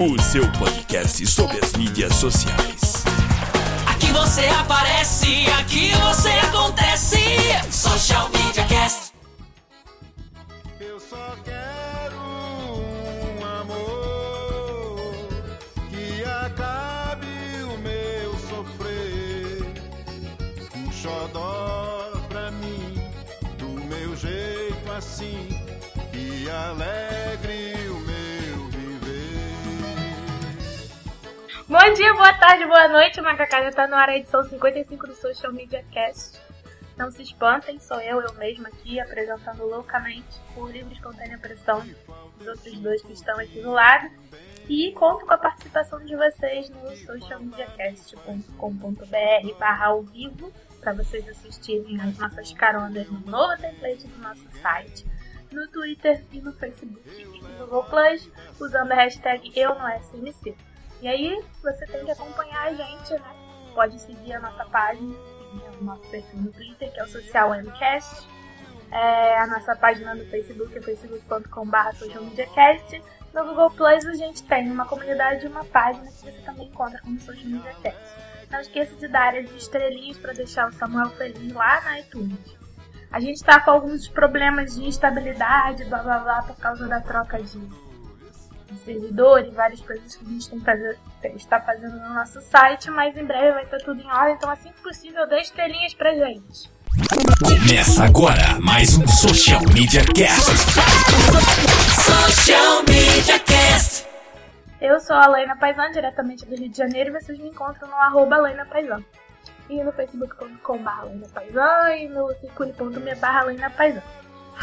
[0.00, 3.04] o seu podcast sobre as mídias sociais.
[3.86, 7.20] Aqui você aparece, aqui você acontece.
[7.70, 9.12] Social Media Cast.
[10.80, 15.14] Eu só quero um amor
[15.90, 17.26] que acabe
[17.62, 19.62] o meu sofrer.
[20.76, 23.00] Um xodó pra mim,
[23.58, 25.48] do meu jeito assim,
[26.10, 27.13] que alegre
[31.74, 33.18] Bom dia, boa tarde, boa noite.
[33.18, 36.40] O Macacada tá no ar, a edição 55 do Social Media Cast.
[36.96, 41.84] Não se espantem, sou eu, eu mesma aqui, apresentando loucamente, por livre e espontânea pressão
[42.38, 44.08] dos outros dois que estão aqui do lado.
[44.68, 52.00] E conto com a participação de vocês no socialmediacast.com.br barra ao vivo, para vocês assistirem
[52.00, 55.04] as nossas caronas no novo template do nosso site,
[55.50, 59.74] no Twitter e no Facebook e no Google Plus, usando a hashtag eu.
[61.04, 63.36] E aí, você tem que acompanhar a gente, né?
[63.74, 67.54] Pode seguir a nossa página, seguir o nosso perfil no Twitter, que é o Social
[67.56, 68.26] Mcast.
[68.90, 73.02] É, a nossa página no Facebook é facebook.com.br socialmediacast.
[73.34, 76.98] No Google Plus a gente tem uma comunidade e uma página que você também encontra
[77.02, 78.48] como Social Media Cast.
[78.50, 82.56] Não esqueça de dar as estrelinhas para deixar o Samuel feliz lá na iTunes.
[83.12, 87.42] A gente está com alguns problemas de instabilidade, blá blá blá, por causa da troca
[87.42, 87.83] de de
[88.78, 90.98] servidor e várias coisas que a gente tem que fazer,
[91.36, 94.70] está fazendo no nosso site, mas em breve vai estar tudo em ordem, então assim
[94.70, 96.74] que possível dê estrelinhas pra gente.
[97.42, 100.52] Começa agora mais um Social Media Cast.
[102.02, 104.06] Social Media Cast.
[104.80, 107.96] Eu sou a Laina Paisan, diretamente do Rio de Janeiro, e vocês me encontram no
[107.96, 109.02] arroba Laina Paisan.
[109.68, 114.02] E no facebook.com.br Laina Paisan e no circule.me barra Laina Paisan.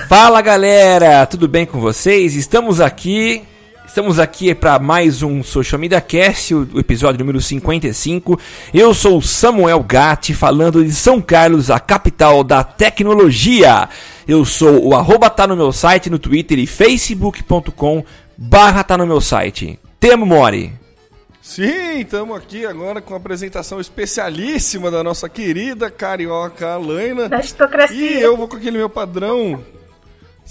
[0.07, 2.35] Fala galera, tudo bem com vocês?
[2.35, 3.45] Estamos aqui,
[3.91, 8.39] estamos aqui para mais um Social Media Cast, o o episódio número 55.
[8.73, 13.89] Eu sou o Samuel Gatti, falando de São Carlos, a capital da tecnologia.
[14.25, 18.05] Eu sou o arroba tá no meu site no Twitter e facebook.com
[18.37, 19.77] barra tá no meu site.
[19.99, 20.71] Temo Mori.
[21.41, 27.27] Sim, estamos aqui agora com a apresentação especialíssima da nossa querida carioca Alaina.
[27.27, 27.97] Da aristocracia.
[27.97, 29.61] E eu vou com aquele meu padrão.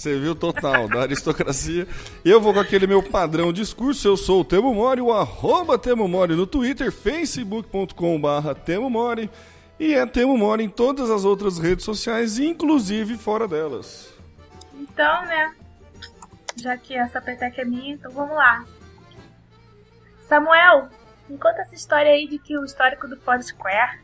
[0.01, 1.87] Você viu total, da aristocracia.
[2.25, 4.07] Eu vou com aquele meu padrão discurso.
[4.07, 9.29] Eu sou o Temo Mori, o arroba Temo Mori no Twitter, facebook.com barra Temo Mori.
[9.79, 14.11] E é Temo Mori em todas as outras redes sociais, inclusive fora delas.
[14.73, 15.53] Então, né?
[16.55, 18.65] Já que essa peteca é minha, então vamos lá.
[20.27, 20.89] Samuel,
[21.29, 23.99] me conta essa história aí de que o histórico do Foursquare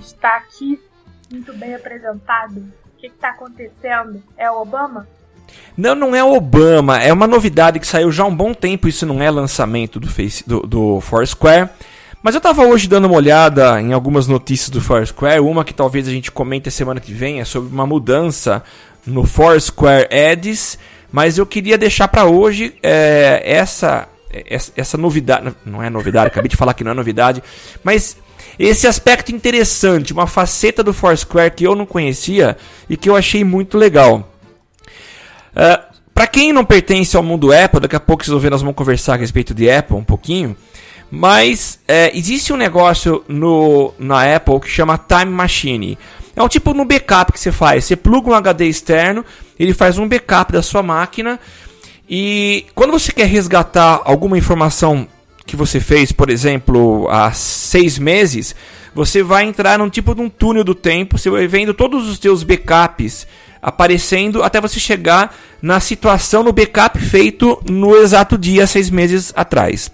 [0.00, 0.82] está aqui
[1.30, 2.81] muito bem apresentado.
[3.02, 4.22] O que está acontecendo?
[4.38, 5.08] É o Obama?
[5.76, 9.04] Não, não é Obama, é uma novidade que saiu já há um bom tempo, isso
[9.04, 11.68] não é lançamento do, Face, do, do Foursquare.
[12.22, 16.06] Mas eu tava hoje dando uma olhada em algumas notícias do Foursquare, uma que talvez
[16.06, 18.62] a gente comente semana que vem é sobre uma mudança
[19.04, 20.78] no Foursquare Ads,
[21.10, 26.48] mas eu queria deixar para hoje é, essa, essa essa novidade, não é novidade, acabei
[26.48, 27.42] de falar que não é novidade,
[27.82, 28.16] mas
[28.58, 32.56] esse aspecto interessante, uma faceta do Foursquare que eu não conhecia
[32.88, 34.28] e que eu achei muito legal.
[36.14, 38.76] para quem não pertence ao mundo Apple, daqui a pouco vocês vão ver, nós vamos
[38.76, 40.56] conversar a respeito de Apple um pouquinho.
[41.10, 45.98] Mas é, existe um negócio no, na Apple que chama Time Machine.
[46.34, 47.84] É um tipo no backup que você faz.
[47.84, 49.22] Você pluga um HD externo,
[49.58, 51.38] ele faz um backup da sua máquina.
[52.08, 55.06] E quando você quer resgatar alguma informação
[55.46, 58.54] que você fez, por exemplo, há seis meses,
[58.94, 61.18] você vai entrar num tipo de um túnel do tempo.
[61.18, 63.26] Você vai vendo todos os seus backups
[63.60, 69.90] aparecendo até você chegar na situação no backup feito no exato dia, seis meses atrás.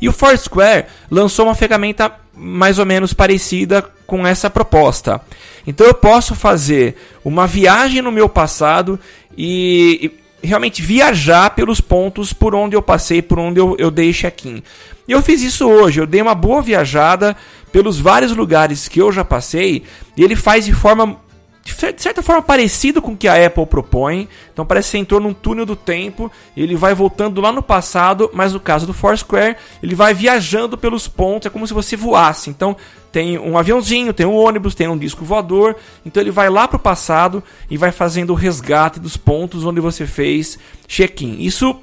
[0.00, 5.20] E o Foursquare lançou uma ferramenta mais ou menos parecida com essa proposta.
[5.66, 8.98] Então eu posso fazer uma viagem no meu passado
[9.36, 10.12] e,
[10.42, 14.62] realmente viajar pelos pontos por onde eu passei, por onde eu, eu dei check-in.
[15.06, 17.36] E eu fiz isso hoje, eu dei uma boa viajada
[17.72, 19.82] pelos vários lugares que eu já passei
[20.16, 21.16] e ele faz de forma
[21.64, 24.28] de cer- de certa forma parecido com o que a Apple propõe.
[24.52, 28.30] Então parece que você entrou num túnel do tempo, ele vai voltando lá no passado,
[28.32, 32.48] mas no caso do Foursquare, ele vai viajando pelos pontos, é como se você voasse.
[32.48, 32.76] Então
[33.10, 36.78] tem um aviãozinho, tem um ônibus, tem um disco voador, então ele vai lá pro
[36.78, 41.36] passado e vai fazendo o resgate dos pontos onde você fez check-in.
[41.40, 41.74] Isso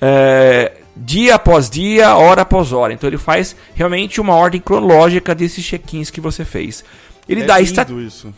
[0.00, 2.92] é, dia após dia, hora após hora.
[2.92, 6.84] Então ele faz realmente uma ordem cronológica desses check-ins que você fez.
[7.28, 7.86] Ele é dá esta...
[7.92, 8.32] isso.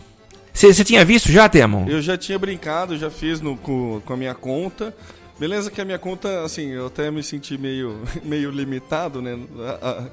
[0.53, 1.87] Você você tinha visto já, Temo?
[1.89, 4.95] Eu já tinha brincado, já fiz no, com, com a minha conta.
[5.41, 9.37] Beleza que a minha conta, assim, eu até me senti meio, meio limitado, né?
[9.83, 10.05] a- a-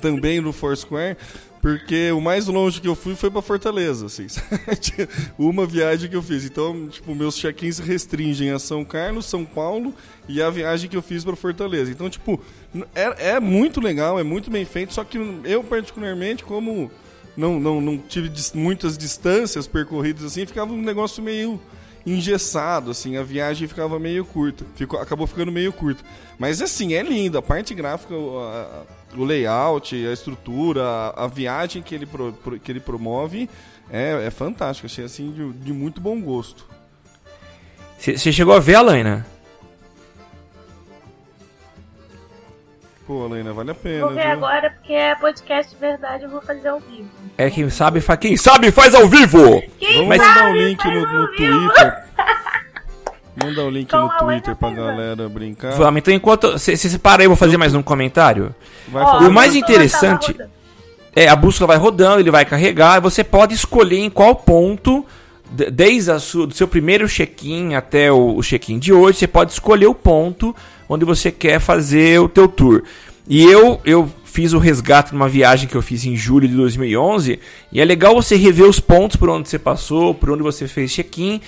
[0.00, 1.16] também no Foursquare,
[1.66, 4.28] porque o mais longe que eu fui foi pra Fortaleza, assim.
[5.36, 6.44] Uma viagem que eu fiz.
[6.44, 9.92] Então, tipo, meus check-ins restringem a São Carlos, São Paulo
[10.28, 11.90] e a viagem que eu fiz pra Fortaleza.
[11.90, 12.40] Então, tipo,
[12.94, 16.88] é, é muito legal, é muito bem feito, só que eu, particularmente, como
[17.36, 21.60] não, não, não tive muitas distâncias percorridas assim, ficava um negócio meio
[22.06, 24.64] engessado, assim, a viagem ficava meio curta.
[24.76, 26.04] Ficou, acabou ficando meio curta.
[26.38, 28.82] Mas assim, é lindo, a parte gráfica, a-
[29.16, 33.48] o layout, a estrutura, a, a viagem que ele, pro- pro- que ele promove
[33.90, 36.66] é, é fantástico, achei assim de, de muito bom gosto.
[37.98, 39.26] Você chegou a ver, Alaina?
[43.06, 44.04] Pô, Helena, vale a pena.
[44.06, 44.32] Vou ver viu?
[44.32, 47.08] agora porque é podcast de verdade, eu vou fazer ao vivo.
[47.38, 48.16] É quem sabe, fa...
[48.16, 49.62] quem sabe faz ao vivo!
[49.78, 51.68] Quem Vamos Mas- mandar o sabe link faz no, ao no vivo.
[51.68, 52.06] Twitter.
[53.42, 55.72] Manda o link Com no a Twitter pra galera brincar.
[55.72, 56.52] Vamos, então enquanto.
[56.52, 58.54] Você separa aí, eu vou fazer mais um comentário.
[58.88, 60.34] Vai Ó, E o mais interessante-.
[61.14, 65.04] É, a bússola vai rodando, ele vai carregar, você pode escolher em qual ponto,
[65.50, 69.26] de- desde a sua, do seu primeiro check-in até o, o check-in de hoje, você
[69.26, 70.54] pode escolher o ponto
[70.88, 72.82] onde você quer fazer o teu tour.
[73.26, 77.40] E eu, eu fiz o resgate numa viagem que eu fiz em julho de 2011,
[77.72, 80.92] e é legal você rever os pontos por onde você passou, por onde você fez
[80.92, 81.40] check-in,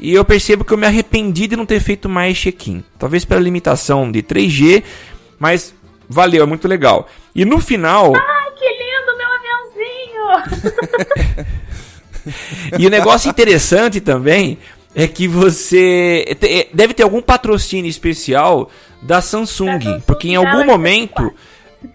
[0.00, 2.84] e eu percebo que eu me arrependi de não ter feito mais check-in.
[2.98, 4.82] Talvez pela limitação de 3G,
[5.38, 5.74] mas
[6.08, 7.08] valeu, é muito legal.
[7.34, 8.12] E no final...
[8.14, 9.28] Ai, que lindo, meu
[10.42, 11.46] aviãozinho!
[12.78, 14.58] E o negócio interessante também
[14.94, 18.70] é que você te- deve ter algum patrocínio especial
[19.00, 21.34] da Samsung, Da Samsung porque em algum Galaxy momento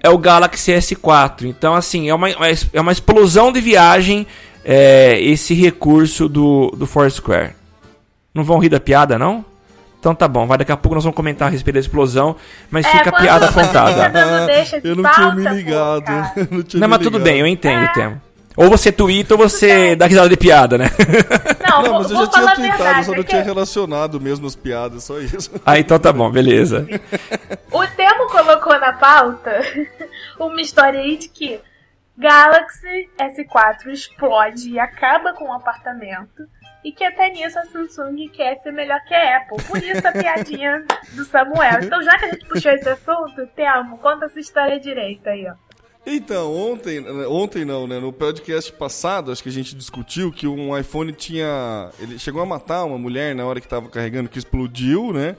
[0.01, 1.44] é o Galaxy S4.
[1.45, 4.25] Então, assim, é uma, é uma explosão de viagem
[4.63, 7.53] é, esse recurso do, do Foursquare.
[8.35, 9.43] Não vão rir da piada, não?
[9.99, 12.35] Então tá bom, vai daqui a pouco nós vamos comentar a respeito da explosão,
[12.69, 14.09] mas fica a É, piada contada.
[14.79, 16.11] de Eu não pauta, tinha me ligado.
[16.51, 17.23] não tinha Não, me mas tudo ligado.
[17.23, 18.21] bem, eu entendo, Temo.
[18.55, 20.85] Ou você twitta ou você dá risada de piada, né?
[21.67, 23.05] Não, Não, mas eu já tinha tweetado, verdade.
[23.05, 25.51] só não é tinha relacionado mesmo as piadas, só isso.
[25.65, 26.87] Ah, então tá bom, beleza.
[27.71, 29.59] O Temo colocou na pauta
[30.39, 31.59] uma história aí de que
[32.17, 36.43] Galaxy S4 explode e acaba com o apartamento.
[36.85, 39.57] E que até nisso a Samsung quer ser melhor que a Apple.
[39.67, 41.79] Por isso a piadinha do Samuel.
[41.83, 45.55] Então, já que a gente puxou esse assunto, Temo, conta essa história direito aí, ó.
[46.05, 47.99] Então, ontem, ontem não, né?
[47.99, 51.89] No podcast passado, acho que a gente discutiu que um iPhone tinha.
[51.99, 55.35] Ele chegou a matar uma mulher na hora que tava carregando, que explodiu, né?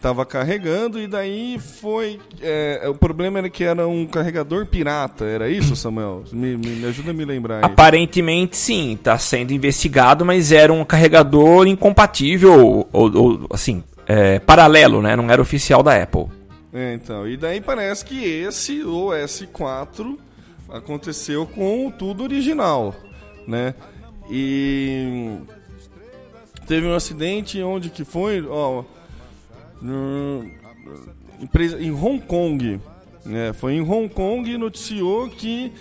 [0.00, 2.20] Tava carregando e daí foi.
[2.40, 6.22] é, o problema era que era um carregador pirata, era isso, Samuel?
[6.32, 7.64] Me, me- ajuda a me lembrar aí.
[7.64, 15.00] Aparentemente sim, está sendo investigado, mas era um carregador incompatível, ou, ou, assim, é, paralelo,
[15.02, 15.16] né?
[15.16, 16.26] Não era oficial da Apple.
[16.72, 20.16] É, então, e daí parece que esse, o S4,
[20.68, 22.94] aconteceu com tudo original,
[23.48, 23.74] né?
[24.30, 25.38] E
[26.66, 28.82] teve um acidente onde que foi, ó,
[31.40, 32.80] empresa em Hong Kong,
[33.24, 33.52] né?
[33.52, 35.72] Foi em Hong Kong e noticiou que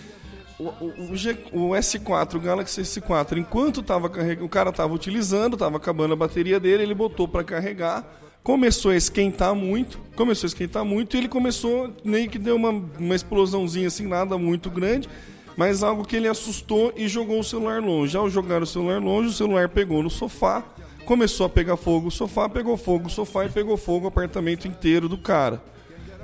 [0.59, 5.57] o, o- G- o S4, o Galaxy S4, enquanto tava carregando, o cara tava utilizando,
[5.57, 8.03] tava acabando a bateria dele, ele botou para carregar,
[8.43, 12.69] começou a esquentar muito, começou a esquentar muito e ele começou, meio que deu uma,
[12.99, 15.09] uma explosãozinha assim, nada muito grande,
[15.57, 18.15] mas algo que ele assustou e jogou o celular longe.
[18.15, 20.63] Ao jogar o celular longe, o celular pegou no sofá,
[21.05, 24.67] começou a pegar fogo o sofá, pegou fogo o sofá e pegou fogo o apartamento
[24.67, 25.61] inteiro do cara.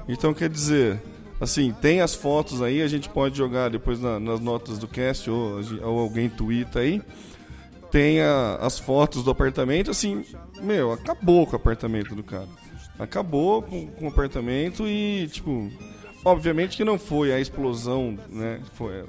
[0.07, 1.01] Então quer dizer,
[1.39, 5.29] assim, tem as fotos aí, a gente pode jogar depois na- nas notas do cast
[5.29, 7.01] ou, ou alguém twitta aí.
[7.91, 10.25] Tem a- as fotos do apartamento, assim,
[10.61, 12.47] meu, acabou com o apartamento do cara.
[12.97, 15.69] Acabou com, com o apartamento e, tipo,
[16.23, 18.59] obviamente que não foi a explosão, né?
[18.73, 19.03] Foi,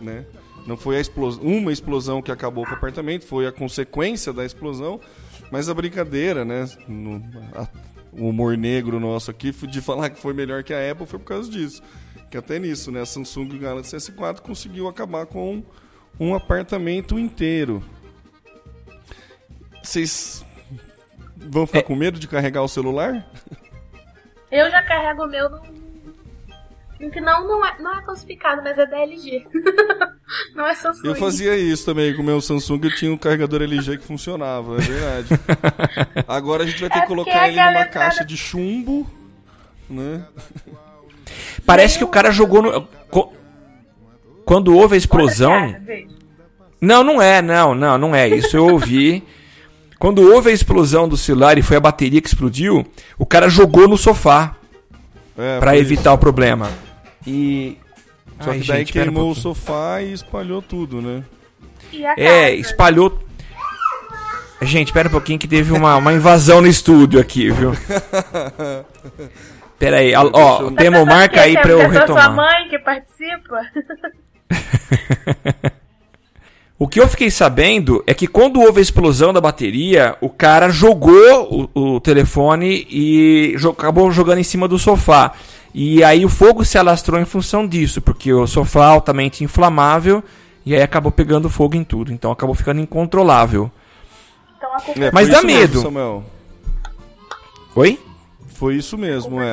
[0.00, 0.24] né?
[0.66, 4.44] Não foi a explos uma explosão que acabou com o apartamento, foi a consequência da
[4.44, 5.00] explosão.
[5.50, 6.64] Mas a brincadeira, né?
[6.88, 7.22] no-
[7.54, 7.68] a-
[8.12, 11.26] o humor negro nosso aqui de falar que foi melhor que a Apple foi por
[11.26, 11.82] causa disso.
[12.30, 13.02] Que até nisso, né?
[13.02, 15.62] A Samsung Galaxy S4 conseguiu acabar com
[16.18, 17.82] um apartamento inteiro.
[19.82, 20.44] Vocês
[21.36, 21.82] vão ficar É.
[21.82, 23.30] com medo de carregar o celular?
[24.50, 25.83] Eu já carrego o meu no.
[27.10, 29.46] Que não, não, é, não é falsificado, mas é da LG.
[30.54, 31.06] não é Samsung.
[31.08, 34.76] Eu fazia isso também com o meu Samsung, eu tinha um carregador LG que funcionava,
[34.76, 35.28] é verdade.
[36.28, 39.06] Agora a gente vai ter É que colocar ele numa caixa entrada- de chumbo,
[39.88, 40.24] né?
[41.66, 42.88] Parece que o cara jogou no.
[44.44, 45.74] Quando houve a explosão.
[46.80, 48.28] Não, não é, não, não, não é.
[48.28, 49.24] Isso eu ouvi.
[49.98, 52.86] Quando houve a explosão do celular e foi a bateria que explodiu,
[53.18, 54.54] o cara jogou no sofá
[55.38, 56.70] É, pra foi evitar o problema.
[57.26, 57.78] E.
[58.40, 61.22] Só Ai, que daí gente, pera um queimou o sofá e espalhou tudo, né?
[61.92, 62.54] E a É, casa?
[62.56, 63.18] espalhou.
[64.62, 67.72] Gente, espera um pouquinho que teve uma, uma invasão no estúdio aqui, viu?
[69.78, 70.24] Pera aí, ó,
[70.70, 72.34] Temo, pensando marca aí pra eu é só sua retomar.
[72.34, 73.60] mãe que participa?
[76.76, 80.68] O que eu fiquei sabendo é que quando houve a explosão da bateria, o cara
[80.70, 85.32] jogou o, o telefone e jo- acabou jogando em cima do sofá.
[85.74, 90.22] E aí o fogo se alastrou em função disso, porque o sofá é altamente inflamável
[90.64, 92.12] e aí acabou pegando fogo em tudo.
[92.12, 93.68] Então acabou ficando incontrolável.
[94.56, 95.82] Então culpa É, Mas foi dá isso mesmo, medo.
[95.82, 96.24] Samuel.
[97.74, 98.00] Oi?
[98.54, 99.50] Foi isso mesmo, é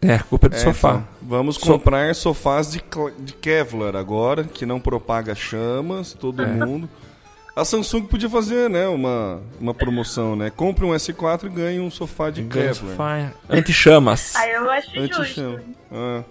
[0.00, 0.14] é.
[0.14, 0.88] É, culpa do É, sofá.
[0.94, 2.82] então, vamos So- comprar sofás de,
[3.20, 6.46] de Kevlar agora, que não propaga chamas, todo É.
[6.46, 6.88] mundo.
[7.54, 10.50] A Samsung podia fazer, né, uma, uma promoção, né?
[10.50, 12.90] Compre um S4 e ganhe um sofá de Ganha Kevlar.
[12.90, 14.34] sofá Anti-chamas.
[14.36, 15.60] Aí eu acho justo.
[15.92, 16.22] Ah,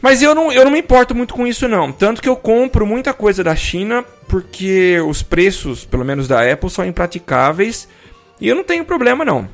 [0.00, 1.90] Mas eu não, eu não me importo muito com isso, não.
[1.90, 6.70] Tanto que eu compro muita coisa da China, porque os preços, pelo menos da Apple,
[6.70, 7.88] são impraticáveis.
[8.40, 9.48] E eu não tenho problema, não.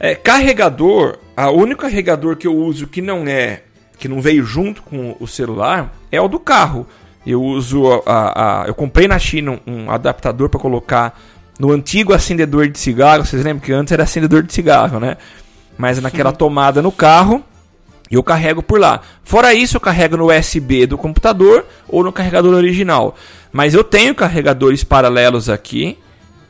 [0.00, 3.62] É, carregador, a único carregador que eu uso que não é,
[3.98, 6.86] que não veio junto com o celular, é o do carro.
[7.26, 11.18] Eu uso a, a- eu comprei na China um, um adaptador para colocar
[11.58, 13.24] no antigo acendedor de cigarro.
[13.24, 15.16] Vocês lembram que antes era acendedor de cigarro, né?
[15.78, 17.42] Mas naquela tomada no carro.
[18.10, 19.00] E eu carrego por lá.
[19.24, 23.16] Fora isso, eu carrego no USB do computador ou no carregador original.
[23.50, 25.98] Mas eu tenho carregadores paralelos aqui.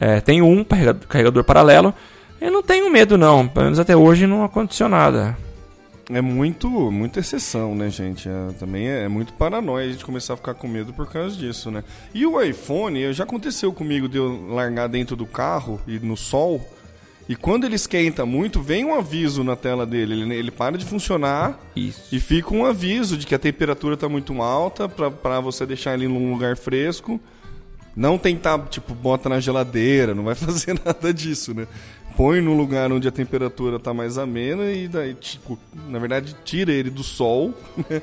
[0.00, 1.94] É, tenho um carrega- carregador paralelo.
[2.40, 3.46] Eu não tenho medo, não.
[3.46, 5.38] Pelo menos até hoje não aconteceu nada.
[6.10, 8.28] É muito, muita exceção, né, gente?
[8.28, 11.70] É, também é, muito paranoia a gente começar a ficar com medo por causa disso,
[11.70, 11.82] né?
[12.12, 16.60] E o iPhone, já aconteceu comigo de eu largar dentro do carro e no sol.
[17.26, 20.20] E quando ele esquenta muito, vem um aviso na tela dele.
[20.20, 22.14] Ele, ele para de funcionar Isso.
[22.14, 26.06] E fica um aviso de que a temperatura tá muito alta pra você deixar ele
[26.06, 27.18] num lugar fresco.
[27.96, 31.66] Não tentar, tipo, bota na geladeira, não vai fazer nada disso, né?
[32.16, 36.70] Põe no lugar onde a temperatura tá mais amena e daí, tipo, na verdade, tira
[36.72, 37.52] ele do sol
[37.90, 38.00] né?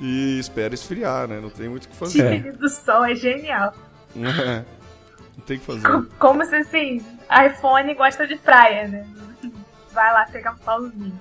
[0.00, 1.38] e espera esfiar, né?
[1.40, 2.40] Não tem muito o que fazer.
[2.42, 3.74] Tire do sol é genial.
[4.14, 4.62] É.
[5.38, 5.82] Não tem o que fazer.
[5.88, 7.00] Co- Como se assim,
[7.46, 9.06] iPhone gosta de praia, né?
[9.90, 11.18] Vai lá pegar um solzinho.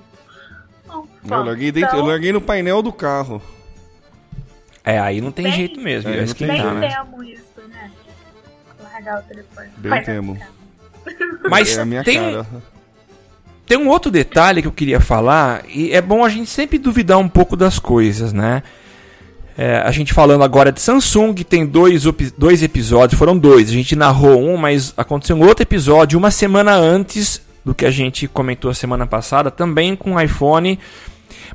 [0.88, 3.41] Bom, Eu larguei, dentro, eu então, larguei no painel do carro.
[4.83, 6.09] É, aí não tem Bem- jeito mesmo.
[6.09, 6.89] É, não tem né?
[6.89, 7.89] temo isso, né?
[8.83, 9.69] Largar o telefone.
[9.77, 10.33] Bem Vai temo.
[10.35, 10.50] ficar.
[11.50, 12.48] Mas é tem, um- cara.
[13.65, 17.17] Tem um outro detalhe que eu queria falar, e é bom a gente sempre duvidar
[17.17, 18.63] um pouco das coisas, né?
[19.58, 22.03] É, a gente falando agora de Samsung, tem dois,
[22.38, 26.74] dois episódios, foram dois, a gente narrou um, mas aconteceu um outro episódio uma semana
[26.74, 30.79] antes do que a gente comentou a semana passada, também com iPhone.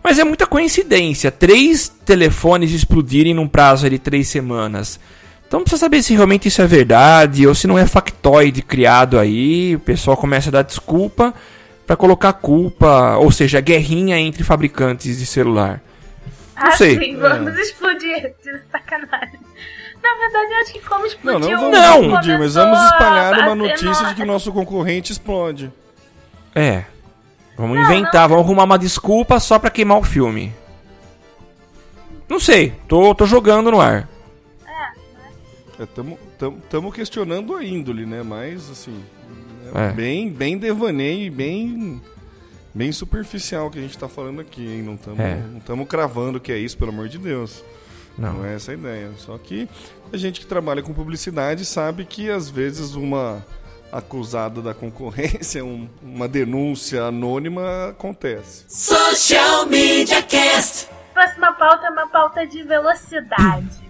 [0.03, 5.01] Mas é muita coincidência, três telefones explodirem num prazo de três semanas.
[5.49, 9.77] Então precisa saber se realmente isso é verdade ou se não é factoide criado aí.
[9.77, 11.33] O pessoal começa a dar desculpa
[11.87, 15.81] para colocar culpa, ou seja, guerrinha entre fabricantes de celular.
[16.57, 16.99] Ah, sei.
[16.99, 18.35] sim, vamos explodir.
[18.43, 19.39] De sacanagem.
[20.03, 21.51] Na verdade, eu acho que como Não, explodiu...
[21.51, 22.03] não vamos Não.
[22.03, 25.71] explodir, mas vamos espalhar uma notícia de que o no- nosso concorrente explode.
[26.55, 26.85] É.
[27.57, 30.53] Vamos inventar, vamos arrumar uma desculpa só pra queimar o filme.
[32.29, 34.09] Não sei, tô, tô jogando no ar.
[35.79, 36.19] Estamos
[36.93, 38.23] É, questionando a índole, né?
[38.23, 39.03] Mas, assim,
[39.75, 39.89] É.
[39.89, 42.01] é bem, bem devaneio e bem,
[42.75, 44.83] bem superficial que a gente tá falando aqui, hein?
[44.83, 45.37] Não estamos É.
[45.53, 47.63] não tamo cravando que é isso, pelo amor de Deus.
[48.17, 48.33] Não.
[48.35, 49.11] Não é essa a ideia.
[49.19, 49.69] Só que
[50.13, 53.45] a gente que trabalha com publicidade sabe que, às vezes, uma
[53.93, 58.65] acusada da concorrência, um- uma denúncia anônima acontece.
[58.69, 60.89] Social Media Cast.
[61.13, 63.86] Próxima pauta é uma pauta de velocidade.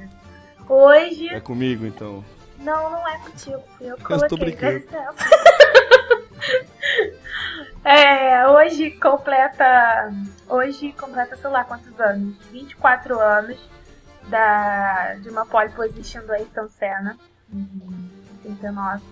[0.69, 1.29] Hoje...
[1.29, 2.25] É comigo, então.
[2.59, 3.63] Não, não é contigo.
[3.81, 4.87] Eu tô coloquei, brincando.
[4.91, 5.15] dá licença.
[7.85, 10.13] é, hoje completa.
[10.49, 12.37] Hoje completa, sei lá quantos anos?
[12.51, 13.59] 24 anos
[14.29, 17.19] da, de uma pole position do Ayrton Senna.
[17.53, 18.09] Uhum.
[18.45, 19.03] 89.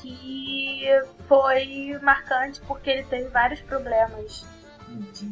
[0.00, 0.86] Que
[1.28, 4.44] foi marcante porque ele teve vários problemas
[4.88, 5.30] de,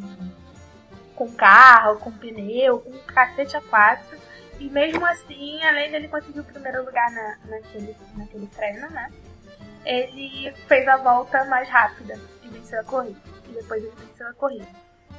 [1.15, 4.19] com carro, com pneu, com cacete a quatro.
[4.63, 9.11] E mesmo assim, além dele conseguir o primeiro lugar na, naquele, naquele treino, né?
[9.85, 13.21] Ele fez a volta mais rápida e venceu a corrida.
[13.49, 14.69] E depois ele venceu a corrida.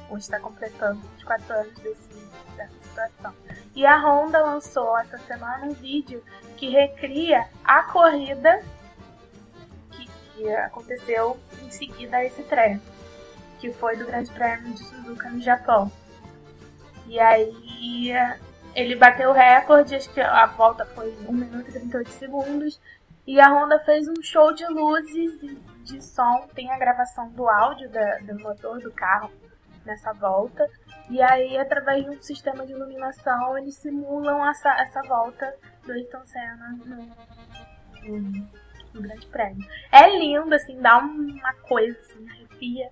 [0.08, 2.08] Hoje está completando 24 anos desse,
[2.56, 3.34] dessa situação.
[3.74, 6.24] E a Honda lançou essa semana um vídeo
[6.56, 8.62] que recria a corrida
[9.90, 12.80] que, que aconteceu em seguida a esse treino,
[13.60, 15.92] que foi do Grande Prêmio de Suzuka no Japão.
[17.06, 18.10] E aí
[18.74, 22.80] ele bateu o recorde, acho que a volta foi 1 minuto e 38 segundos.
[23.26, 25.54] E a Honda fez um show de luzes e
[25.84, 26.46] de som.
[26.54, 29.30] Tem a gravação do áudio da, do motor do carro
[29.84, 30.68] nessa volta.
[31.08, 35.54] E aí, através de um sistema de iluminação, eles simulam essa, essa volta
[35.84, 36.96] do Ayrton Senna no,
[38.02, 38.48] no,
[38.94, 39.68] no Grande Prêmio.
[39.92, 42.90] É lindo, assim, dá uma coisa, assim, arrepia.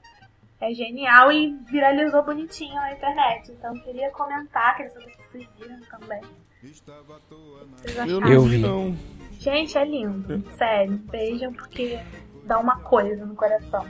[0.63, 3.51] É genial e viralizou bonitinho na internet.
[3.51, 6.21] Então, queria comentar, queria saber se vocês viram também.
[6.61, 8.97] Vocês Eu não vi, não.
[9.41, 10.41] Gente, é lindo.
[10.57, 11.99] Sério, vejam porque
[12.45, 13.85] dá uma coisa no coração.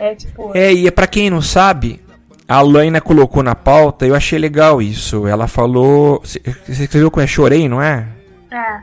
[0.00, 0.50] É tipo.
[0.56, 2.04] É, e é pra quem não sabe,
[2.48, 5.24] a Laina colocou na pauta, eu achei legal isso.
[5.28, 6.20] Ela falou.
[6.24, 8.08] Você escreveu com é chorei, não é?
[8.50, 8.82] É.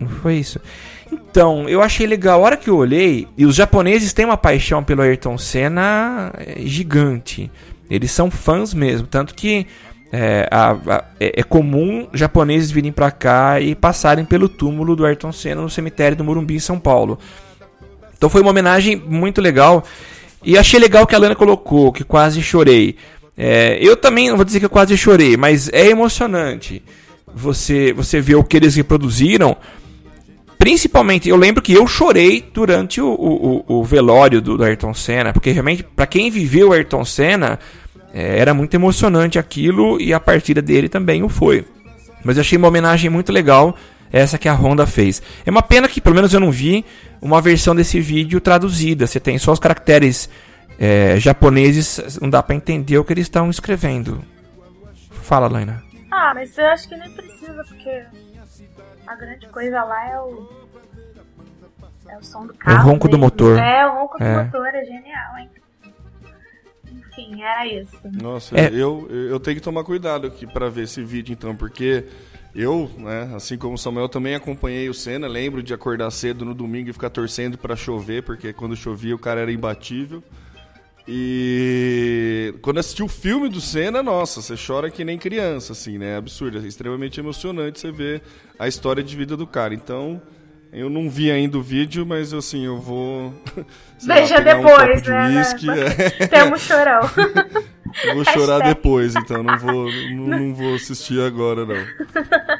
[0.00, 0.60] Não foi isso?
[1.12, 2.40] Então, eu achei legal.
[2.40, 6.56] A hora que eu olhei, e os japoneses têm uma paixão pelo Ayrton Senna é,
[6.64, 7.50] gigante.
[7.90, 9.06] Eles são fãs mesmo.
[9.06, 9.66] Tanto que
[10.12, 15.04] é, a- a- é- é comum japoneses virem pra cá e passarem pelo túmulo do
[15.04, 17.18] Ayrton Senna no cemitério do Morumbi, em São Paulo.
[18.16, 19.84] Então foi uma homenagem muito legal.
[20.44, 22.96] E achei legal que a Lana colocou, que quase chorei.
[23.36, 26.82] É, eu também não vou dizer que eu quase chorei, mas é emocionante.
[27.34, 29.56] Você, você vê o que eles reproduziram.
[30.58, 35.32] Principalmente, eu lembro que eu chorei durante o, o, o- velório do, do Ayrton Senna,
[35.32, 37.58] porque realmente, pra quem viveu o Ayrton Senna,
[38.12, 41.64] é, era muito emocionante aquilo e a partida dele também o foi.
[42.24, 43.76] Mas eu achei uma homenagem muito legal
[44.10, 45.22] essa que a Honda fez.
[45.46, 46.84] É uma pena que, pelo menos eu não vi,
[47.22, 49.06] uma versão desse vídeo traduzida.
[49.06, 50.28] Você tem só os caracteres
[50.78, 54.24] é, japoneses, não dá pra entender o que eles estão escrevendo.
[55.22, 55.82] Fala, Laina.
[56.10, 58.02] Ah, mas eu acho que nem precisa, porque
[59.06, 60.48] a grande coisa lá é o.
[62.08, 62.90] É o som do carro.
[62.90, 63.58] ronco do motor.
[63.58, 64.44] É, o ronco do É.
[64.44, 65.48] motor, é genial, hein?
[67.10, 67.96] Enfim, era isso.
[68.04, 68.68] Nossa, É.
[68.72, 72.04] eu, eu tenho que tomar cuidado aqui pra ver esse vídeo, então, porque
[72.54, 75.26] eu, né, assim como o Samuel, também acompanhei o Senna.
[75.28, 79.18] Lembro de acordar cedo no domingo e ficar torcendo pra chover, porque quando chovia o
[79.18, 80.22] cara era imbatível.
[81.10, 86.12] E quando assisti o filme do Senna, nossa, você chora que nem criança, assim, né?
[86.12, 88.22] É absurdo, é extremamente emocionante você ver
[88.58, 89.72] a história de vida do cara.
[89.74, 90.20] Então,
[90.72, 93.32] eu não vi ainda o vídeo, mas assim, eu vou.
[94.02, 95.38] Veja pegar um depois, copo de né?
[95.38, 96.26] uísque, é.
[96.28, 97.00] Temos chorão.
[98.14, 98.68] Vou chorar Hashtag.
[98.74, 101.74] depois, então não vou, não, não vou assistir agora, não.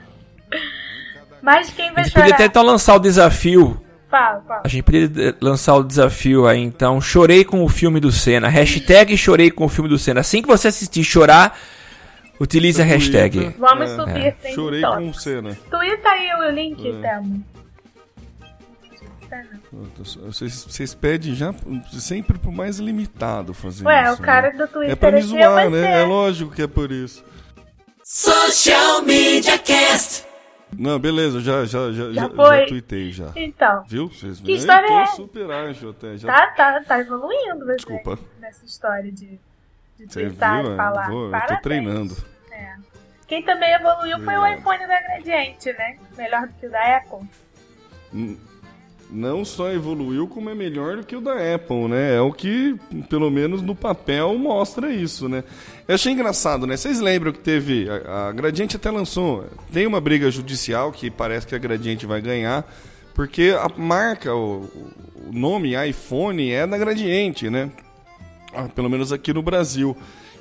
[1.42, 2.34] Mas quem A vai gente podia chorar?
[2.34, 3.80] até então lançar o desafio.
[4.10, 4.62] Fala, fala.
[4.64, 6.98] A gente poderia eh, lançar o desafio aí, então.
[7.00, 8.48] Chorei com o filme do Senna.
[8.48, 10.20] Hashtag chorei com o filme do Senna.
[10.20, 11.56] Assim que você assistir chorar,
[12.40, 13.54] utilize a hashtag.
[13.58, 14.52] Vamos é, subir É.
[14.54, 15.04] Chorei topics.
[15.04, 15.58] com o Senna.
[15.70, 17.22] Twitter aí o link, É.
[20.26, 21.54] Vocês, vocês pedem já
[21.92, 24.22] sempre pro mais limitado fazer Ué, isso.
[24.22, 24.56] o cara né?
[24.58, 26.00] do Twitter É pra me é zoar, né?
[26.00, 27.24] É lógico que é por isso.
[28.02, 30.26] Social Media Cast.
[30.76, 32.60] Não, beleza, já, já, já, Já já, foi?
[32.60, 33.32] já tuitei já.
[33.36, 34.08] Então, Viu?
[34.08, 35.06] Vocês Que história eu tô é?
[35.06, 36.16] super ágil até.
[36.18, 38.18] Já tá, tá, tá evoluindo você Desculpa.
[38.38, 39.38] nessa história de,
[39.98, 41.10] de twittar e Eu, falar.
[41.10, 42.16] vou, eu tô treinando.
[42.52, 42.74] É.
[43.26, 45.96] Quem também evoluiu foi o iPhone da Gradiente, né?
[46.16, 47.28] Melhor do que o da Apple.
[49.10, 52.16] Não só evoluiu, como é melhor do que o da Apple, né?
[52.16, 52.76] É o que,
[53.08, 55.44] pelo menos no papel, mostra isso, né?
[55.86, 56.76] Eu achei engraçado, né?
[56.76, 57.88] Vocês lembram que teve.
[57.88, 59.46] A, a Gradiente até lançou.
[59.72, 62.70] Tem uma briga judicial que parece que a Gradiente vai ganhar,
[63.14, 64.68] porque a marca, o,
[65.26, 67.70] o nome iPhone é da Gradiente, né?
[68.52, 69.96] Ah, pelo menos aqui no Brasil.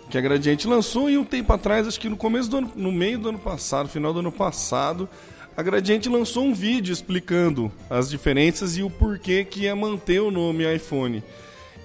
[0.10, 2.92] Que a Gradiente lançou e um tempo atrás, acho que no começo do ano, no
[2.92, 5.08] meio do ano passado, final do ano passado,
[5.58, 10.30] a Gradiente lançou um vídeo explicando as diferenças e o porquê que ia manter o
[10.30, 11.24] nome iPhone.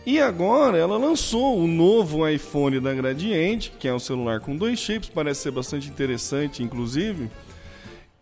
[0.05, 4.79] E agora ela lançou o novo iPhone da Gradiente, que é um celular com dois
[4.79, 7.31] chips, parece ser bastante interessante, inclusive.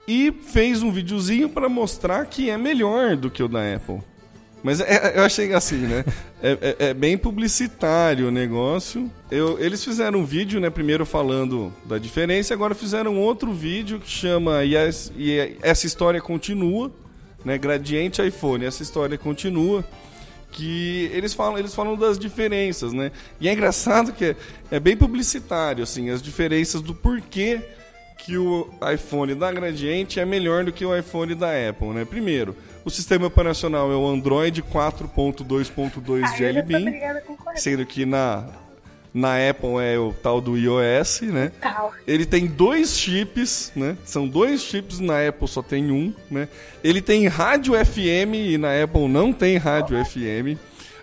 [0.06, 4.00] E fez um videozinho para mostrar que é melhor do que o da Apple.
[4.62, 6.04] Mas é- eu achei assim, né?
[6.42, 9.10] É, é- é bem publicitário o negócio.
[9.30, 10.68] Eu- eles fizeram um vídeo, né?
[10.70, 14.74] Primeiro falando da diferença, agora fizeram outro vídeo que chama E,
[15.16, 16.92] e essa história continua,
[17.44, 17.56] né?
[17.56, 19.84] Gradiente iPhone, essa história continua.
[20.52, 23.12] Que eles falam, eles falam das diferenças, né?
[23.40, 24.36] E é engraçado que é,
[24.72, 27.60] é bem publicitário, assim, as diferenças do porquê
[28.24, 32.04] que o iPhone da Gradiente é melhor do que o iPhone da Apple, né?
[32.04, 34.72] Primeiro, o sistema operacional é o Android 4.2.2
[35.34, 36.84] Aí de eu já tô Jelly Bean,
[37.56, 38.46] sendo que na,
[39.12, 41.50] na Apple é o tal do iOS, né?
[41.60, 41.92] Tal.
[42.06, 43.96] Ele tem dois chips, né?
[44.04, 46.48] São dois chips, na Apple só tem um, né?
[46.84, 50.58] Ele tem rádio FM e na Apple não tem rádio FM.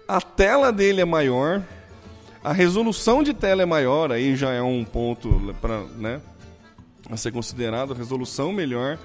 [0.08, 1.62] A tela dele é maior.
[2.44, 6.22] A resolução de tela é maior, aí já é um ponto para, né,
[7.10, 8.98] a ser considerado, a resolução melhor.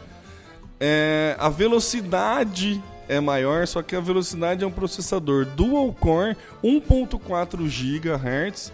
[0.81, 7.59] É, a velocidade é maior, só que a velocidade é um processador dual core 1.4
[7.69, 8.73] GHz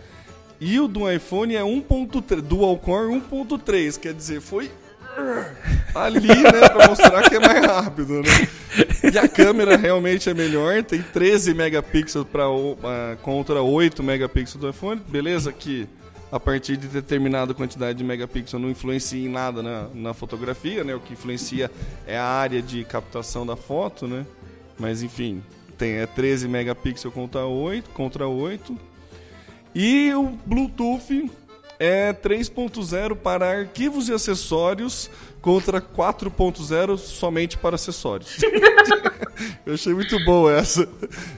[0.61, 4.71] e o do iPhone é 1.3 dual core 1.3, quer dizer, foi
[5.95, 8.49] ali, né, para mostrar que é mais rápido, né?
[9.13, 12.45] E a câmera realmente é melhor, tem 13 megapixels para
[13.23, 15.89] contra 8 megapixels do iPhone, beleza que
[16.31, 20.95] a partir de determinada quantidade de megapixels não influencia em nada na, na fotografia, né?
[20.95, 21.71] O que influencia
[22.07, 24.27] é a área de captação da foto, né?
[24.79, 25.43] Mas enfim,
[25.77, 28.77] tem é 13 megapixels contra 8, contra 8.
[29.75, 31.31] E o Bluetooth
[31.79, 38.37] é 3.0 para arquivos e acessórios contra 4.0 somente para acessórios.
[39.65, 40.89] Eu achei muito boa essa.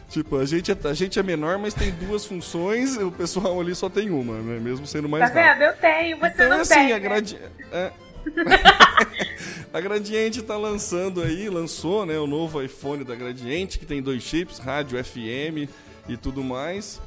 [0.09, 3.75] Tipo, a gente, é, a gente é menor, mas tem duas funções, o pessoal ali
[3.75, 4.59] só tem uma, né?
[4.59, 5.63] Mesmo sendo mais Tá vendo?
[5.63, 6.93] Eu tenho, você Então, não assim, tem.
[6.93, 7.01] a, né?
[7.01, 7.39] gradi...
[7.73, 7.91] é.
[9.73, 14.23] a Gradiente tá lançando aí, lançou, né, o novo iPhone da Gradiente, que tem dois
[14.23, 15.71] chips, rádio FM
[16.09, 17.01] e tudo mais.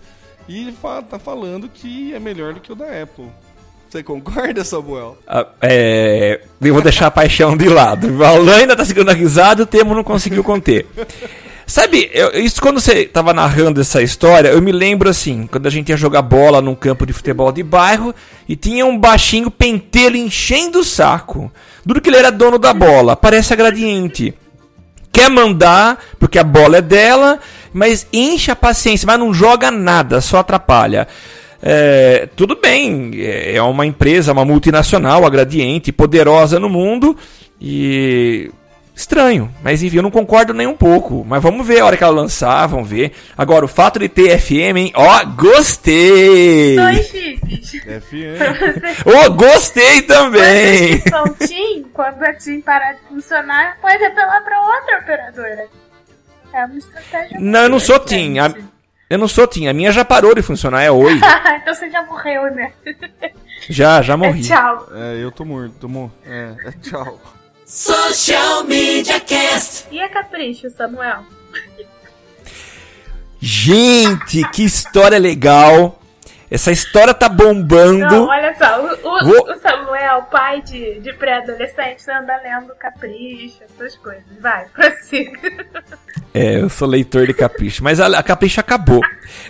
[0.47, 0.73] E
[1.09, 3.29] tá falando que é melhor do que o da Apple.
[3.93, 5.19] Você concorda, Samuel?
[5.27, 8.11] Ah, é, eu vou deixar a paixão de lado.
[8.11, 10.87] O Alan ainda tá segurando a risada, o Temo não conseguiu conter.
[11.67, 15.69] Sabe, eu- isso quando você tava narrando essa história, eu me lembro assim, quando a
[15.69, 18.15] gente ia jogar bola num campo de futebol de bairro
[18.49, 21.51] e tinha um baixinho pentelho enchendo o saco.
[21.85, 24.33] Duro que ele era dono da bola, parece a gradiente.
[25.11, 27.39] Quer mandar, porque a bola é dela,
[27.71, 31.07] mas enche a paciência, mas não joga nada, só atrapalha.
[31.65, 37.15] É, tudo bem, é é uma empresa, uma multinacional, a Gradiente, poderosa no mundo
[37.61, 38.51] e
[38.93, 41.25] estranho, mas enfim, eu não concordo nem um pouco.
[41.25, 43.13] Mas vamos ver a hora que ela lançar, vamos ver.
[43.37, 44.91] Agora, o fato de ter FM, hein?
[44.93, 46.75] Ó, gostei!
[46.75, 47.71] Dois chips.
[47.71, 49.05] FM.
[49.05, 50.99] Ô, gostei também!
[50.99, 55.67] Vocês que são TIM, quando a TIM parar de funcionar, pode apelar pra outra operadora.
[56.53, 57.37] É uma estratégia.
[57.39, 58.37] Não, eu não sou TIM.
[58.39, 58.53] A-.
[59.13, 61.19] Eu não sou TIM, a minha já parou de funcionar, é Oi.
[61.61, 62.71] então você já morreu, né?
[63.69, 64.41] Já, já É morri.
[64.41, 64.89] tchau.
[64.91, 66.11] É, eu tô morto, tô morto.
[66.25, 67.17] É, é tchau.
[67.65, 69.85] Social Media Cast.
[69.91, 71.23] E a Capricho, Samuel?
[73.39, 75.99] Gente, que história legal.
[76.53, 77.97] Essa história tá bombando.
[77.97, 83.57] Não, olha só, o, o- Vou- o Samuel, pai de, de pré-adolescente, anda lendo Capricho,
[83.63, 84.21] essas coisas.
[84.39, 85.39] Vai, prossiga.
[86.31, 89.01] É, eu sou leitor de Capricho, mas a, a Capricho acabou.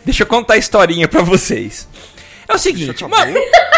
[0.06, 1.90] Deixa eu contar a historinha pra vocês.
[2.48, 3.26] É o seguinte, uma-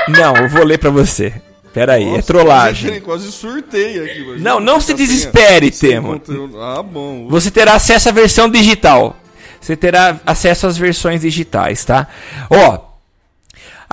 [0.08, 1.34] Não, eu vou ler pra você.
[1.74, 2.96] Pera aí, é Nossa, trollagem.
[2.96, 4.20] eu Quase surtei aqui.
[4.22, 6.22] imagina Não, não se sem- desespere, Temo.
[6.62, 7.28] Ah, bom.
[7.30, 9.18] Você terá acesso à versão digital.
[9.60, 12.08] Você terá acesso às versões digitais, tá?
[12.50, 12.95] Ó,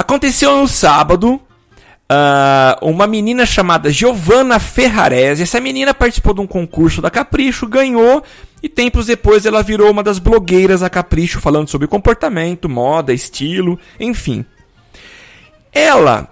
[0.03, 1.41] aconteceu no sábado.
[2.09, 5.43] ah, uma menina chamada Giovanna Ferrarese.
[5.43, 8.23] Essa menina participou de um concurso da Capricho, ganhou
[8.63, 13.79] e tempos depois ela virou uma das blogueiras da Capricho, falando sobre comportamento, moda, estilo,
[13.99, 14.45] enfim.
[15.73, 16.29] Ela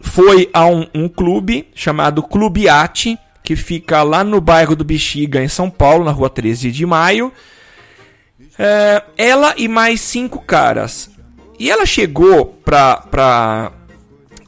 [0.00, 5.42] foi a um, um clube chamado Clube Ate, que fica lá no bairro do Bexiga,
[5.42, 7.32] em São Paulo, na rua 13 de maio.
[8.58, 11.10] É, ela e mais cinco caras.
[11.58, 12.96] E ela chegou pra.
[12.96, 13.72] pra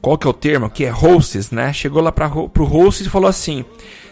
[0.01, 0.71] qual que é o termo?
[0.71, 1.73] Que é hostess, né?
[1.73, 3.65] Chegou lá pra, pro hostess e falou assim: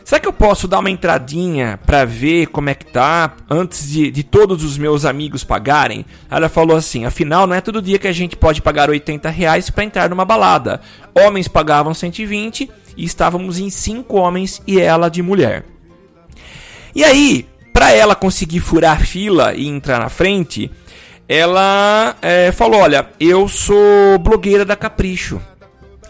[0.05, 4.11] Será que eu posso dar uma entradinha pra ver como é que tá antes de,
[4.11, 6.05] de todos os meus amigos pagarem?
[6.31, 9.71] Ela falou assim: Afinal, não é todo dia que a gente pode pagar 80 reais
[9.71, 10.83] pra entrar numa balada.
[11.15, 15.65] Homens pagavam 120 e estávamos em cinco homens e ela de mulher.
[16.95, 20.71] E aí, pra ela conseguir furar a fila e entrar na frente,
[21.29, 25.41] ela é, falou: Olha, eu sou blogueira da Capricho.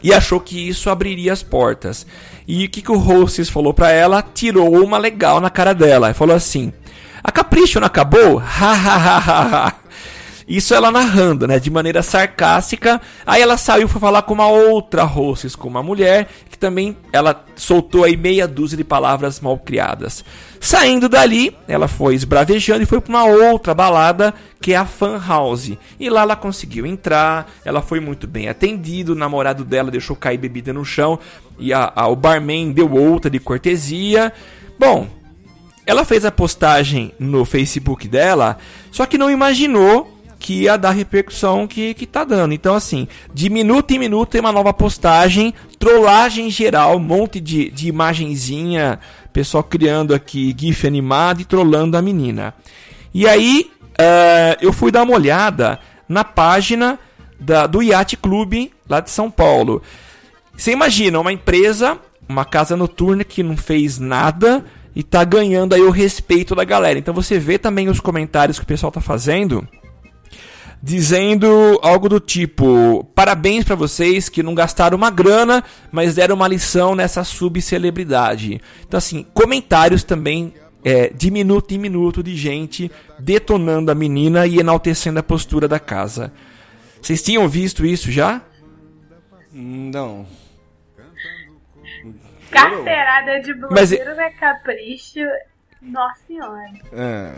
[0.03, 2.07] E achou que isso abriria as portas.
[2.47, 4.23] E o que, que o Hostess falou pra ela?
[4.23, 6.11] Tirou uma legal na cara dela.
[6.11, 6.73] E falou assim:
[7.23, 8.37] A Capricho não acabou?
[8.45, 9.75] Hahaha.
[10.47, 11.59] Isso ela narrando, né?
[11.59, 13.01] De maneira sarcástica.
[13.27, 16.29] Aí ela saiu foi falar com uma outra hostess, com uma mulher,
[16.65, 20.25] também ela soltou aí meia dúzia de palavras mal criadas.
[20.59, 25.23] Saindo dali, ela foi esbravejando e foi para uma outra balada, que é a Fan
[25.29, 25.73] House.
[26.01, 30.39] E lá ela conseguiu entrar, ela foi muito bem atendida, o namorado dela deixou cair
[30.39, 31.19] bebida no chão
[31.59, 34.33] e a, a, o barman deu outra de cortesia.
[34.79, 35.07] Bom,
[35.85, 38.57] ela fez a postagem no Facebook dela,
[38.91, 40.14] só que não imaginou
[40.45, 42.53] que ia dar repercussão que, que tá dando.
[42.53, 47.71] Então, assim, de minuto em minuto tem uma nova postagem, trollagem geral, um monte de,
[47.71, 49.01] de imagenzinha,
[49.33, 52.53] pessoal criando aqui GIF animado e trollando a menina.
[53.15, 56.99] E aí, uh, eu fui dar uma olhada na página
[57.41, 59.81] da, do Yacht Clube lá de São Paulo.
[60.55, 64.63] Você imagina uma empresa, uma casa noturna que não fez nada
[64.95, 66.99] e tá ganhando aí o respeito da galera.
[66.99, 69.67] Então você vê também os comentários que o pessoal tá fazendo
[70.85, 76.47] dizendo algo do tipo: parabéns para vocês que não gastaram uma grana, mas deram uma
[76.47, 78.61] lição nessa subcelebridade.
[78.87, 80.53] Então, assim, comentários também
[80.85, 85.81] é, de minuto em minuto de gente detonando a menina e enaltecendo a postura da
[85.81, 86.31] casa.
[87.01, 88.43] Vocês tinham visto isso já?
[89.51, 90.27] Não.
[92.51, 95.21] Carteirada de blogueiro é capricho.
[95.81, 96.73] Nossa senhora.
[96.93, 97.33] É.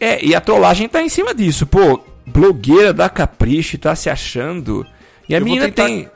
[0.00, 1.66] É, e a trollagem tá em cima disso.
[1.66, 2.00] Pô,
[2.34, 4.84] blogueira da Capricho tá se achando.
[5.28, 6.10] E a Eu vou menina tentar- tem.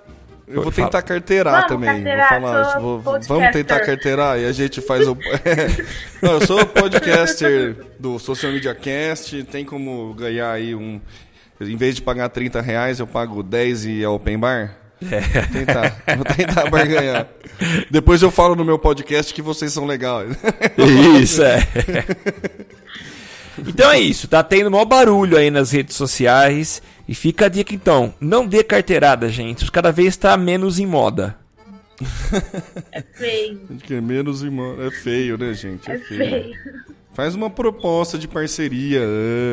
[0.50, 1.90] Eu vou tentar carteirar Vamos também.
[1.90, 5.14] carteirar, vou falar, sou vou- vamos tentar carteirar e a gente faz o.
[6.22, 9.42] Não, eu sou podcaster do Social Media Cast.
[9.44, 11.00] Tem como ganhar aí um.
[11.60, 14.74] Em vez de pagar 30 reais, eu pago 10 e é open bar?
[15.02, 15.20] É.
[15.20, 17.26] Vou tentar, vou tentar barganhar.
[17.90, 20.30] Depois eu falo no meu podcast que vocês são legais.
[21.20, 21.58] Isso, é.
[23.66, 26.82] Então é isso, tá tendo maior barulho aí nas redes sociais.
[27.06, 29.70] E fica a dica então, não dê carteirada, gente.
[29.70, 31.36] Cada vez tá menos em moda.
[32.92, 33.60] É feio.
[33.82, 34.76] Que é menos irmão.
[34.80, 35.90] É feio, né, gente?
[35.90, 36.30] É É feio.
[36.30, 36.56] feio.
[37.14, 39.00] Faz uma proposta de parceria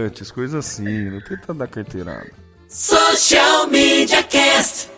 [0.05, 1.09] antes, coisa assim.
[1.09, 2.31] Não tenta dar carteirada.
[2.67, 4.91] Social Media Cast.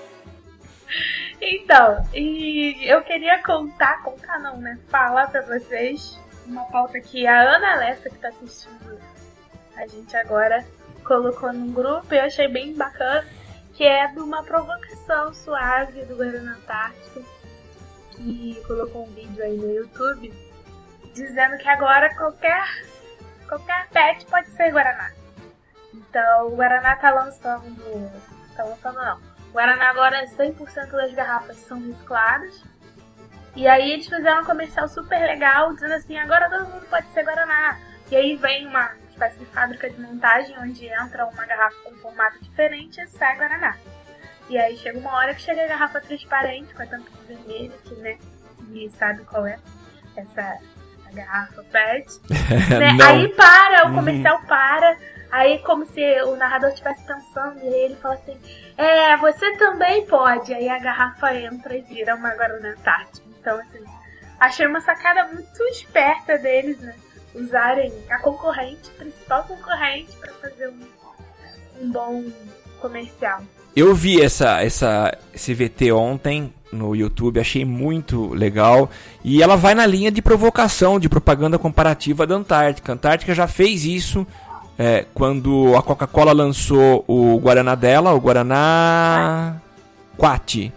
[1.42, 4.78] Então, e eu queria contar, contar não, né?
[4.90, 8.77] Falar pra vocês uma pauta que a Ana Lessa, que tá assistindo
[9.78, 10.66] a gente agora,
[11.06, 13.26] colocou num grupo e eu achei bem bacana,
[13.74, 17.24] que é de uma provocação suave do Guarana Antártico,
[18.12, 20.34] que colocou um vídeo aí no YouTube,
[21.14, 22.66] dizendo que agora qualquer,
[23.48, 25.12] qualquer pet pode ser Guaraná.
[25.94, 28.12] Então, o Guaraná tá lançando.
[28.56, 29.18] Tá lançando não.
[29.50, 32.64] O Guaraná agora 100% das garrafas são recicladas.
[33.56, 37.24] E aí eles fizeram um comercial super legal, dizendo assim, agora todo mundo pode ser
[37.24, 37.80] Guaraná.
[38.10, 41.98] E aí vem uma espécie de fábrica de montagem, onde entra uma garrafa com um
[41.98, 43.76] formato diferente e sai Guaraná.
[44.48, 47.96] E aí chega uma hora que chega a garrafa transparente, com a tampa vermelha, que
[47.96, 48.18] né,
[48.62, 49.60] ninguém sabe qual é
[50.16, 52.22] essa, essa garrafa PET.
[52.80, 52.98] né?
[53.04, 54.98] Aí para, o comercial para.
[55.30, 58.40] Aí como se o narrador estivesse pensando, e aí ele fala assim,
[58.78, 60.54] é, você também pode.
[60.54, 63.28] Aí a garrafa entra e vira uma Guaraná Antártica.
[63.38, 63.84] Então, assim,
[64.40, 66.96] achei uma sacada muito esperta deles, né?
[67.36, 72.24] Usarem a concorrente, a principal concorrente, pra fazer um, um bom
[72.82, 73.42] comercial.
[73.76, 78.90] Eu vi essa, essa, esse VT ontem no YouTube, achei muito legal.
[79.24, 82.92] E ela vai na linha de provocação, de propaganda comparativa da Antártica.
[82.92, 84.26] A Antártica já fez isso
[84.78, 89.58] é, quando a Coca-Cola lançou o Guaraná dela, o Guaraná
[90.18, 90.72] Quati.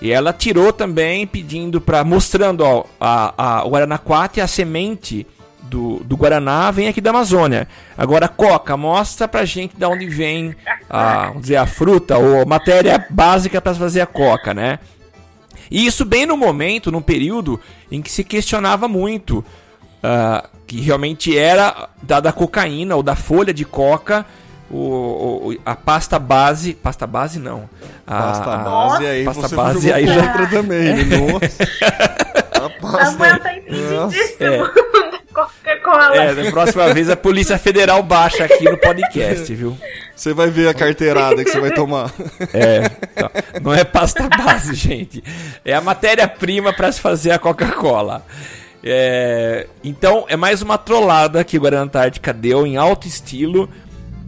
[0.00, 5.26] E ela tirou também pedindo para mostrando ó, a, a, o Guaraná Quati, a semente
[5.62, 7.68] do, do Guaraná vem aqui da Amazônia.
[7.96, 10.54] Agora Coca, mostra pra gente de onde vem
[10.88, 14.78] a, vamos dizer, a fruta ou a matéria básica para fazer a Coca, né?
[15.70, 17.60] E isso bem no momento, num período
[17.92, 19.44] em que se questionava muito
[20.02, 24.26] ah, que realmente era da, da cocaína ou da folha de coca
[24.68, 26.74] o, o- a pasta base.
[26.74, 27.68] Pasta base não.
[28.06, 30.94] A- Pasta a- base, aí Pasta você base, aí já- também.
[30.94, 31.04] né?
[31.30, 32.66] Nossa.
[32.66, 33.04] A pasta...
[33.12, 35.09] Samuel tá entendidíssimo É.
[35.32, 36.16] Coca-Cola.
[36.16, 39.76] É, da próxima vez a Polícia Federal baixa aqui no podcast, viu?
[40.14, 42.12] Você vai ver a carteirada que você vai tomar.
[42.52, 43.30] É, tá.
[43.62, 45.22] não é pasta base, gente.
[45.64, 48.24] É a matéria-prima para se fazer a Coca-Cola.
[48.82, 53.68] É, então, é mais uma trollada que o Guarana Antártica deu em alto estilo,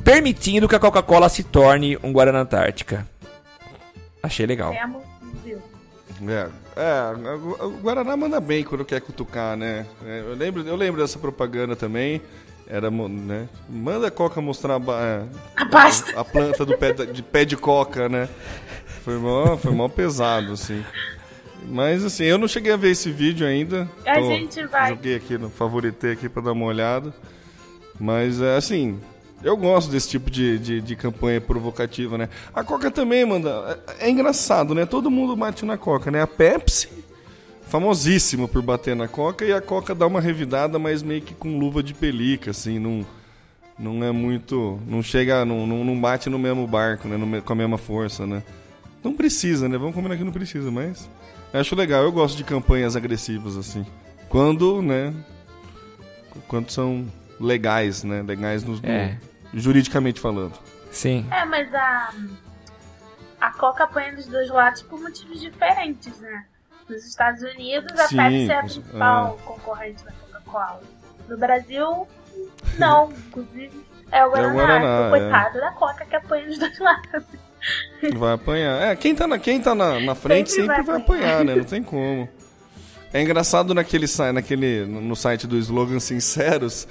[0.04, 3.06] permitindo que a Coca-Cola se torne um Guarana Antártica.
[4.22, 4.72] Achei legal.
[5.44, 5.60] Viu?
[6.28, 9.86] É, é, o Guaraná manda bem quando quer cutucar, né?
[10.06, 12.20] É, eu, lembro, eu lembro dessa propaganda também.
[12.66, 13.48] Era, né?
[13.68, 15.24] Manda a Coca mostrar a, ba-
[15.56, 16.18] A pasta.
[16.18, 18.28] a planta do pé, de pé de coca, né?
[19.04, 20.82] Foi mó, foi mó pesado, assim.
[21.68, 23.88] Mas assim, eu não cheguei a ver esse vídeo ainda.
[24.06, 24.90] A gente vai.
[24.90, 27.12] Joguei aqui no favoritei aqui pra dar uma olhada.
[28.00, 28.98] Mas é assim,
[29.44, 32.28] eu gosto desse tipo de, de, de campanha provocativa, né?
[32.54, 33.80] A Coca também, manda.
[33.98, 34.86] É, é engraçado, né?
[34.86, 36.20] Todo mundo bate na Coca, né?
[36.22, 36.88] A Pepsi,
[37.68, 41.58] famosíssima por bater na Coca, e a Coca dá uma revidada, mas meio que com
[41.58, 43.04] luva de pelica, assim, não.
[43.78, 44.78] Não é muito.
[44.86, 45.44] Não chega.
[45.44, 47.16] Não, não, não bate no mesmo barco, né?
[47.16, 48.42] no com a mesma força, né?
[49.02, 49.76] Não precisa, né?
[49.78, 51.08] Vamos combinar que não precisa, mas.
[51.52, 53.84] eu Acho legal, eu gosto de campanhas agressivas, assim.
[54.28, 55.12] Quando, né?
[56.46, 57.06] Quando são
[57.40, 58.22] legais, né?
[58.22, 59.18] Legais no, no- É.
[59.54, 60.58] juridicamente falando.
[60.90, 61.26] Sim.
[61.30, 62.12] É, mas a.
[63.40, 66.44] A Coca apanha dos dois lados por motivos diferentes, né?
[66.88, 70.80] Nos Estados Unidos, a Sim, Pepsi é a principal concorrente da Coca-Cola.
[71.28, 72.06] No Brasil,
[72.78, 73.10] não.
[73.10, 74.52] Inclusive, é o Guaraná.
[74.52, 77.24] Guaraná, o coitado da Coca que apanha dos dois lados.
[78.14, 78.82] Vai apanhar.
[78.82, 81.54] É, quem tá na, quem tá na, na frente Sempre sempre, vai vai apanhar, né?
[81.56, 82.28] Não tem como.
[83.12, 86.88] É engraçado naquele, naquele no site do slogan Sinceros,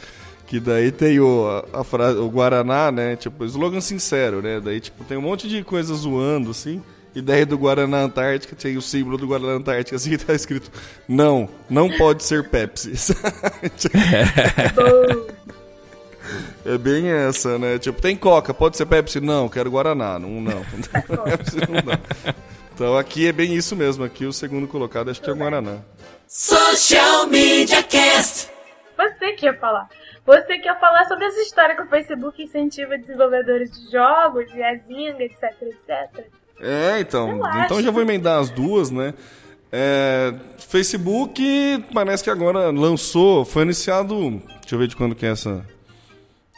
[0.52, 3.16] que daí tem o, a, a frase, o Guaraná, né?
[3.16, 4.60] Tipo, slogan sincero, né?
[4.60, 6.84] Daí, tipo, tem um monte de coisa zoando, assim.
[7.16, 10.70] E daí do Guaraná Antártica tem o símbolo do Guaraná Antártica, assim, que tá escrito:
[11.08, 12.92] Não, não pode ser Pepsi.
[16.64, 17.80] É bem essa, né?
[17.80, 19.20] Tipo, tem Coca, pode ser Pepsi?
[19.20, 20.20] Não, quero Guaraná.
[20.20, 20.62] Não, não.
[21.26, 22.00] Pepsi não dá.
[22.74, 24.04] Então aqui é bem isso mesmo.
[24.04, 25.80] Aqui o segundo colocado acho que é o Guaraná.
[26.28, 28.50] Social Media Cast.
[28.96, 29.90] Você que ia falar.
[30.26, 34.62] Você que ia falar sobre essa história que o Facebook incentiva desenvolvedores de jogos e
[34.62, 36.26] a Zynga, etc, etc.
[36.60, 37.30] É, então.
[37.30, 37.66] Eu acho.
[37.66, 39.14] Então já vou emendar as duas, né?
[39.72, 44.42] É, Facebook parece que agora lançou, foi anunciado.
[44.60, 45.66] Deixa eu ver de quando que é essa.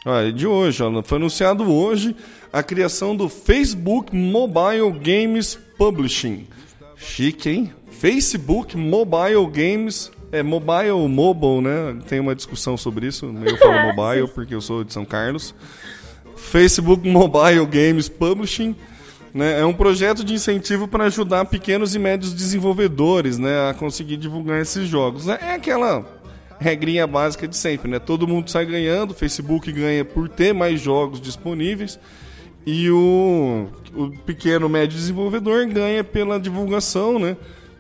[0.05, 2.15] Ah, é de hoje, ó, foi anunciado hoje
[2.51, 6.47] a criação do Facebook Mobile Games Publishing.
[6.97, 7.73] Chique, hein?
[7.89, 10.11] Facebook Mobile Games.
[10.33, 11.95] É mobile ou mobile, né?
[12.07, 13.33] Tem uma discussão sobre isso.
[13.45, 15.53] Eu falo mobile porque eu sou de São Carlos.
[16.35, 18.75] Facebook Mobile Games Publishing
[19.33, 24.17] né, é um projeto de incentivo para ajudar pequenos e médios desenvolvedores né, a conseguir
[24.17, 25.27] divulgar esses jogos.
[25.27, 26.03] É aquela
[26.59, 27.99] regrinha básica de sempre, né?
[27.99, 31.99] Todo mundo sai ganhando, o Facebook ganha por ter mais jogos disponíveis
[32.65, 37.35] e o, o pequeno médio desenvolvedor ganha pela divulgação, né?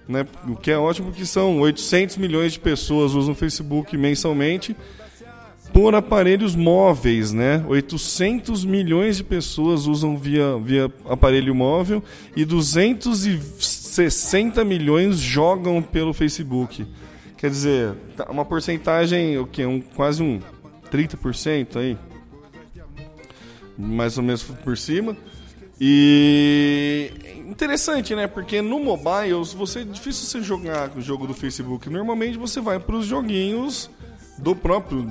[0.07, 0.25] Né?
[0.47, 4.75] O que é ótimo porque são 800 milhões de pessoas usam o Facebook mensalmente
[5.71, 7.65] por aparelhos móveis, né?
[7.67, 12.03] 800 milhões de pessoas usam via, via aparelho móvel
[12.35, 16.85] e 260 milhões jogam pelo Facebook.
[17.35, 19.65] Quer dizer, tá uma porcentagem, o que?
[19.65, 20.39] Um, quase um
[20.91, 21.97] 30% aí.
[23.77, 25.17] Mais ou menos por cima.
[25.81, 27.11] E
[27.47, 28.27] interessante, né?
[28.27, 31.89] Porque no mobile, você é difícil você jogar o jogo do Facebook.
[31.89, 33.89] Normalmente você vai para os joguinhos
[34.37, 35.03] do próprio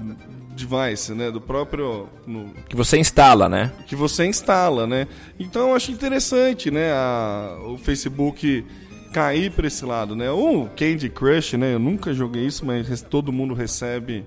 [0.55, 1.31] device, né?
[1.31, 3.73] Do próprio no- Que você instala, né?
[3.87, 5.07] que você instala, né?
[5.39, 6.93] Então eu acho interessante, né?
[6.93, 8.65] a- o Facebook
[9.13, 10.31] cair para esse lado, né?
[10.31, 11.75] O Candy Crush, né?
[11.75, 14.25] Eu nunca joguei isso, mas todo mundo recebe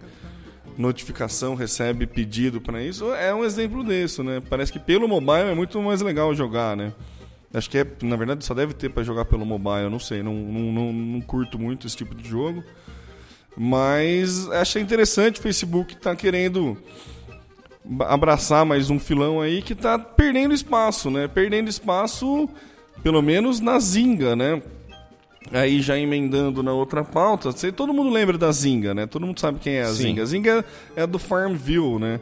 [0.77, 3.13] notificação, recebe pedido para isso.
[3.13, 4.41] É um exemplo disso, né?
[4.49, 6.91] Parece que pelo mobile é muito mais legal jogar, né?
[7.55, 10.21] Acho que é, na verdade só deve ter para jogar pelo mobile, eu não sei,
[10.21, 12.61] não, não, não, não curto muito esse tipo de jogo.
[13.55, 16.77] Mas achei interessante o Facebook tá querendo
[18.01, 21.29] abraçar mais um filão aí que tá perdendo espaço, né?
[21.29, 22.49] Perdendo espaço,
[23.01, 24.61] pelo menos na Zinga, né?
[25.53, 29.05] Aí já emendando na outra pauta, todo mundo lembra da Zinga, né?
[29.05, 30.03] Todo mundo sabe quem é a Sim.
[30.03, 30.23] Zinga.
[30.23, 32.19] A Zinga é a do Farmville, né?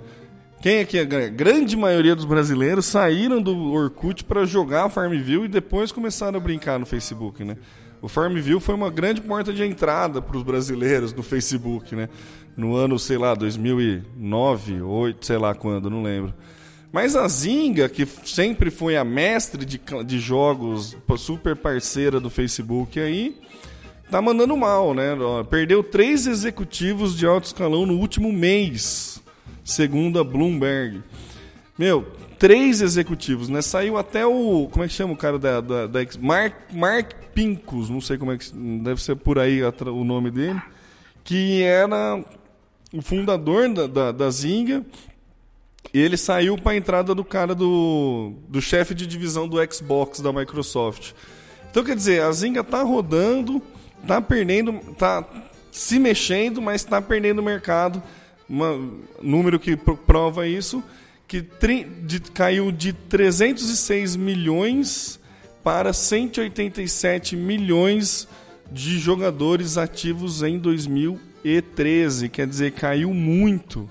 [0.64, 5.44] Quem é que a gra- grande maioria dos brasileiros saíram do Orkut para jogar Farmville
[5.44, 7.58] e depois começaram a brincar no Facebook, né?
[8.02, 12.08] O Farmville foi uma grande porta de entrada para os brasileiros no Facebook, né?
[12.56, 16.34] No ano, sei lá, 2009, 2008, sei lá quando, não lembro.
[16.94, 23.02] Mas a Zinga, que sempre foi a mestre de, de jogos, super parceira do Facebook
[23.02, 23.36] aí,
[24.10, 25.10] tá mandando mal, né?
[25.50, 29.22] Perdeu três executivos de alto escalão no último mês,
[29.64, 31.02] segundo a Bloomberg.
[31.78, 32.06] Meu,
[32.38, 33.62] três executivos, né?
[33.62, 34.68] Saiu até o.
[34.72, 35.62] Como é que chama o cara da.
[35.62, 38.52] da, da Mark, Mark Pincus, não sei como é que.
[38.54, 40.62] Deve ser por aí o nome dele.
[41.24, 42.24] Que era
[42.94, 44.86] o fundador da, da, da Zinga.
[45.94, 50.20] E ele saiu para a entrada do cara do, do chefe de divisão do Xbox
[50.20, 51.12] da Microsoft.
[51.70, 53.62] Então, quer dizer, a Zynga tá rodando,
[54.08, 55.24] tá perdendo, tá
[55.72, 58.02] se mexendo, mas tá perdendo mercado
[58.50, 60.84] um número que prova isso,
[61.28, 61.46] que
[62.04, 65.20] de, caiu de 306 milhões
[65.64, 68.28] para 187 milhões
[68.72, 72.30] de jogadores ativos em 2013.
[72.30, 73.90] Quer dizer, caiu muito.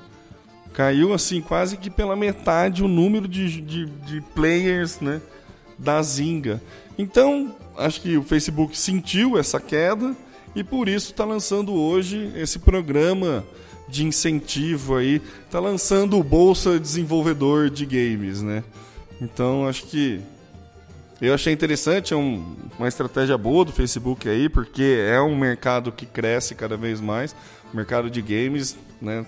[0.72, 5.20] Caiu assim quase que pela metade o número de, de, de players né,
[5.78, 6.62] da Zinga.
[6.96, 10.14] Então, acho que o Facebook sentiu essa queda
[10.54, 13.44] e por isso está lançando hoje esse programa
[13.92, 18.64] de incentivo aí, está lançando o Bolsa Desenvolvedor de Games, né?
[19.20, 20.20] Então acho que
[21.20, 25.92] eu achei interessante, é um, uma estratégia boa do Facebook aí, porque é um mercado
[25.92, 27.36] que cresce cada vez mais,
[27.72, 29.26] o mercado de games, né?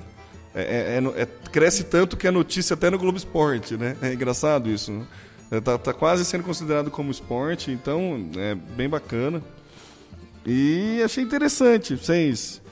[0.55, 3.97] É, é, é, cresce tanto que é notícia até no Globo Esporte, né?
[4.01, 4.91] É engraçado isso.
[4.93, 5.05] Né?
[5.51, 9.43] É, tá, tá quase sendo considerado como esporte, então é bem bacana.
[10.47, 11.97] E achei interessante.
[11.97, 12.62] Vocês,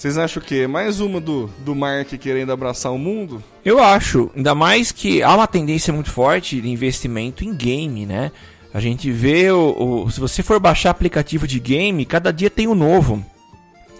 [0.00, 3.44] vocês acham que é mais uma do, do Mark querendo abraçar o mundo?
[3.62, 8.32] Eu acho, ainda mais que há uma tendência muito forte de investimento em game, né?
[8.72, 12.66] A gente vê, o, o, se você for baixar aplicativo de game, cada dia tem
[12.66, 13.22] um novo.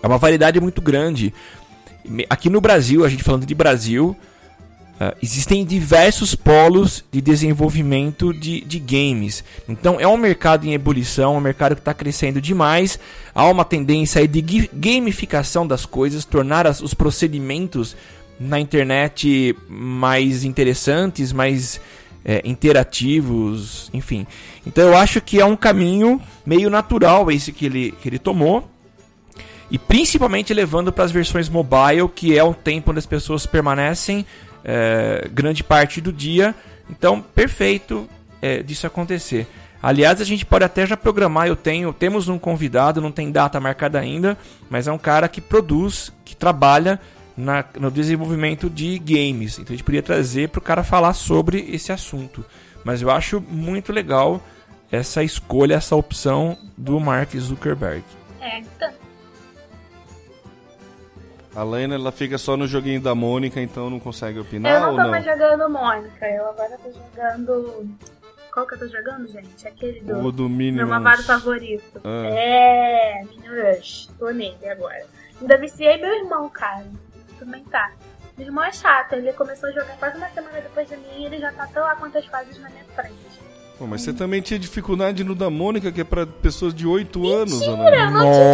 [0.03, 1.35] É uma variedade muito grande.
[2.31, 4.17] Aqui no Brasil, a gente falando de Brasil,
[5.01, 9.43] Uh, existem diversos polos de desenvolvimento de, de, games.
[9.67, 13.01] Então é um mercado em ebulição, um mercado que está crescendo demais.
[13.35, 17.97] Há uma tendência de gamificação das coisas, tornar as, os procedimentos
[18.39, 21.81] na internet mais interessantes, mais
[22.23, 24.27] é, interativos, enfim.
[24.67, 28.69] Então eu acho que é um caminho meio natural esse que ele, que ele tomou.
[29.71, 34.27] E principalmente levando para as versões mobile, que é o tempo onde as pessoas permanecem
[34.65, 36.55] é, grande parte do dia.
[36.89, 38.09] Então, perfeito
[38.43, 39.47] é, disso acontecer.
[39.83, 41.47] Aliás, a gente pode até já programar.
[41.47, 44.37] Eu tenho, temos um convidado, não tem data marcada ainda,
[44.69, 47.01] mas é um cara que produz, que trabalha
[47.37, 49.59] na, no desenvolvimento de games.
[49.59, 52.45] Então a gente podia trazer para o cara falar sobre esse assunto.
[52.85, 54.43] Mas eu acho muito legal
[54.93, 58.05] essa escolha, essa opção do Mark Zuckerberg.
[58.41, 58.91] É, então,
[61.55, 64.97] a ela fica só no joguinho da Mônica, então não consegue opinar Eu não ou
[64.97, 65.11] tô não?
[65.11, 67.89] mais jogando Mônica, eu agora tô jogando...
[68.53, 69.67] Qual que eu tô jogando, gente?
[69.67, 70.19] Aquele do...
[70.19, 70.77] O do Minions.
[70.77, 72.01] Meu malvado favorito.
[72.03, 72.27] Ah.
[72.27, 74.11] É, Minion Rush.
[74.19, 75.07] Tô nele agora.
[75.41, 76.87] Ainda viciei meu irmão, cara.
[77.39, 77.93] Também tá.
[78.37, 81.25] Meu irmão é chato, ele começou a jogar quase uma semana depois de mim e
[81.27, 83.41] ele já tá sei lá quantas fases na minha frente.
[83.81, 87.27] Pô, mas você também tinha dificuldade no da Mônica, que é pra pessoas de 8
[87.27, 87.97] anos, Mentira, Ana.
[87.97, 88.45] eu não tinha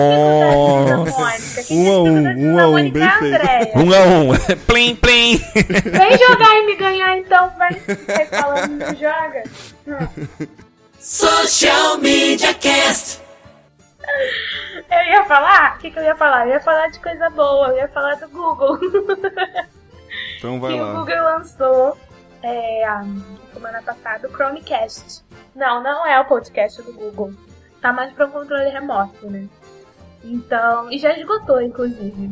[0.47, 1.65] dificuldade da Mônica.
[1.65, 3.79] Quem Um a um, um a um, bem é feito.
[3.79, 4.39] Um a um.
[4.69, 5.37] plim, plim.
[5.37, 7.73] Vem jogar e me ganhar então, vai.
[7.75, 9.43] Vai falando, não joga.
[9.89, 10.47] Hum.
[11.01, 13.21] Social Media Cast.
[14.89, 15.75] Eu ia falar?
[15.75, 16.47] O que, que eu ia falar?
[16.47, 18.79] Eu ia falar de coisa boa, eu ia falar do Google.
[20.39, 20.93] Então vai que o lá.
[20.93, 21.99] Google lançou
[22.47, 23.05] é, a
[23.53, 25.25] semana passada o Chromecast.
[25.55, 27.33] Não, não é o podcast do Google.
[27.81, 29.47] Tá mais para um controle remoto, né?
[30.25, 32.31] Então, e já esgotou, inclusive.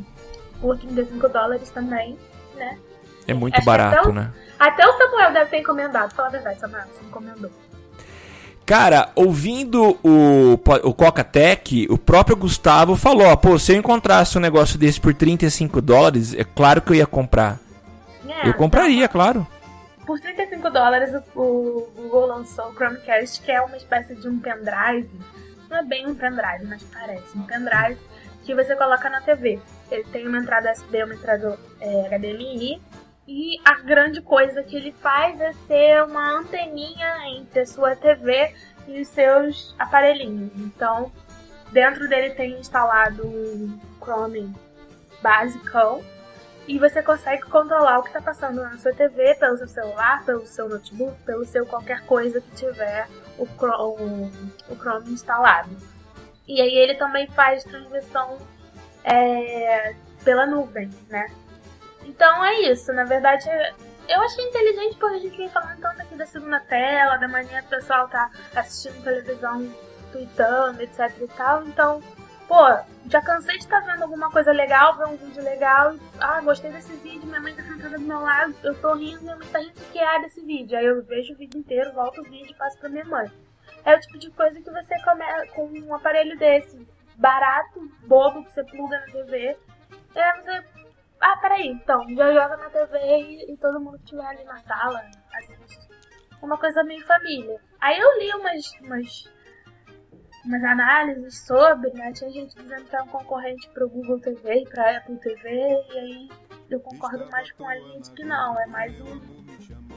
[0.61, 2.19] Por 35 dólares também,
[2.57, 2.79] né?
[3.27, 4.31] É muito Acho barato, até o- né?
[4.59, 6.15] Até o Samuel deve ter encomendado.
[6.15, 7.51] Fala a verdade, Samuel, você encomendou.
[8.67, 10.55] Cara, ouvindo o,
[10.85, 14.99] o Coca Tech, o próprio Gustavo falou: ó, pô, se eu encontrasse um negócio desse
[15.01, 17.59] por 35 dólares, é claro que eu ia comprar.
[18.27, 19.47] É, Eu compraria, claro.
[20.07, 25.11] Por 35 dólares, o, Google lançou o Chromecast, que é uma espécie de um pendrive.
[25.69, 27.37] Não é bem um pendrive, mas parece.
[27.37, 27.99] Um pendrive
[28.45, 29.59] que você coloca na TV.
[29.91, 32.83] Ele tem uma entrada USB, uma entrada é, HDMI.
[33.27, 38.55] E a grande coisa que ele faz é ser uma anteninha entre a sua TV
[38.87, 40.53] e os seus aparelhinhos.
[40.57, 41.11] Então,
[41.73, 44.55] dentro dele tem instalado um Chrome
[45.23, 46.03] basicão
[46.67, 50.47] e você consegue controlar o que está passando na sua TV, pelo seu celular, pelo
[50.47, 53.07] seu notebook, pelo seu qualquer coisa que tiver
[53.39, 55.71] o Chrome, o Chrome instalado.
[56.47, 58.39] E aí ele também faz transmissão
[59.03, 59.95] é,
[60.25, 61.27] pela nuvem, né?
[62.05, 63.49] Então é isso, na verdade
[64.09, 67.61] eu achei inteligente porque a gente vem falando tanto aqui da segunda tela, da manhã
[67.61, 69.67] que o pessoal tá assistindo televisão,
[70.13, 72.03] tweetando, etc e tal, então
[72.49, 72.65] pô,
[73.11, 76.71] já cansei de estar vendo alguma coisa legal, ver um vídeo legal, e, ah, gostei
[76.71, 79.59] desse vídeo, minha mãe tá sentada do meu lado, eu tô rindo, minha mãe tá
[79.59, 80.79] rindo que é desse vídeo.
[80.79, 83.31] Aí eu vejo o vídeo inteiro, volto o vídeo e passo pra minha mãe.
[83.85, 85.25] É o tipo de coisa que você come
[85.55, 86.87] com um aparelho desse,
[87.17, 89.57] barato, bobo, que você pluga na TV.
[90.15, 90.65] É você.
[91.21, 94.59] Ah, peraí, então, já joga na TV e, e todo mundo que estiver ali na
[94.59, 95.89] sala assiste.
[96.43, 97.59] Uma coisa meio família.
[97.81, 99.34] Aí eu li umas, umas
[100.45, 102.13] umas análises sobre, né?
[102.13, 105.99] Tinha gente dizendo que é um concorrente pro Google TV e pra Apple TV, e
[105.99, 106.29] aí
[106.71, 109.21] eu concordo mais com a linha de que não, é mais um,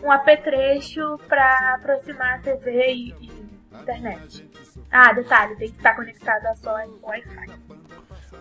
[0.04, 3.48] um apetrecho para aproximar a TV e, e
[3.82, 4.50] internet.
[4.92, 6.74] Ah, detalhe, tem que estar conectado a só
[7.04, 7.68] Wi-Fi.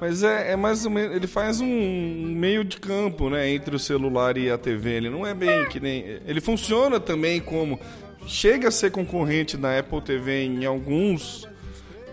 [0.00, 1.16] Mas é, é mais ou menos.
[1.16, 3.48] Ele faz um meio de campo, né?
[3.48, 4.90] Entre o celular e a TV.
[4.90, 6.20] Ele não é bem que nem.
[6.26, 7.80] Ele funciona também como.
[8.26, 11.48] Chega a ser concorrente da Apple TV em alguns.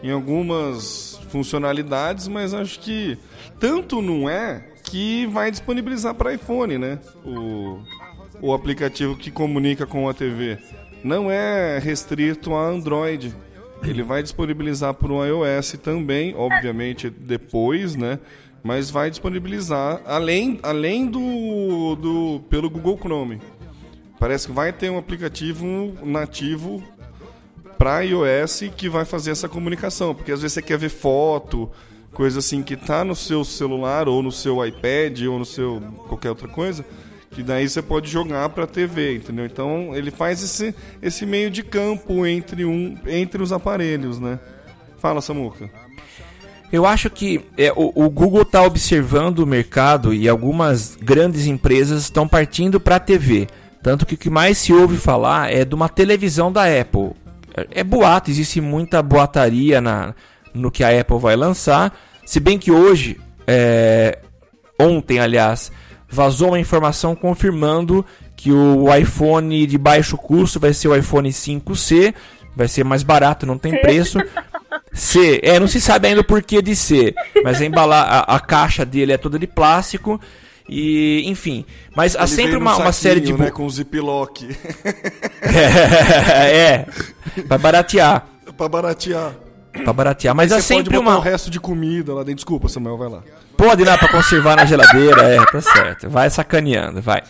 [0.03, 3.17] Em algumas funcionalidades, mas acho que
[3.59, 6.99] tanto não é que vai disponibilizar para iPhone, né?
[7.25, 7.79] O,
[8.41, 10.59] o aplicativo que comunica com a TV.
[11.03, 13.33] Não é restrito a Android.
[13.81, 18.19] Ele vai disponibilizar para o iOS também, obviamente depois, né?
[18.63, 23.41] Mas vai disponibilizar além, além do, do pelo Google Chrome.
[24.19, 26.81] Parece que vai ter um aplicativo nativo
[27.77, 31.69] para iOS que vai fazer essa comunicação, porque às vezes você quer ver foto,
[32.11, 36.29] coisa assim que está no seu celular ou no seu iPad ou no seu qualquer
[36.29, 36.85] outra coisa
[37.33, 39.45] que daí você pode jogar para a TV, entendeu?
[39.45, 44.39] Então ele faz esse, esse meio de campo entre, um, entre os aparelhos, né?
[44.99, 45.69] Fala, Samuca.
[46.71, 52.03] Eu acho que é, o, o, Google está observando o mercado e algumas grandes empresas
[52.03, 53.47] estão partindo para a TV.
[53.81, 57.11] Tanto que o que mais se ouve falar é de uma televisão da Apple.
[57.55, 60.13] É, é boato, existe muita boataria na,
[60.53, 61.93] no que a Apple vai lançar.
[62.25, 64.19] Se bem que hoje, é,
[64.79, 65.71] ontem aliás,
[66.09, 72.13] vazou uma informação confirmando que o iPhone de baixo custo vai ser o iPhone 5C,
[72.55, 74.19] vai ser mais barato, não tem preço.
[74.91, 78.39] C, é, não se sabe ainda o porquê de C, mas a, embalar, a, a
[78.39, 80.21] caixa dele é toda de plástico.
[80.67, 83.33] E, enfim, mas há sempre uma, saquinho, uma série de.
[83.33, 84.47] Né, com ziplock.
[85.41, 86.87] é, é,
[87.47, 88.25] pra baratear.
[88.57, 89.33] pra baratear.
[89.83, 91.17] Pra baratear, mas há sempre pode uma.
[91.17, 92.35] o resto de comida lá dentro.
[92.35, 93.23] Desculpa, Samuel, vai lá.
[93.57, 96.09] Pode dar pra conservar na geladeira, é, tá certo.
[96.09, 97.23] Vai sacaneando, vai.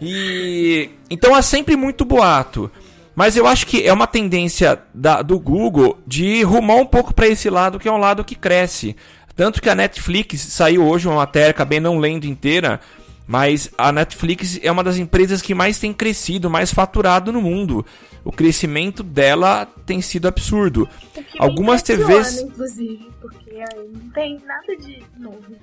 [0.00, 2.70] E então é sempre muito boato.
[3.14, 7.28] Mas eu acho que é uma tendência da, do Google de rumar um pouco para
[7.28, 8.96] esse lado, que é um lado que cresce.
[9.34, 12.80] Tanto que a Netflix saiu hoje uma matéria, acabei não lendo inteira,
[13.26, 17.84] mas a Netflix é uma das empresas que mais tem crescido, mais faturado no mundo.
[18.24, 20.88] O crescimento dela tem sido absurdo.
[21.38, 22.42] Algumas TVs.
[22.42, 25.56] Inclusive, porque não tem nada de novo.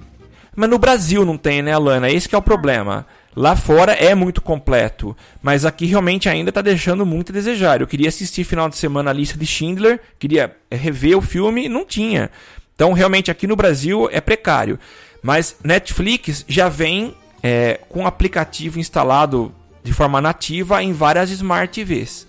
[0.56, 2.10] Mas no Brasil não tem, né, Alana?
[2.10, 3.06] Esse é o problema.
[3.36, 7.80] Lá fora é muito completo, mas aqui realmente ainda está deixando muito a desejar.
[7.80, 11.70] Eu queria assistir final de semana a lista de Schindler, queria rever o filme e
[11.70, 12.32] não tinha.
[12.80, 14.80] Então, realmente, aqui no Brasil é precário.
[15.22, 17.14] Mas Netflix já vem
[17.44, 19.54] é, com aplicativo instalado
[19.84, 22.26] de forma nativa em várias Smart TVs.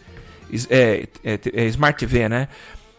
[0.68, 2.48] É, é, é, Smart TV, né?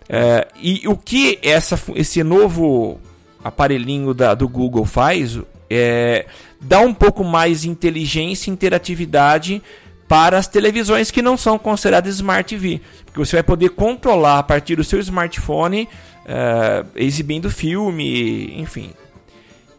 [0.07, 3.01] É, e o que essa, esse novo
[3.43, 5.37] aparelhinho da, do Google faz
[5.69, 6.27] é
[6.61, 9.61] dar um pouco mais inteligência e interatividade
[10.07, 12.79] para as televisões que não são consideradas Smart TV.
[13.05, 15.89] Porque você vai poder controlar a partir do seu smartphone,
[16.33, 18.91] é, exibindo filme, enfim.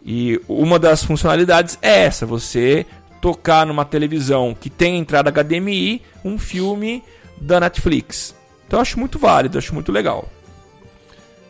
[0.05, 2.85] E uma das funcionalidades é essa: você
[3.23, 7.03] tocar numa televisão que tem entrada HDMI um filme
[7.41, 8.35] da Netflix.
[8.67, 10.29] Então eu acho muito válido, acho muito legal.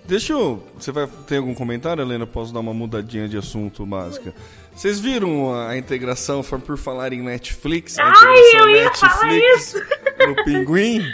[0.06, 0.62] Deixa eu.
[0.78, 2.26] Você vai ter algum comentário, Helena?
[2.26, 4.32] Posso dar uma mudadinha de assunto básica?
[4.74, 7.98] Vocês viram a integração, por falar em Netflix?
[7.98, 9.78] A Ai, eu ia Netflix falar isso!
[10.26, 11.02] No Pinguim?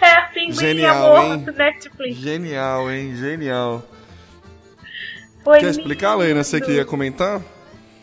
[0.00, 1.46] É, Pinguim Genial, amor hein?
[1.56, 2.16] Netflix.
[2.16, 3.16] Genial, hein?
[3.16, 3.82] Genial.
[5.42, 6.44] Foi Quer explicar, Helena?
[6.44, 7.40] Você que ia comentar?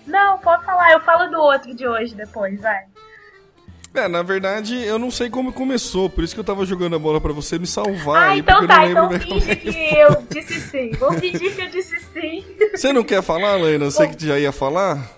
[0.05, 0.91] Não, pode falar.
[0.91, 2.83] Eu falo do outro de hoje depois, vai.
[3.93, 6.99] É, na verdade, eu não sei como começou, por isso que eu tava jogando a
[6.99, 10.61] bola para você me salvar ah, aí, então tá, então finge que, que eu disse
[10.61, 10.91] sim.
[10.91, 12.45] Vou fingir que eu disse sim.
[12.71, 13.85] Você não quer falar, Lena?
[13.85, 15.11] Eu sei que já ia falar.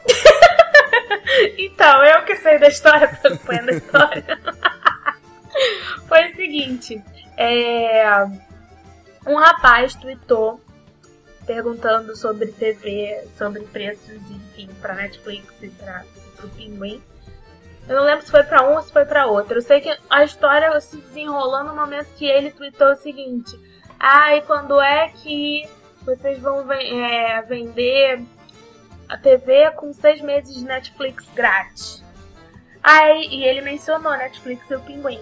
[1.55, 4.39] então, eu que sei da história, acompanhando a história.
[6.09, 6.99] Foi o seguinte,
[7.37, 8.25] é...
[9.27, 10.59] um rapaz tweetou
[11.45, 16.03] perguntando sobre TV, sobre preços, enfim, pra Netflix e pra,
[16.37, 16.99] pro Pinguim.
[17.87, 19.57] Eu não lembro se foi para um ou se foi para outro.
[19.57, 23.59] Eu sei que a história se desenrolou no momento que ele tweetou o seguinte:
[23.99, 25.67] Ah, quando é que
[26.03, 28.23] vocês vão é, vender
[29.09, 32.03] a TV com seis meses de Netflix grátis?
[32.81, 35.21] Aí, e ele mencionou Netflix e o Pinguim.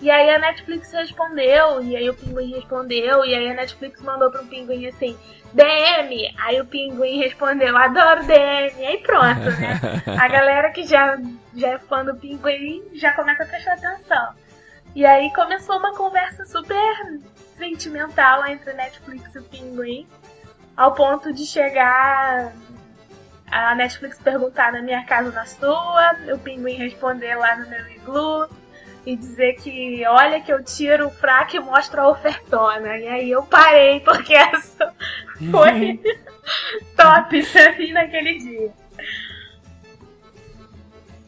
[0.00, 4.30] E aí a Netflix respondeu, e aí o Pinguim respondeu, e aí a Netflix mandou
[4.30, 5.16] pro Pinguim assim:
[5.52, 6.34] DM!
[6.38, 8.86] Aí o Pinguim respondeu, adoro DM!
[8.86, 9.80] Aí pronto, né?
[10.18, 11.18] A galera que já,
[11.54, 14.34] já é fã do Pinguim já começa a prestar atenção.
[14.94, 17.20] E aí começou uma conversa super
[17.56, 20.06] sentimental entre Netflix e o Pinguim,
[20.76, 22.52] ao ponto de chegar
[23.50, 27.88] a Netflix perguntar na minha casa ou na sua, o pinguim responder lá no meu
[27.88, 28.48] iglu
[29.08, 32.98] e dizer que olha que eu tiro o fraco e mostro a ofertona.
[32.98, 34.94] E aí eu parei, porque essa
[35.50, 35.98] foi
[36.94, 38.70] top pra mim naquele dia.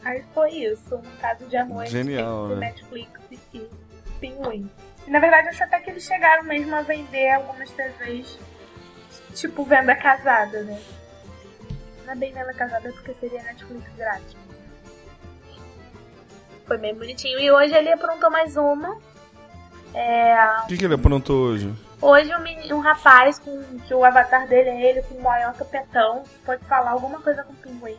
[0.04, 2.66] Aí foi isso, um caso de amor Genial, entre né?
[2.66, 3.20] Netflix
[3.54, 3.66] e
[4.20, 4.70] Pinguim.
[5.06, 8.38] Na verdade, acho até que eles chegaram mesmo a vender algumas TVs,
[9.34, 10.78] tipo venda casada, né?
[12.04, 14.36] Não é bem venda casada porque seria Netflix grátis.
[16.70, 17.40] Foi bem bonitinho.
[17.40, 18.96] E hoje ele aprontou mais uma.
[19.92, 21.74] É, O que, que ele aprontou hoje?
[22.00, 25.52] Hoje um, meni- um rapaz com que o avatar dele é ele com o maior
[25.54, 27.98] topetão foi falar alguma coisa com o pinguim.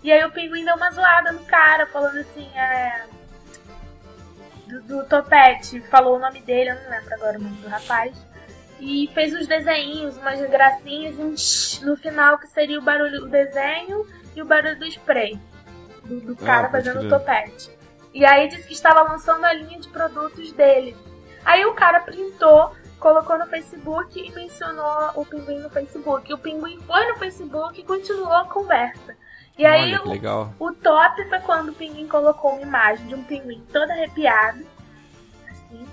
[0.00, 3.02] E aí o pinguim deu uma zoada no cara, falando assim, é.
[4.68, 8.14] Do, do topete, falou o nome dele, eu não lembro agora o nome do rapaz.
[8.78, 13.24] E fez uns desenhinhos, umas gracinhas e um tsh no final que seria o barulho,
[13.24, 14.06] o desenho
[14.36, 15.36] e o barulho do spray.
[16.04, 17.73] Do, do cara pode fazendo o topete.
[18.14, 20.96] E aí disse que estava lançando a linha de produtos dele.
[21.44, 26.32] Aí o cara printou, colocou no Facebook e mencionou o pinguim no Facebook.
[26.32, 29.16] O pinguim foi no Facebook e continuou a conversa.
[29.58, 33.24] E aí Olha o, o top foi quando o pinguim colocou uma imagem de um
[33.24, 34.64] pinguim todo arrepiado.
[35.50, 35.84] Assim.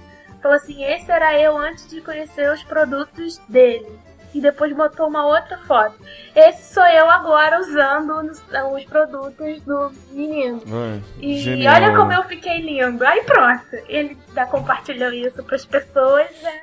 [0.42, 4.00] Falou assim: esse era eu antes de conhecer os produtos dele.
[4.34, 5.94] E depois botou uma outra foto.
[6.36, 8.42] Esse sou eu agora usando os,
[8.74, 10.62] os produtos do menino.
[10.68, 11.76] Ai, E genial.
[11.76, 13.06] olha como eu fiquei lindo.
[13.06, 13.66] Aí pronto.
[13.90, 16.62] Ele já compartilhou isso pras pessoas, né?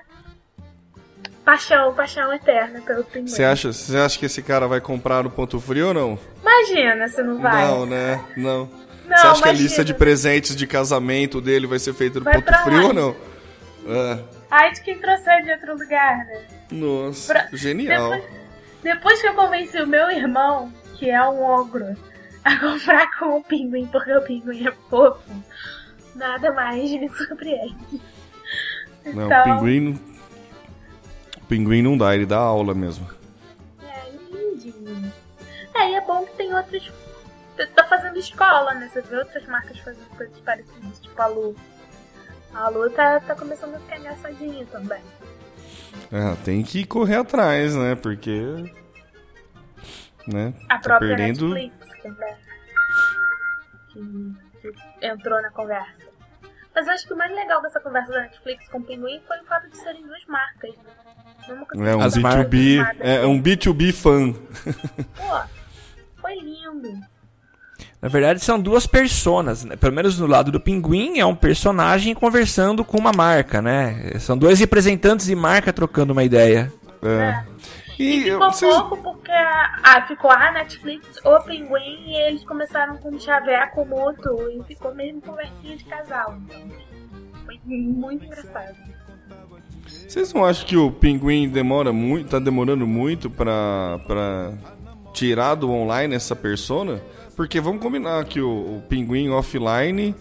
[1.45, 3.27] Paixão, paixão eterna pelo pinguim.
[3.29, 6.19] Você acha, você acha que esse cara vai comprar no ponto frio ou não?
[6.43, 7.67] Imagina se não vai.
[7.67, 8.23] Não, né?
[8.37, 8.69] Não.
[9.07, 9.53] Não, você acha que a imagina.
[9.69, 12.95] lista de presentes de casamento dele vai ser feita no Vai ponto frio ou onde?
[12.97, 13.17] não?
[13.95, 14.19] É.
[14.51, 16.43] Ai, de quem trouxe de outro lugar, né?
[16.71, 18.11] Nossa, Pra- genial.
[18.11, 18.33] Depois,
[18.83, 21.97] depois que eu convenci o meu irmão, que é um ogro,
[22.45, 25.23] a comprar com o pinguim, porque o pinguim é fofo,
[26.15, 27.77] nada mais me surpreende.
[29.07, 29.81] Não, Então- o pinguim.
[29.81, 30.19] não-
[31.39, 33.09] O pinguim não dá, ele dá aula mesmo.
[33.83, 35.11] É, lindinho.
[35.75, 36.93] É, e é bom que tem outros.
[37.75, 38.89] Tá fazendo escola, né?
[38.93, 41.57] Você vê outras marcas fazendo coisas parecidas, tipo a Lu.
[42.55, 45.01] A Lu tá, tá começando a ficar engraçadinha também.
[46.13, 47.95] É, tem que correr atrás, né?
[47.95, 48.41] Porque.
[50.27, 50.53] Né?
[50.69, 51.49] A tá própria perdendo.
[51.55, 52.35] Netflix também.
[53.93, 56.09] Que, que entrou na conversa.
[56.75, 59.39] Mas eu acho que o mais legal dessa conversa da Netflix com o Pinguim foi
[59.41, 60.75] o fato de serem duas marcas.
[61.75, 61.91] Né?
[61.91, 62.77] É um As B2B.
[62.77, 64.33] mar- É um B2B fã.
[65.17, 67.01] Pô, foi lindo.
[68.01, 69.65] Na verdade, são duas personas.
[69.65, 69.77] Né?
[69.77, 74.13] Pelo menos no lado do pinguim, é um personagem conversando com uma marca, né?
[74.21, 76.73] São dois representantes de marca trocando uma ideia.
[77.03, 77.43] É.
[77.99, 82.15] E, E eu- ficou vocês- fofo porque a, ah, ficou a Netflix, o Pinguim, e
[82.29, 86.39] eles começaram com um chaveco mútuo e ficou mesmo conversinha de casal.
[86.47, 86.61] Então,
[87.45, 88.77] foi muito engraçado.
[90.07, 94.53] Vocês não acham que o pinguim demora muito, tá demorando muito pra, pra
[95.13, 97.01] tirar do online essa persona?
[97.39, 100.13] Porque vamos combinar que o, o pinguim offline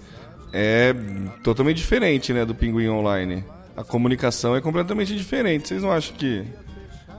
[0.54, 0.94] é
[1.42, 3.44] totalmente diferente, né, do pinguim online.
[3.76, 5.68] A comunicação é completamente diferente.
[5.68, 6.46] Vocês não acham que,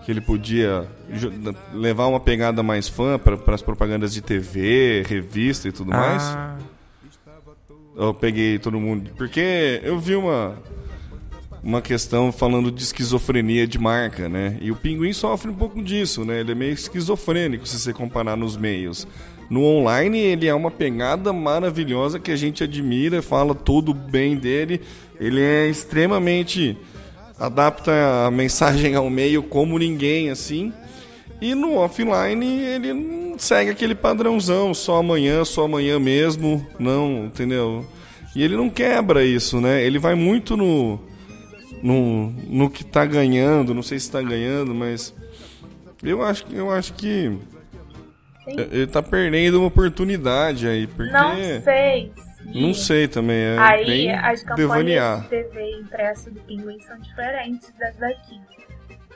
[0.05, 0.86] que ele podia
[1.74, 6.22] levar uma pegada mais fã para as propagandas de TV, revista e tudo mais?
[6.22, 6.57] Ah,
[7.96, 9.11] Eu peguei todo mundo.
[9.16, 10.62] Porque eu vi uma,
[11.61, 14.59] uma questão falando de esquizofrenia de marca, né?
[14.61, 16.38] E o pinguim sofre um pouco disso, né?
[16.38, 19.05] Ele é meio esquizofrênico se você comparar nos meios.
[19.49, 24.82] No online, ele é uma pegada maravilhosa que a gente admira, fala tudo bem dele.
[25.18, 26.76] Ele é extremamente.
[27.38, 27.92] adapta
[28.26, 30.72] a mensagem ao meio como ninguém, assim.
[31.40, 37.86] E no offline ele segue aquele padrãozão, só amanhã, só amanhã mesmo, não, entendeu?
[38.34, 39.84] E ele não quebra isso, né?
[39.84, 40.99] Ele vai muito no
[41.82, 45.14] no, no que tá ganhando, não sei se tá ganhando, mas
[46.03, 47.38] eu acho, eu acho que
[48.57, 52.12] ele tá perdendo uma oportunidade aí, porque Não sei.
[52.14, 52.28] se-
[52.59, 55.20] não sei também, é Aí bem as campanhas devanear.
[55.22, 58.40] de TV impressa do Pinguim são diferentes das daqui.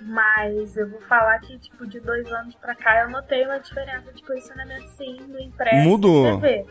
[0.01, 4.12] Mas eu vou falar que, tipo, de dois anos pra cá eu notei uma diferença
[4.12, 6.41] de posicionamento sim no impresso Mudou.
[6.41, 6.66] TV.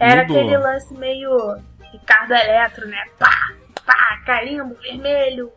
[0.00, 0.38] Era Mudou.
[0.40, 1.56] aquele lance meio
[1.92, 3.04] Ricardo Eletro, né?
[3.18, 3.52] Pá,
[3.86, 5.52] pá, carimbo, vermelho,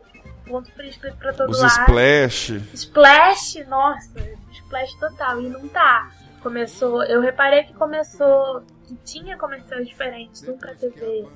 [0.46, 1.70] ponto frisco pra todo Os lado.
[1.80, 4.20] splash, Splash, nossa,
[4.52, 5.40] splash total.
[5.42, 6.08] E não tá.
[6.46, 11.26] Começou, eu reparei que começou, que tinha comerciais diferentes, um pra TV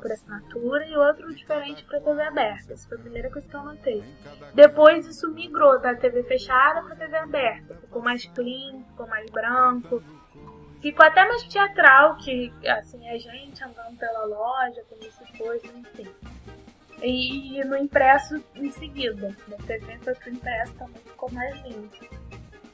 [0.00, 2.72] por assinatura e outro diferente para TV aberta.
[2.72, 4.02] Essa foi a primeira coisa que eu notei.
[4.54, 7.74] Depois isso migrou da TV fechada para TV aberta.
[7.74, 10.02] Ficou mais clean, ficou mais branco.
[10.80, 16.08] Ficou até mais teatral, que assim, a gente andando pela loja, com essas coisas, enfim.
[17.02, 19.36] E no impresso em seguida.
[19.46, 22.23] Da TV foi pro impresso também ficou mais limpo.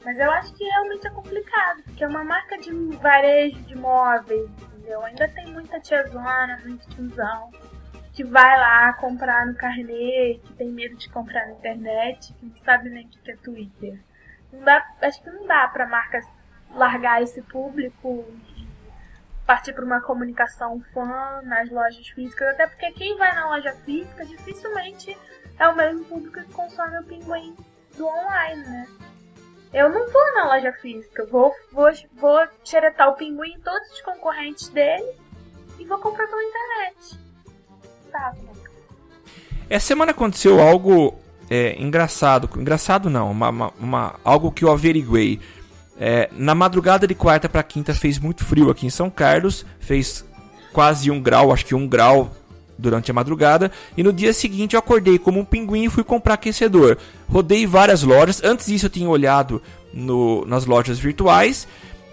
[0.03, 4.49] Mas eu acho que realmente é complicado, porque é uma marca de varejo de móveis,
[4.49, 5.03] entendeu?
[5.03, 7.51] Ainda tem muita tiazona, muito tiozão,
[8.11, 12.57] que vai lá comprar no carnê, que tem medo de comprar na internet, que não
[12.57, 13.99] sabe nem o que é Twitter.
[14.51, 16.19] Não dá, acho que não dá pra marca
[16.71, 18.25] largar esse público
[18.57, 18.67] e
[19.45, 24.25] partir para uma comunicação fã nas lojas físicas, até porque quem vai na loja física
[24.25, 25.17] dificilmente
[25.59, 27.55] é o mesmo público que consome o pinguim
[27.95, 28.87] do online, né?
[29.73, 34.01] Eu não vou na loja física, vou, vou, vou xeretar o pinguim em todos os
[34.01, 35.09] concorrentes dele
[35.79, 37.19] e vou comprar pela internet.
[38.11, 38.33] Tá,
[39.69, 41.17] Essa semana aconteceu algo
[41.49, 42.49] é, engraçado.
[42.59, 45.39] Engraçado não, uma, uma, uma, algo que eu averiguei.
[45.99, 50.25] É, na madrugada de quarta para quinta fez muito frio aqui em São Carlos, fez
[50.73, 52.31] quase um grau, acho que um grau
[52.81, 53.71] durante a madrugada.
[53.95, 56.97] E no dia seguinte eu acordei como um pinguim e fui comprar aquecedor.
[57.29, 58.43] Rodei várias lojas.
[58.43, 59.61] Antes disso eu tinha olhado
[59.93, 61.67] no, nas lojas virtuais.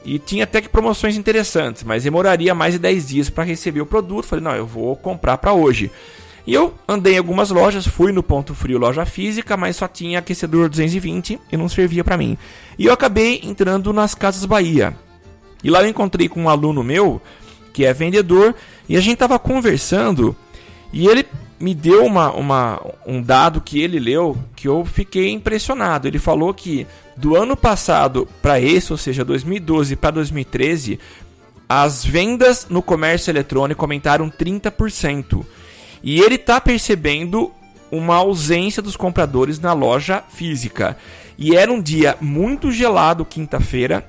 [0.04, 3.86] E tinha até que promoções interessantes, mas demoraria mais de 10 dias para receber o
[3.86, 4.26] produto.
[4.26, 5.90] Falei, não, eu vou comprar para hoje.
[6.46, 10.20] E eu andei em algumas lojas, fui no Ponto Frio loja física, mas só tinha
[10.20, 12.38] aquecedor 220 e não servia para mim.
[12.78, 14.96] E eu acabei entrando nas Casas Bahia.
[15.62, 17.20] E lá eu encontrei com um aluno meu,
[17.70, 18.54] que é vendedor,
[18.88, 20.34] e a gente estava conversando
[20.92, 21.26] e ele
[21.60, 26.06] me deu uma, uma, um dado que ele leu que eu fiquei impressionado.
[26.06, 26.86] Ele falou que
[27.16, 31.00] do ano passado para esse, ou seja, 2012 para 2013,
[31.68, 35.44] as vendas no comércio eletrônico aumentaram 30%.
[36.02, 37.50] E ele está percebendo
[37.90, 40.96] uma ausência dos compradores na loja física.
[41.36, 44.08] E era um dia muito gelado, quinta-feira.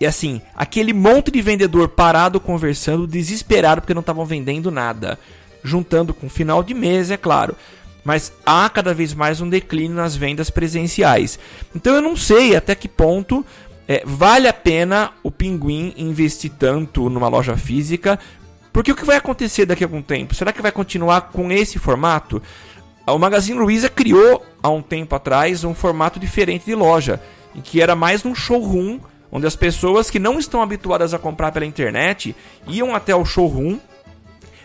[0.00, 5.18] E assim, aquele monte de vendedor parado conversando, desesperado porque não estavam vendendo nada
[5.64, 7.56] juntando com final de mês, é claro.
[8.04, 11.38] Mas há cada vez mais um declínio nas vendas presenciais.
[11.74, 13.44] Então eu não sei até que ponto
[13.88, 18.18] é, vale a pena o Pinguim investir tanto numa loja física.
[18.72, 20.34] Porque o que vai acontecer daqui a algum tempo?
[20.34, 22.42] Será que vai continuar com esse formato?
[23.06, 27.20] O Magazine Luiza criou há um tempo atrás um formato diferente de loja,
[27.54, 28.98] em que era mais um showroom,
[29.30, 32.34] onde as pessoas que não estão habituadas a comprar pela internet
[32.66, 33.78] iam até o showroom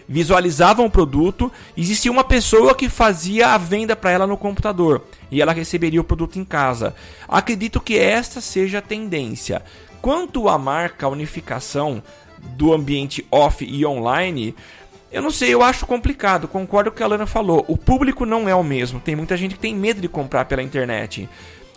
[0.10, 5.40] visualizavam o produto, existia uma pessoa que fazia a venda para ela no computador e
[5.40, 6.96] ela receberia o produto em casa.
[7.28, 9.62] Acredito que esta seja a tendência.
[10.02, 12.02] Quanto à marca a unificação
[12.56, 14.56] do ambiente off e online,
[15.12, 16.48] eu não sei, eu acho complicado.
[16.48, 17.64] Concordo com o que a Lana falou.
[17.68, 19.00] O público não é o mesmo.
[19.00, 21.30] Tem muita gente que tem medo de comprar pela internet.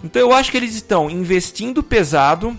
[0.03, 2.59] Então eu acho que eles estão investindo pesado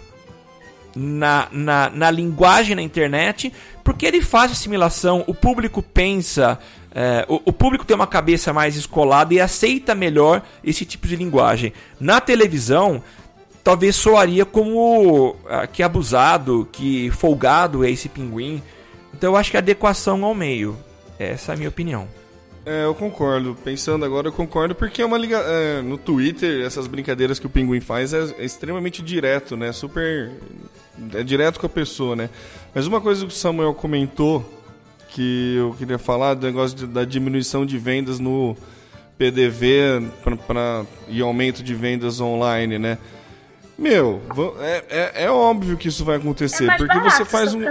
[0.96, 3.52] na, na, na linguagem na internet,
[3.84, 6.60] porque ele faz assimilação, o público pensa,
[6.94, 11.16] é, o, o, público tem uma cabeça mais escolada e aceita melhor esse tipo de
[11.16, 11.74] linguagem.
[12.00, 13.02] Na televisão,
[13.64, 18.62] talvez soaria como ah, que abusado, que folgado é esse pinguim.
[19.14, 20.78] Então eu acho que a adequação ao meio.
[21.18, 22.08] Essa é a minha opinião.
[22.66, 23.57] É, eu concordo.
[23.64, 25.38] Pensando agora, eu concordo, porque é uma liga...
[25.38, 29.72] É, no Twitter, essas brincadeiras que o Pinguim faz é, é, extremamente direto, né?
[29.72, 30.32] Super.
[31.14, 32.30] É direto com a pessoa, né?
[32.74, 34.47] Mas uma coisa que o Samuel comentou,
[35.09, 38.55] que eu queria falar, do negócio de, da diminuição de vendas no
[39.18, 42.97] PDV pra, pra, e aumento de vendas online, né?
[43.84, 44.21] Meu,
[44.61, 47.61] é, é, é, óbvio que isso vai acontecer, é porque barato, você faz um.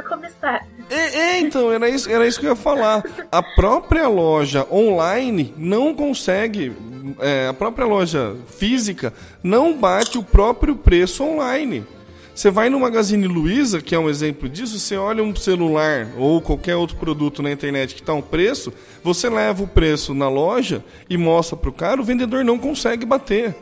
[0.90, 3.02] É, é, então, era isso, era isso que eu ia falar.
[3.32, 6.70] A própria loja online não consegue.
[7.18, 11.82] É, a própria loja física não bate o próprio preço online.
[12.34, 16.42] Você vai no Magazine Luiza, que é um exemplo disso, você olha um celular ou
[16.42, 18.70] qualquer outro produto na internet que está um preço,
[19.02, 23.06] você leva o preço na loja e mostra para o cara, o vendedor não consegue
[23.06, 23.54] bater.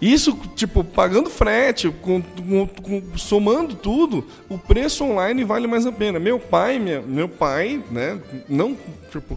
[0.00, 6.20] Isso, tipo, pagando frete, com, com, somando tudo, o preço online vale mais a pena.
[6.20, 8.76] Meu pai, minha, meu pai, né, não,
[9.10, 9.36] tipo,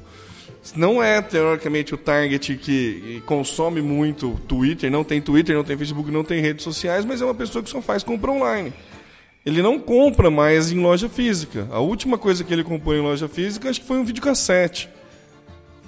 [0.76, 6.12] não é teoricamente o target que consome muito Twitter, não tem Twitter, não tem Facebook,
[6.12, 8.72] não tem redes sociais, mas é uma pessoa que só faz compra online.
[9.44, 11.68] Ele não compra mais em loja física.
[11.72, 14.88] A última coisa que ele comprou em loja física acho que foi um videocassete.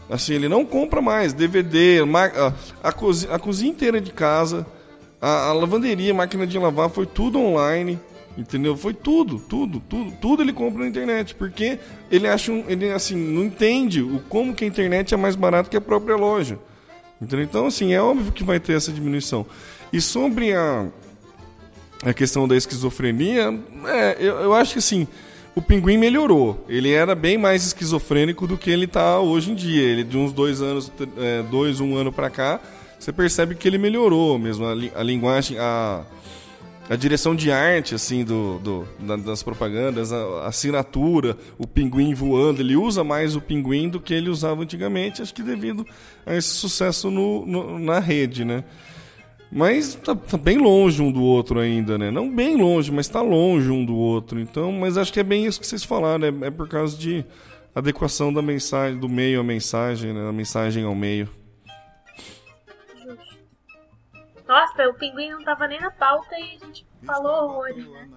[0.10, 1.99] Assim, ele não compra mais DVD,
[2.84, 4.66] a, cozinha, a cozinha inteira de casa,
[5.22, 7.99] a, a, lavanderia, a máquina de lavar, foi tudo online.
[8.36, 8.76] Entendeu?
[8.76, 11.78] Foi tudo, tudo, tudo, tudo ele compra na internet, porque
[12.10, 15.70] ele acha um, ele assim, não entende o como que a internet é mais barato
[15.70, 16.58] que a própria loja.
[17.22, 17.45] Entendeu?
[17.45, 19.45] Então, assim, é óbvio que vai ter essa diminuição.
[19.93, 20.88] E sobre a,
[22.04, 25.08] a questão da esquizofrenia, é, eu, eu acho que assim,
[25.56, 26.66] o pinguim melhorou.
[26.68, 29.84] Ele era bem mais esquizofrênico do que ele está hoje em dia.
[29.84, 32.60] Ele, de uns dois anos, é, dois, um ano para cá,
[32.99, 34.66] você percebe que ele melhorou mesmo.
[34.66, 36.04] A, li, a linguagem, a
[36.89, 42.14] a direção de arte assim do, do da, das propagandas, a, a, assinatura, o pinguim
[42.14, 45.86] voando, ele usa mais o pinguim do que ele usava antigamente, acho que devido
[46.26, 48.64] a esse sucesso no, no na rede, né?
[49.54, 52.10] Mas tá, tá, bem longe um do outro ainda, né?
[52.10, 54.39] Não bem longe, mas está longe um do outro.
[54.39, 57.24] Então, mas acho que é bem isso que vocês falaram, é, é por causa de
[57.76, 60.24] adequação da mensagem, do meio à mensagem, né?
[60.24, 61.30] Da mensagem ao meio.
[64.47, 68.10] Nossa, o pinguim não tava nem na pauta e a gente falou horrores, né?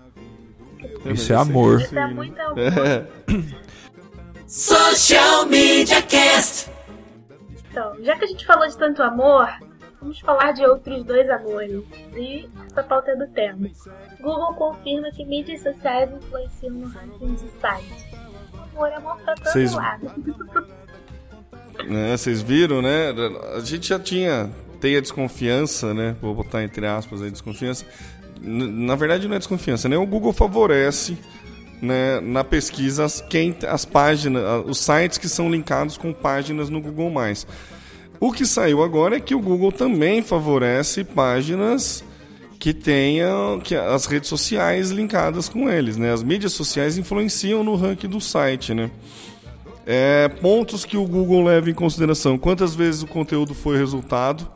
[1.04, 1.80] Isso é amor.
[1.80, 2.58] Isso é muito amor.
[2.58, 3.06] É.
[4.48, 6.70] Social Media Cast.
[7.70, 9.48] Então, já que a gente falou de tanto amor,
[10.00, 11.82] vamos falar de outros dois amores.
[12.16, 13.68] E essa pauta é do tema.
[14.20, 18.06] Google confirma que mídias sociais influenciam no ranking de sites.
[18.72, 19.74] Amor, amor pra todo Cês...
[19.74, 20.10] lado.
[21.88, 23.10] É, vocês viram, né?
[23.54, 26.16] A gente já tinha tem a desconfiança, né?
[26.20, 27.84] Vou botar entre aspas aí desconfiança.
[28.40, 29.96] Na verdade não é desconfiança, né?
[29.96, 31.18] O Google favorece
[31.80, 36.80] né, na pesquisa as, quem, as páginas, os sites que são linkados com páginas no
[36.80, 37.12] Google+.
[38.18, 42.04] O que saiu agora é que o Google também favorece páginas
[42.58, 46.12] que tenham que as redes sociais linkadas com eles, né?
[46.12, 48.90] As mídias sociais influenciam no ranking do site, né?
[49.84, 54.48] É, pontos que o Google leva em consideração: quantas vezes o conteúdo foi resultado,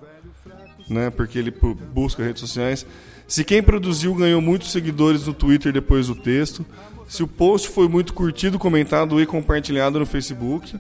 [0.89, 1.11] né?
[1.11, 1.53] Porque ele
[1.93, 2.87] busca redes sociais.
[3.29, 6.67] Se quem produziu ganhou muitos seguidores no Twitter depois do texto.
[7.07, 10.77] Se o post foi muito curtido, comentado e compartilhado no Facebook.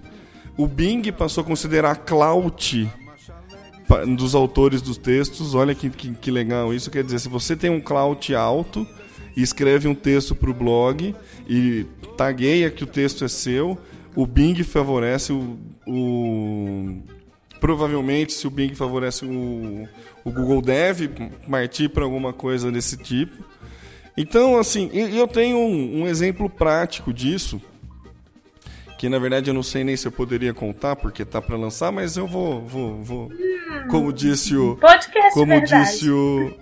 [0.61, 2.86] O Bing passou a considerar clout
[4.14, 5.54] dos autores dos textos.
[5.54, 6.90] Olha que, que, que legal isso.
[6.90, 8.86] Quer dizer, se você tem um clout alto
[9.34, 11.14] e escreve um texto para o blog
[11.48, 13.78] e tagueia que o texto é seu,
[14.14, 15.56] o Bing favorece o,
[15.86, 16.98] o
[17.58, 19.88] provavelmente, se o Bing favorece o,
[20.22, 21.08] o Google deve
[21.48, 23.42] partir para alguma coisa desse tipo.
[24.14, 27.62] Então, assim, eu tenho um, um, exemplo prático disso,
[29.01, 31.90] que na verdade eu não sei nem se eu poderia contar, porque tá para lançar,
[31.90, 33.32] mas eu vou, vou, vou.
[33.88, 34.76] Como disse o.
[34.76, 35.90] Podcast como verdade.
[35.90, 36.53] disse o.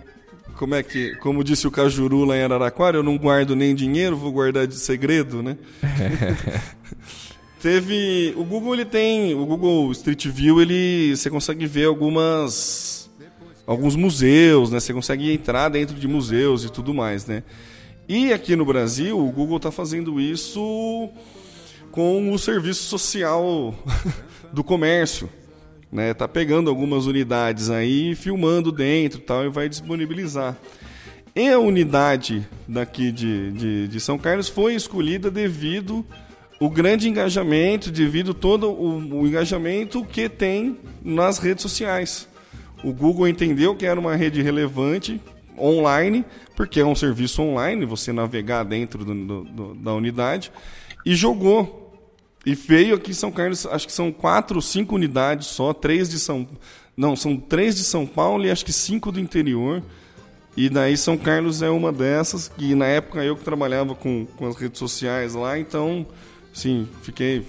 [0.55, 1.17] Como é que.
[1.17, 4.75] Como disse o Cajuru lá em Araraquara, eu não guardo nem dinheiro, vou guardar de
[4.75, 5.57] segredo, né?
[7.61, 8.33] Teve.
[8.37, 9.35] O Google ele tem.
[9.35, 11.13] O Google Street View ele.
[11.17, 13.11] Você consegue ver algumas.
[13.67, 14.79] Alguns museus, né?
[14.79, 17.43] Você consegue entrar dentro de museus e tudo mais, né?
[18.07, 21.11] E aqui no Brasil, o Google está fazendo isso
[21.91, 23.73] com o serviço social
[24.53, 25.29] do comércio.
[25.91, 30.55] Né, tá pegando algumas unidades aí, filmando dentro tal, e vai disponibilizar.
[31.35, 36.05] E a unidade daqui de, de, de São Carlos foi escolhida devido
[36.59, 42.27] o grande engajamento devido todo o, o, engajamento que tem nas redes sociais.
[42.83, 45.21] O Google entendeu que era uma rede relevante
[45.57, 46.25] online,
[46.55, 50.51] porque é um serviço online, você navegar dentro do, do, da unidade,
[51.09, 51.91] e jogou.
[52.45, 56.07] E veio aqui em São Carlos, acho que são quatro ou cinco unidades só, três
[56.07, 56.47] de São
[56.95, 59.81] não, são três de São Paulo e acho que cinco do interior.
[60.55, 64.47] E daí São Carlos é uma dessas, e na época eu que trabalhava com, com
[64.47, 66.05] as redes sociais lá, então
[66.51, 67.45] Sim, fiquei,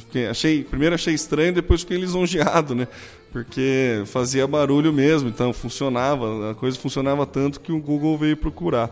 [0.00, 2.88] fiquei, achei, primeiro achei estranho, depois fiquei lisonjeado, né?
[3.32, 8.90] Porque fazia barulho mesmo, então funcionava, a coisa funcionava tanto que o Google veio procurar.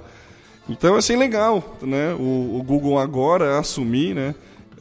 [0.69, 2.13] Então achei legal, né?
[2.15, 4.35] O, o Google agora assumir, né?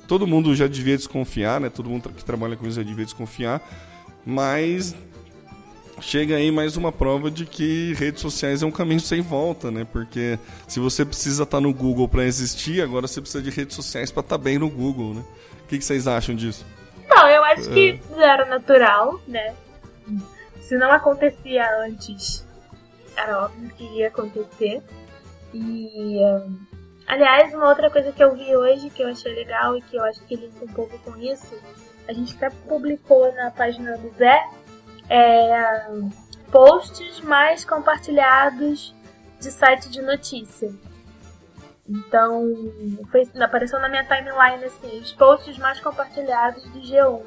[0.07, 1.69] Todo mundo já devia desconfiar, né?
[1.69, 3.61] Todo mundo que trabalha com isso já devia desconfiar,
[4.25, 4.95] mas
[6.01, 9.85] chega aí mais uma prova de que redes sociais é um caminho sem volta, né?
[9.91, 14.11] Porque se você precisa estar no Google para existir, agora você precisa de redes sociais
[14.11, 15.23] para estar bem no Google, né?
[15.63, 16.65] O que, que vocês acham disso?
[17.09, 18.21] Não, eu acho que é.
[18.21, 19.53] era natural, né?
[20.61, 22.45] Se não acontecia antes,
[23.15, 24.81] era óbvio que ia acontecer.
[25.53, 26.19] E,
[27.07, 30.03] aliás, uma outra coisa que eu vi hoje que eu achei legal e que eu
[30.03, 31.55] acho que linka um pouco com isso,
[32.07, 34.47] a gente até publicou na página do Zé
[35.09, 35.87] é,
[36.51, 38.93] posts mais compartilhados
[39.39, 40.71] de site de notícia.
[41.87, 42.53] Então,
[43.11, 47.21] foi, apareceu na minha timeline assim, os posts mais compartilhados do G1.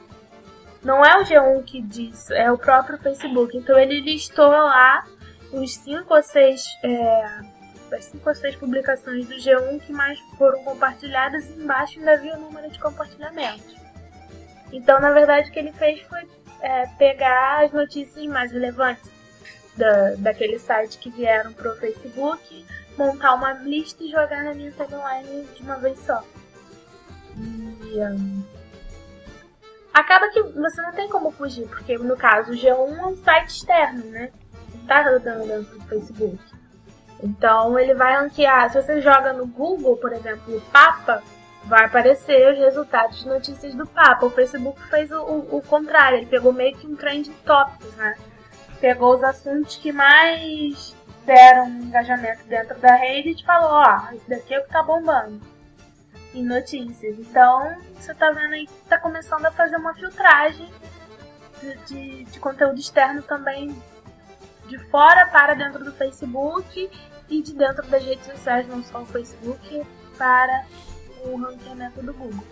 [0.83, 3.57] Não é o G1 que diz, é o próprio Facebook.
[3.57, 5.05] Então ele listou lá
[5.53, 7.41] os cinco ou seis é,
[7.95, 12.36] as cinco ou seis publicações do G1 que mais foram compartilhadas e embaixo ainda havia
[12.36, 13.76] o número de compartilhamentos.
[14.72, 16.28] Então, na verdade, o que ele fez foi
[16.61, 19.11] é, pegar as notícias mais relevantes
[19.76, 22.66] da, daquele site que vieram pro Facebook,
[22.97, 26.22] montar uma lista e jogar na minha timeline de uma vez só.
[27.36, 28.45] E, um,
[29.93, 33.49] acaba que você não tem como fugir, porque no caso o G1 é um site
[33.49, 34.30] externo, né?
[34.74, 36.49] Não tá rodando dentro do Facebook.
[37.23, 38.71] Então ele vai ranquear.
[38.71, 41.23] Se você joga no Google, por exemplo, o Papa,
[41.64, 44.27] vai aparecer os resultados de notícias do Papa.
[44.27, 48.16] O Facebook fez o, o, o contrário, ele pegou meio que um trend topics, né?
[48.81, 50.97] Pegou os assuntos que mais
[51.27, 54.83] deram engajamento dentro da rede e te falou, ó, esse daqui é o que tá
[54.83, 55.41] bombando
[56.35, 57.18] em notícias.
[57.18, 60.68] Então, você tá vendo aí que tá começando a fazer uma filtragem
[61.61, 63.77] de, de, de conteúdo externo também
[64.66, 66.91] de fora para dentro do Facebook
[67.31, 69.83] e de dentro das redes sociais, não só o Facebook,
[70.18, 70.64] para
[71.24, 72.45] o ranqueamento do Google.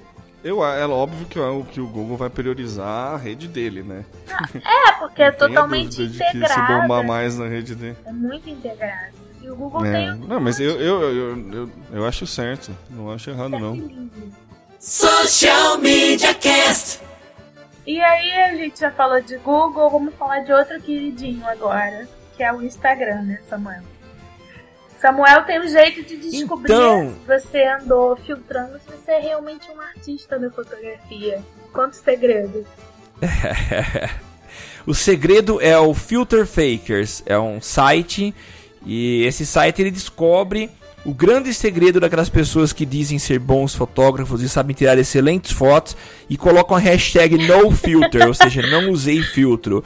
[0.43, 1.39] Eu, é óbvio que,
[1.73, 4.05] que o Google vai priorizar a rede dele, né?
[4.55, 6.39] É, porque é totalmente integrado.
[6.39, 7.97] Que se bombar mais na rede dele.
[8.07, 9.17] É muito integrado.
[9.43, 9.93] E o Google é.
[9.93, 10.15] tem.
[10.15, 12.71] Não, mas eu, eu, eu, eu, eu acho certo.
[12.89, 14.11] Não acho errado, não.
[14.79, 17.01] Social Media Cast.
[17.85, 22.07] E aí, a gente já falou de Google, vamos falar de outro queridinho agora,
[22.37, 23.83] que é o Instagram, né, Samuel?
[25.01, 27.11] Samuel tem um jeito de descobrir então...
[27.11, 31.43] se você andou filtrando se você é realmente um artista da fotografia.
[31.73, 32.67] Quanto segredo?
[34.87, 38.35] o segredo é o Filter Fakers, é um site
[38.85, 40.71] e esse site ele descobre
[41.05, 45.97] o grande segredo daquelas pessoas que dizem ser bons fotógrafos e sabem tirar excelentes fotos
[46.29, 49.85] e colocam a hashtag NoFilter, ou seja, não usei filtro.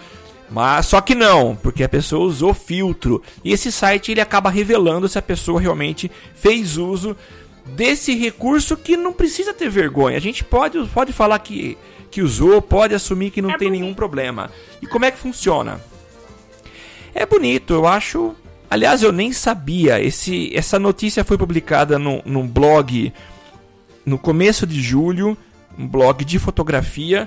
[0.53, 3.23] Mas só que não, porque a pessoa usou filtro.
[3.43, 7.17] E esse site ele acaba revelando se a pessoa realmente fez uso
[7.65, 10.17] desse recurso que não precisa ter vergonha.
[10.17, 11.79] A gente pode, pode falar que,
[12.11, 13.81] que usou, pode assumir que não é tem bonito.
[13.81, 14.51] nenhum problema.
[14.83, 15.81] E como é que funciona?
[17.15, 18.35] É bonito, eu acho.
[18.69, 20.03] Aliás, eu nem sabia.
[20.03, 23.11] Esse, essa notícia foi publicada no, num blog
[24.05, 25.37] no começo de julho,
[25.79, 27.27] um blog de fotografia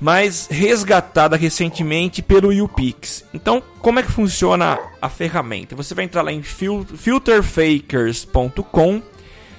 [0.00, 3.22] mas resgatada recentemente pelo UPix.
[3.34, 5.76] Então, como é que funciona a ferramenta?
[5.76, 9.02] Você vai entrar lá em fil filterfakers.com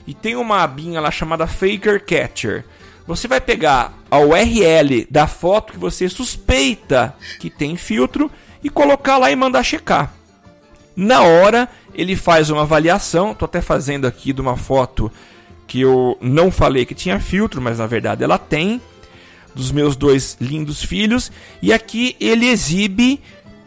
[0.07, 2.65] e tem uma abinha lá chamada Faker Catcher.
[3.05, 8.31] Você vai pegar a URL da foto que você suspeita que tem filtro
[8.63, 10.13] e colocar lá e mandar checar.
[10.95, 13.31] Na hora, ele faz uma avaliação.
[13.31, 15.11] Estou até fazendo aqui de uma foto
[15.67, 18.81] que eu não falei que tinha filtro, mas na verdade ela tem
[19.53, 21.31] dos meus dois lindos filhos.
[21.61, 23.21] E aqui ele exibe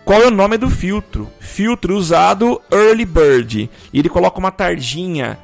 [0.04, 1.30] qual é o nome do filtro.
[1.40, 3.70] Filtro usado Early Bird.
[3.92, 5.38] E ele coloca uma tardinha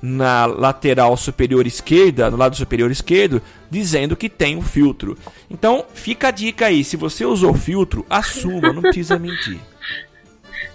[0.00, 3.40] na lateral superior esquerda, no lado superior esquerdo,
[3.70, 5.16] dizendo que tem o um filtro.
[5.48, 9.58] Então, fica a dica aí, se você usou filtro, assuma, não precisa mentir.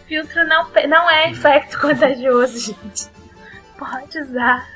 [0.08, 3.08] Filtro não, não é infecto contagioso, gente.
[3.78, 4.68] Pode usar.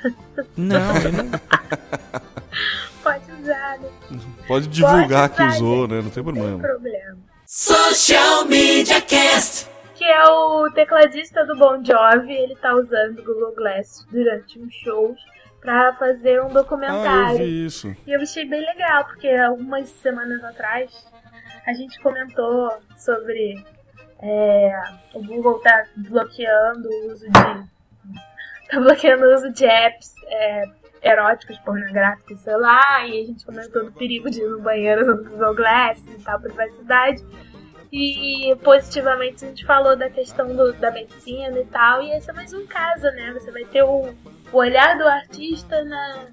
[0.55, 1.31] Não, não...
[3.03, 3.89] Pode usar, né?
[4.47, 6.01] Pode divulgar Pode que usou, né?
[6.01, 6.49] Não tem problema.
[6.49, 7.17] Não tem problema.
[7.45, 9.69] Social Media Cast.
[9.95, 14.69] Que é o tecladista do Bon Jovi, ele tá usando o Google Glass durante um
[14.71, 15.15] show
[15.61, 17.09] para fazer um documentário.
[17.09, 17.95] Ah, eu vi isso.
[18.05, 20.91] E eu achei bem legal, porque algumas semanas atrás
[21.65, 23.63] a gente comentou sobre
[24.21, 24.83] é,
[25.13, 27.31] o Google tá bloqueando o uso de
[28.71, 30.63] tá bloqueando o uso de apps é,
[31.03, 35.29] eróticos, pornográficos, sei lá, e a gente comentou do perigo de ir no banheiro usando
[35.29, 37.23] Google Glass e tal, privacidade.
[37.91, 42.33] E positivamente a gente falou da questão do, da medicina e tal, e esse é
[42.33, 43.31] mais um caso, né?
[43.33, 44.15] Você vai ter o,
[44.51, 46.25] o olhar do artista na,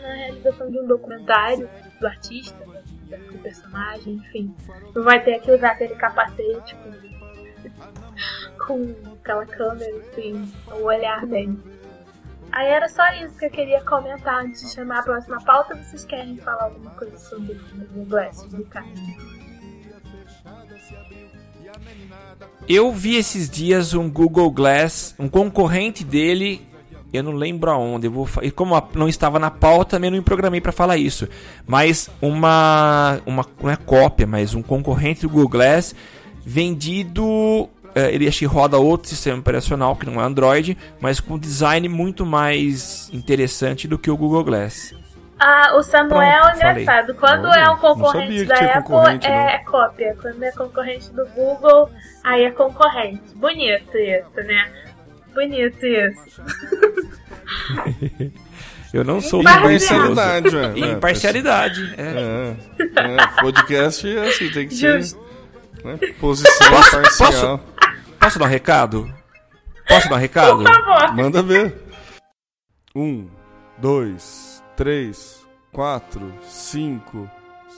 [0.00, 2.64] na realização de um documentário do artista,
[3.30, 4.54] do personagem, enfim.
[4.94, 6.76] Não vai ter que usar aquele capacete
[8.64, 11.58] com, com aquela câmera, enfim, o olhar dele.
[12.52, 15.74] Aí era só isso que eu queria comentar antes de chamar a próxima pauta.
[15.74, 17.58] Vocês querem falar alguma coisa sobre
[17.96, 18.92] o Glass do Caio?
[22.68, 26.66] Eu vi esses dias um Google Glass, um concorrente dele,
[27.10, 30.24] eu não lembro aonde, eu vou e como não estava na pauta, também não me
[30.24, 31.26] programei para falar isso,
[31.66, 35.94] mas uma uma não é cópia, mas um concorrente do Google Glass
[36.44, 41.88] vendido ele acho que roda outro sistema operacional que não é Android, mas com design
[41.88, 44.94] muito mais interessante do que o Google Glass.
[45.38, 47.14] Ah, o Samuel Pronto, é engraçado.
[47.14, 48.94] Quando é um concorrente da Apple,
[49.28, 49.64] é não.
[49.64, 50.16] cópia.
[50.22, 51.90] Quando é concorrente do Google,
[52.22, 53.34] aí é concorrente.
[53.34, 54.70] Bonito isso, né?
[55.34, 56.40] Bonito isso.
[58.92, 60.72] Eu não sou Imparcialidade, ué.
[60.76, 61.94] É, Imparcialidade.
[61.96, 62.02] É.
[62.02, 65.18] É, é, podcast é assim, tem que Justo.
[65.18, 67.58] ser né, posição Posso- parcial.
[67.58, 67.71] Posso
[68.30, 69.12] dar um recado?
[69.88, 70.64] Posso dar um recado?
[70.64, 71.16] Por favor.
[71.16, 71.74] Manda ver.
[72.94, 73.28] Um,
[73.78, 75.40] dois, três,
[75.72, 77.28] quatro, cinco.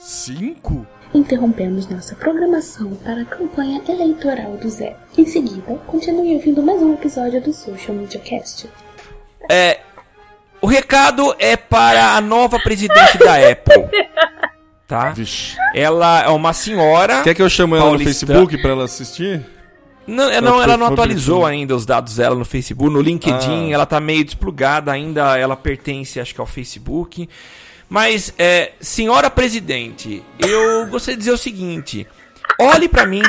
[0.01, 0.85] Cinco?
[1.13, 4.95] Interrompemos nossa programação para a campanha eleitoral do Zé.
[5.17, 8.69] Em seguida, continue ouvindo mais um episódio do Social Media Cast.
[9.49, 9.79] É,
[10.61, 13.89] o recado é para a nova presidente da Apple.
[14.87, 15.09] Tá?
[15.13, 15.57] Vixe.
[15.73, 17.23] Ela é uma senhora.
[17.23, 18.13] Quer que eu chame ela no Paulistana.
[18.13, 19.43] Facebook pra ela assistir?
[20.07, 21.61] Não, é, Não, foi- ela não atualizou bonitinho.
[21.61, 22.91] ainda os dados dela no Facebook.
[22.93, 23.73] No LinkedIn, Ah.
[23.73, 25.37] ela tá meio desplugada ainda.
[25.37, 27.27] Ela pertence, acho que, ao Facebook.
[27.89, 32.07] Mas, é, senhora presidente, eu gostaria de dizer o seguinte:
[32.59, 33.21] olhe pra mim,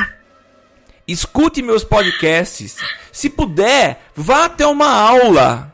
[1.07, 2.75] escute meus podcasts.
[3.11, 5.73] Se puder, vá até uma aula.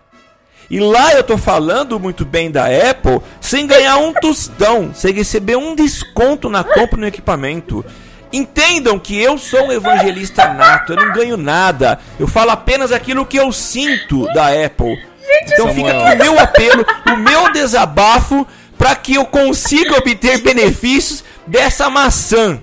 [0.69, 5.55] E lá eu tô falando muito bem da Apple sem ganhar um tostão, sem receber
[5.57, 7.85] um desconto na compra no equipamento.
[8.33, 11.99] Entendam que eu sou um evangelista nato, eu não ganho nada.
[12.19, 14.99] Eu falo apenas aquilo que eu sinto da Apple.
[15.45, 16.07] então fica Samuel.
[16.07, 22.59] aqui o meu apelo, o meu desabafo para que eu consiga obter benefícios dessa maçã.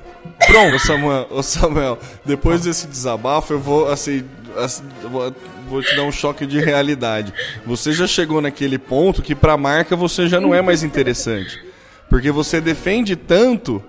[0.47, 0.75] Pronto.
[0.75, 4.25] Ô Samuel, ô Samuel, depois desse desabafo eu vou assim,
[4.57, 5.33] assim, vou,
[5.69, 7.33] vou te dar um choque de realidade.
[7.65, 11.63] Você já chegou naquele ponto que pra marca você já não é mais interessante.
[12.09, 13.81] Porque você defende tanto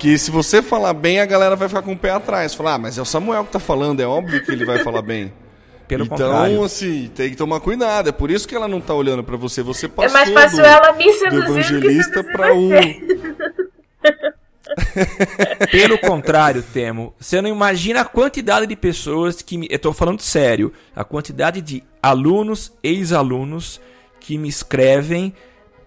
[0.00, 2.54] que se você falar bem, a galera vai ficar com o pé atrás.
[2.54, 5.02] Falar, ah, mas é o Samuel que tá falando, é óbvio que ele vai falar
[5.02, 5.30] bem.
[5.86, 6.64] Pelo então, contrário.
[6.64, 8.08] assim, tem que tomar cuidado.
[8.08, 9.62] É por isso que ela não tá olhando pra você.
[9.62, 12.70] Você É passou mais fácil do, ela me do seduzir do que evangelista pra um.
[15.70, 19.66] Pelo contrário, Temo, você não imagina a quantidade de pessoas que me.
[19.68, 20.72] Eu tô falando sério.
[20.94, 23.80] A quantidade de alunos, ex-alunos,
[24.20, 25.34] que me escrevem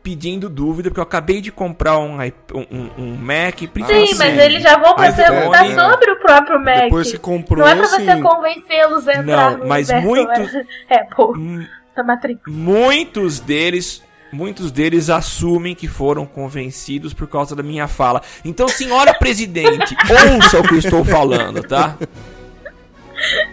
[0.04, 3.58] pedindo dúvida, porque eu acabei de comprar um, um, um- um Mac.
[3.60, 6.84] Sim, principalmente- mas eles já vão perguntar é, sobre o próprio Mac.
[6.84, 10.08] Depois que comprou, Não é pra você assim, convencê-los a entrar Não, no mas universo
[10.08, 10.56] muitos-
[10.91, 12.41] Apple, Hum, da Matrix.
[12.47, 14.04] Muitos deles.
[14.32, 18.20] Muitos deles assumem que foram convencidos por causa da minha fala.
[18.43, 19.95] Então, senhora presidente,
[20.36, 21.95] ouça o que eu estou falando, tá?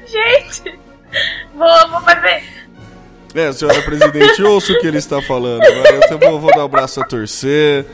[0.06, 0.78] Gente,
[1.54, 2.42] vou, vou fazer...
[3.34, 5.62] É, senhora presidente, ouça o que ele está falando.
[5.62, 7.86] Agora eu vou, vou dar o braço a torcer.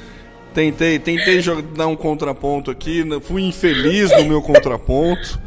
[0.54, 1.42] Tentei, tentei
[1.76, 5.38] dar um contraponto aqui, n- fui infeliz no meu contraponto.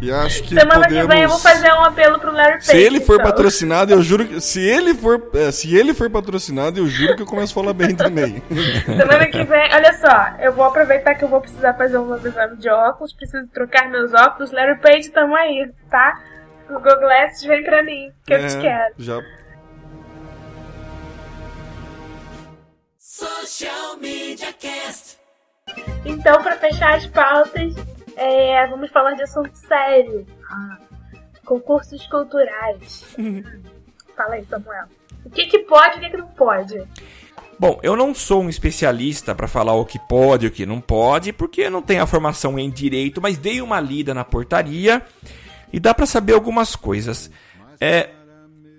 [0.00, 1.08] E acho que Semana podemos...
[1.08, 2.66] que vem eu vou fazer um apelo pro Larry Page.
[2.66, 3.26] Se ele for então.
[3.30, 4.40] patrocinado, eu juro que.
[4.40, 7.72] Se ele for, é, se ele for patrocinado, eu juro que eu começo a falar
[7.72, 8.40] bem também.
[8.86, 12.28] Semana que vem, olha só, eu vou aproveitar que eu vou precisar fazer um novo
[12.28, 14.52] exame de óculos, preciso trocar meus óculos.
[14.52, 16.20] Larry Page, tamo aí, tá?
[16.70, 18.94] O Google Glass vem pra mim, que eu te É, quero.
[18.98, 19.20] Já
[23.18, 25.18] Social Media Cast.
[26.04, 27.74] Então, pra fechar as pautas,
[28.16, 30.24] é, vamos falar de assunto sério.
[30.48, 30.78] Ah,
[31.44, 33.04] concursos culturais.
[34.16, 34.84] Fala aí, Samuel.
[35.24, 36.80] O que, que pode e o que, que não pode?
[37.58, 40.80] Bom, eu não sou um especialista para falar o que pode e o que não
[40.80, 45.02] pode, porque eu não tenho a formação em direito, mas dei uma lida na portaria
[45.72, 47.28] e dá para saber algumas coisas.
[47.80, 48.10] É,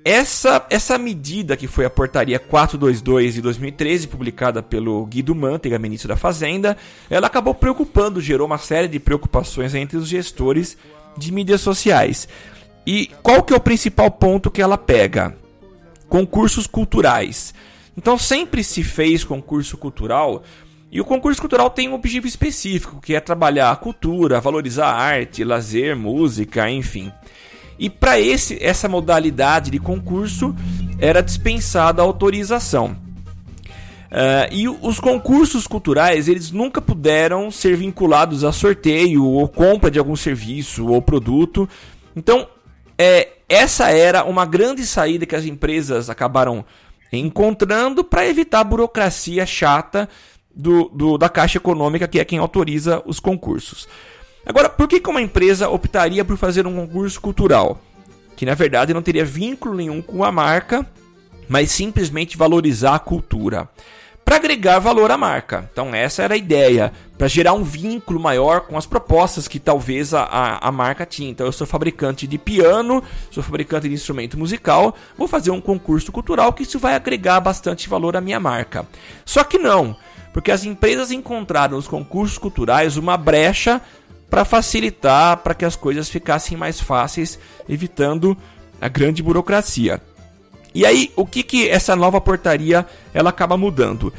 [0.03, 6.07] essa, essa medida que foi a portaria 422 de 2013, publicada pelo Guido Mantega, ministro
[6.07, 6.77] da Fazenda,
[7.09, 10.77] ela acabou preocupando, gerou uma série de preocupações entre os gestores
[11.17, 12.27] de mídias sociais.
[12.85, 15.35] E qual que é o principal ponto que ela pega?
[16.09, 17.53] concursos culturais.
[17.95, 20.43] Então sempre se fez concurso cultural
[20.91, 24.97] e o concurso cultural tem um objetivo específico, que é trabalhar a cultura, valorizar a
[24.99, 27.11] arte, lazer, música, enfim.
[27.79, 30.53] E para esse essa modalidade de concurso
[30.99, 32.95] era dispensada a autorização.
[34.11, 39.99] Ah, e os concursos culturais eles nunca puderam ser vinculados a sorteio ou compra de
[39.99, 41.69] algum serviço ou produto.
[42.15, 42.47] Então
[42.97, 46.65] é, essa era uma grande saída que as empresas acabaram
[47.13, 50.09] encontrando para evitar a burocracia chata
[50.53, 53.87] do, do- da Caixa Econômica, que é quem autoriza os concursos.
[54.45, 57.81] Agora, por que, uma empresa optaria por fazer um concurso cultural?
[58.35, 60.87] Que na verdade não teria vínculo nenhum com a marca,
[61.47, 63.67] mas simplesmente valorizar a cultura.
[64.23, 65.67] Para agregar valor à marca.
[65.73, 70.13] Então, essa era a ideia, para gerar um vínculo maior com as propostas que talvez
[70.13, 71.31] a, a, a marca tinha.
[71.31, 76.11] Então, eu sou fabricante de piano, sou fabricante de instrumento musical, vou fazer um concurso
[76.11, 78.85] cultural que isso vai agregar bastante valor à minha marca.
[79.25, 79.95] Só que não,
[80.31, 83.81] porque as empresas encontraram nos concursos culturais uma brecha
[84.29, 88.37] para facilitar, para que as coisas ficassem mais fáceis, evitando
[88.79, 90.01] a grande burocracia.
[90.73, 94.13] E aí, o que, que essa nova portaria ela acaba mudando?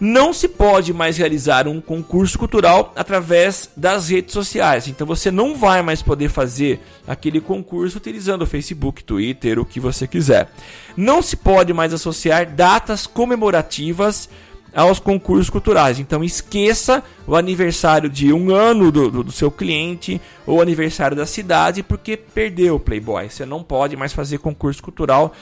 [0.00, 4.88] Não se pode mais realizar um concurso cultural através das redes sociais.
[4.88, 9.78] Então você não vai mais poder fazer aquele concurso utilizando o Facebook, Twitter, o que
[9.78, 10.50] você quiser.
[10.96, 14.28] Não se pode mais associar datas comemorativas
[14.74, 15.98] aos concursos culturais.
[15.98, 21.26] Então esqueça o aniversário de um ano do, do, do seu cliente ou aniversário da
[21.26, 23.28] cidade, porque perdeu o Playboy.
[23.28, 25.32] Você não pode mais fazer concurso cultural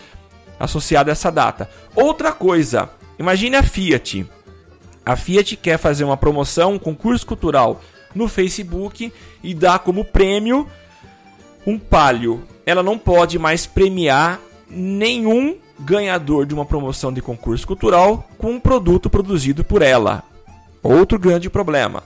[0.58, 1.70] associado a essa data.
[1.94, 4.26] Outra coisa, imagine a Fiat.
[5.04, 7.80] A Fiat quer fazer uma promoção, um concurso cultural
[8.14, 9.12] no Facebook
[9.42, 10.68] e dá como prêmio
[11.66, 12.42] um palio.
[12.66, 18.60] Ela não pode mais premiar nenhum ganhador de uma promoção de concurso cultural com um
[18.60, 20.22] produto produzido por ela.
[20.82, 22.02] Outro grande problema.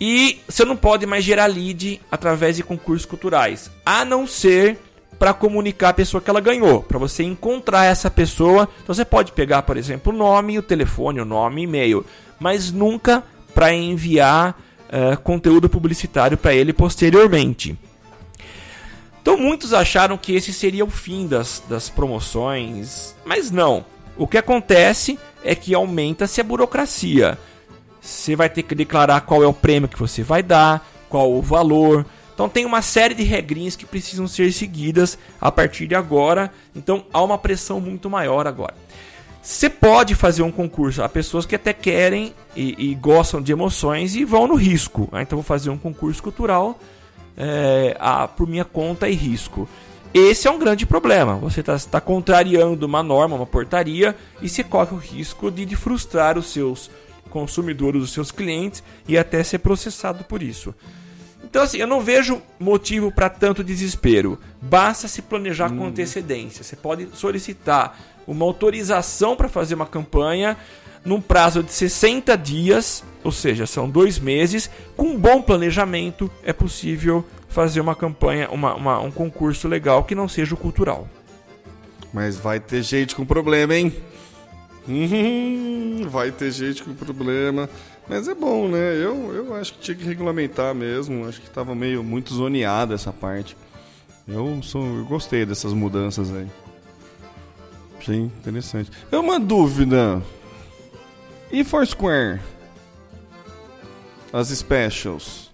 [0.00, 4.78] E você não pode mais gerar lead através de concursos culturais, a não ser
[5.18, 8.68] para comunicar a pessoa que ela ganhou, para você encontrar essa pessoa.
[8.82, 12.04] Então você pode pegar, por exemplo, o nome, o telefone, o nome, e-mail,
[12.40, 13.22] mas nunca
[13.54, 17.78] para enviar uh, conteúdo publicitário para ele posteriormente.
[19.22, 23.84] Então muitos acharam que esse seria o fim das, das promoções, mas não.
[24.16, 27.38] O que acontece é que aumenta-se a burocracia.
[28.00, 31.40] Você vai ter que declarar qual é o prêmio que você vai dar, qual o
[31.40, 32.04] valor.
[32.34, 36.52] Então tem uma série de regrinhas que precisam ser seguidas a partir de agora.
[36.74, 38.74] Então há uma pressão muito maior agora.
[39.40, 41.00] Você pode fazer um concurso.
[41.00, 45.08] Há pessoas que até querem e, e gostam de emoções e vão no risco.
[45.12, 46.76] Ah, então vou fazer um concurso cultural
[47.36, 49.68] é, a, por minha conta e risco.
[50.14, 51.36] Esse é um grande problema.
[51.36, 55.74] Você está tá contrariando uma norma, uma portaria, e se corre o risco de, de
[55.74, 56.90] frustrar os seus
[57.30, 60.74] consumidores, os seus clientes, e até ser processado por isso.
[61.42, 64.38] Então, assim, eu não vejo motivo para tanto desespero.
[64.60, 65.78] Basta se planejar hum.
[65.78, 66.62] com antecedência.
[66.62, 70.56] Você pode solicitar uma autorização para fazer uma campanha
[71.04, 74.70] num prazo de 60 dias, ou seja, são dois meses.
[74.96, 80.14] Com um bom planejamento, é possível fazer uma campanha, uma, uma, um concurso legal que
[80.14, 81.08] não seja o cultural.
[82.12, 83.92] Mas vai ter gente com problema, hein?
[84.88, 87.68] Hum, vai ter gente com problema.
[88.08, 88.96] Mas é bom, né?
[88.96, 91.26] Eu, eu acho que tinha que regulamentar mesmo.
[91.26, 93.56] Acho que estava meio muito zoneada essa parte.
[94.26, 96.46] Eu, sou, eu gostei dessas mudanças aí.
[98.04, 98.90] Sim, interessante.
[99.10, 100.20] É uma dúvida.
[101.52, 102.40] E Foursquare?
[104.32, 105.52] As specials.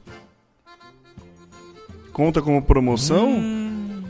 [2.12, 3.28] Conta como promoção?
[3.28, 4.02] Hum...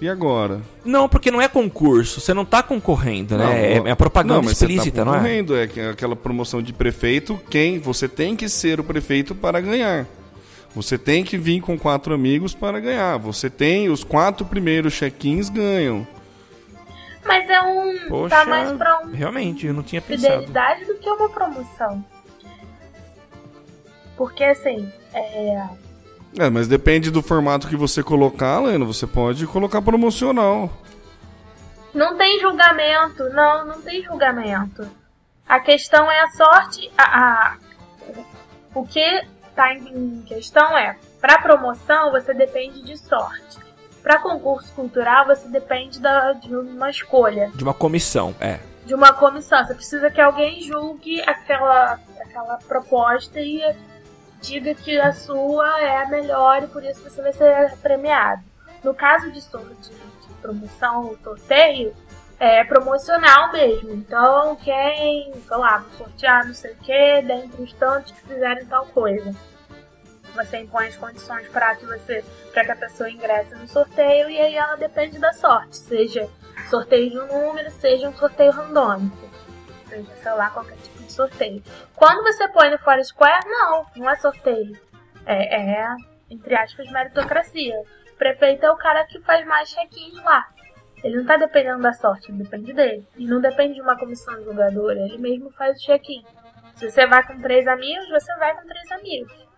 [0.00, 0.62] E agora?
[0.82, 3.44] Não, porque não é concurso, você não está concorrendo, né?
[3.44, 5.40] Não, é, é a propaganda não, explícita, tá não é?
[5.76, 10.06] É aquela promoção de prefeito, quem você tem que ser o prefeito para ganhar.
[10.74, 13.18] Você tem que vir com quatro amigos para ganhar.
[13.18, 16.06] Você tem os quatro primeiros check-ins ganham.
[17.24, 17.98] Mas é um.
[17.98, 19.12] Tá Poxa, tá mais pra um.
[19.12, 20.32] Realmente, eu não tinha pensado.
[20.34, 22.04] Fidelidade do que uma promoção.
[24.16, 25.68] Porque assim, é.
[26.38, 28.86] É, mas depende do formato que você colocar, Leno.
[28.86, 30.70] Você pode colocar promocional.
[31.92, 34.88] Não tem julgamento, não, não tem julgamento.
[35.48, 36.90] A questão é a sorte.
[36.96, 37.56] A, a
[38.74, 39.00] o que
[39.48, 43.58] está em questão é, para promoção você depende de sorte.
[44.02, 47.50] Para concurso cultural, você depende da, de uma escolha.
[47.54, 48.58] De uma comissão, é.
[48.84, 49.64] De uma comissão.
[49.64, 53.62] Você precisa que alguém julgue aquela, aquela proposta e
[54.40, 58.42] diga que a sua é a melhor e por isso você vai ser premiado.
[58.82, 61.94] No caso de, de, de promoção ou sorteio,
[62.38, 63.92] é promocional mesmo.
[63.92, 68.86] Então, quem, sei lá, sortear não sei o que, dentre os tantos que fizerem tal
[68.86, 69.34] coisa
[70.30, 74.40] você impõe as condições para que você para que a pessoa ingresse no sorteio e
[74.40, 76.28] aí ela depende da sorte, seja
[76.68, 79.28] sorteio de um número, seja um sorteio randômico,
[79.88, 81.62] seja sei lá qualquer tipo de sorteio.
[81.94, 84.78] Quando você põe no Foursquare, não, não é sorteio,
[85.26, 85.96] é, é
[86.30, 87.80] entre aspas meritocracia.
[88.12, 90.46] O prefeito é o cara que faz mais check-ins lá.
[91.02, 93.06] Ele não está dependendo da sorte, depende dele.
[93.16, 96.22] E não depende de uma comissão julgadora, ele mesmo faz o check-in.
[96.74, 99.49] Se você vai com três amigos, você vai com três amigos.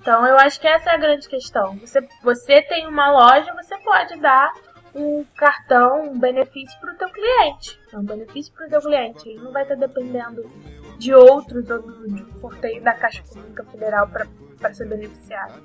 [0.00, 1.76] Então eu acho que essa é a grande questão.
[1.78, 4.52] Você, você tem uma loja, você pode dar
[4.94, 7.78] um cartão, um benefício para o teu cliente.
[7.92, 9.28] É um benefício para o teu cliente.
[9.28, 10.50] Ele não vai estar dependendo
[10.98, 15.62] de outros ou de um sorteio da Caixa Pública Federal para ser beneficiado.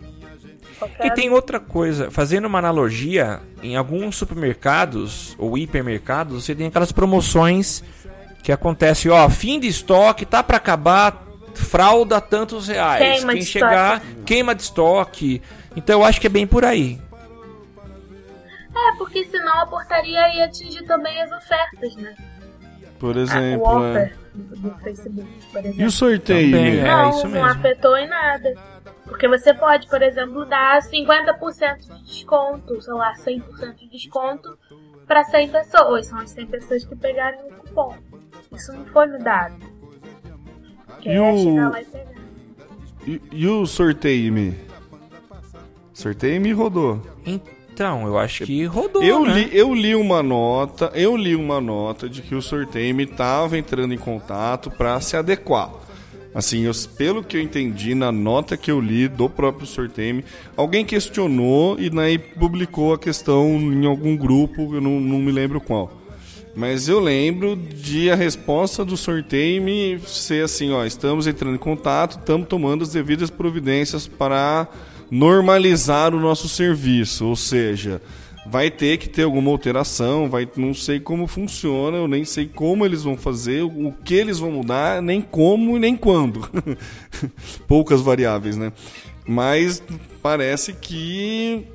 [0.78, 1.08] Qualquer...
[1.08, 6.92] E tem outra coisa, fazendo uma analogia, em alguns supermercados ou hipermercados, você tem aquelas
[6.92, 7.84] promoções
[8.44, 11.23] que acontecem, ó, fim de estoque, tá para acabar,
[11.54, 13.18] fralda tantos reais.
[13.18, 14.24] Queima Quem chegar, estoque.
[14.24, 15.42] queima de estoque.
[15.76, 17.00] Então eu acho que é bem por aí.
[18.76, 22.16] É, porque senão a portaria ia atingir também as ofertas, né?
[23.00, 23.92] Por exemplo, o é.
[23.92, 25.82] offer do, do Facebook, por exemplo.
[25.82, 26.52] E o sorteio?
[26.52, 26.84] Também, é.
[26.84, 27.46] não, isso não mesmo.
[27.48, 28.54] afetou em nada.
[29.06, 34.58] Porque você pode, por exemplo, dar 50% de desconto, sei lá, 100% de desconto
[35.06, 36.08] para 100 pessoas.
[36.08, 37.96] São as 100 pessoas que pegarem o cupom.
[38.52, 39.73] Isso não foi mudado.
[41.06, 42.14] E o- chegar lá e pegar.
[43.08, 44.54] E, e o sorteio, Mi?
[45.94, 47.02] Sorteio me rodou.
[47.26, 49.34] Então, eu acho que rodou, Eu né?
[49.34, 53.94] li, eu li uma nota, eu li uma nota de que o sorteio estava entrando
[53.94, 55.70] em contato para se adequar.
[56.36, 60.24] Assim, eu- pelo que eu entendi na nota que eu li do próprio sorteio,
[60.58, 65.62] alguém questionou e daí publicou a questão em algum grupo, eu não, não me lembro
[65.62, 65.92] qual.
[66.56, 72.20] Mas eu lembro de a resposta do sorteio ser assim, ó, estamos entrando em contato,
[72.20, 74.68] estamos tomando as devidas providências para
[75.10, 78.00] normalizar o nosso serviço, ou seja,
[78.46, 82.86] vai ter que ter alguma alteração, vai, não sei como funciona, eu nem sei como
[82.86, 86.48] eles vão fazer, o que eles vão mudar, nem como e nem quando.
[87.68, 88.72] Poucas variáveis, né?
[89.26, 89.82] Mas
[90.22, 91.66] parece que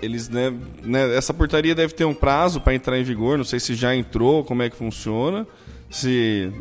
[0.00, 0.52] eles, né,
[0.82, 3.94] né, essa portaria deve ter um prazo para entrar em vigor, não sei se já
[3.94, 5.46] entrou, como é que funciona,
[5.90, 6.52] se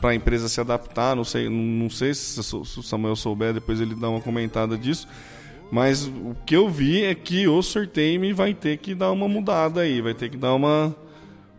[0.00, 3.80] para a empresa se adaptar, não sei, não, sei se, se o Samuel souber, depois
[3.80, 5.08] ele dá uma comentada disso.
[5.70, 9.82] Mas o que eu vi é que o sorteio vai ter que dar uma mudada
[9.82, 10.94] aí, vai ter que dar uma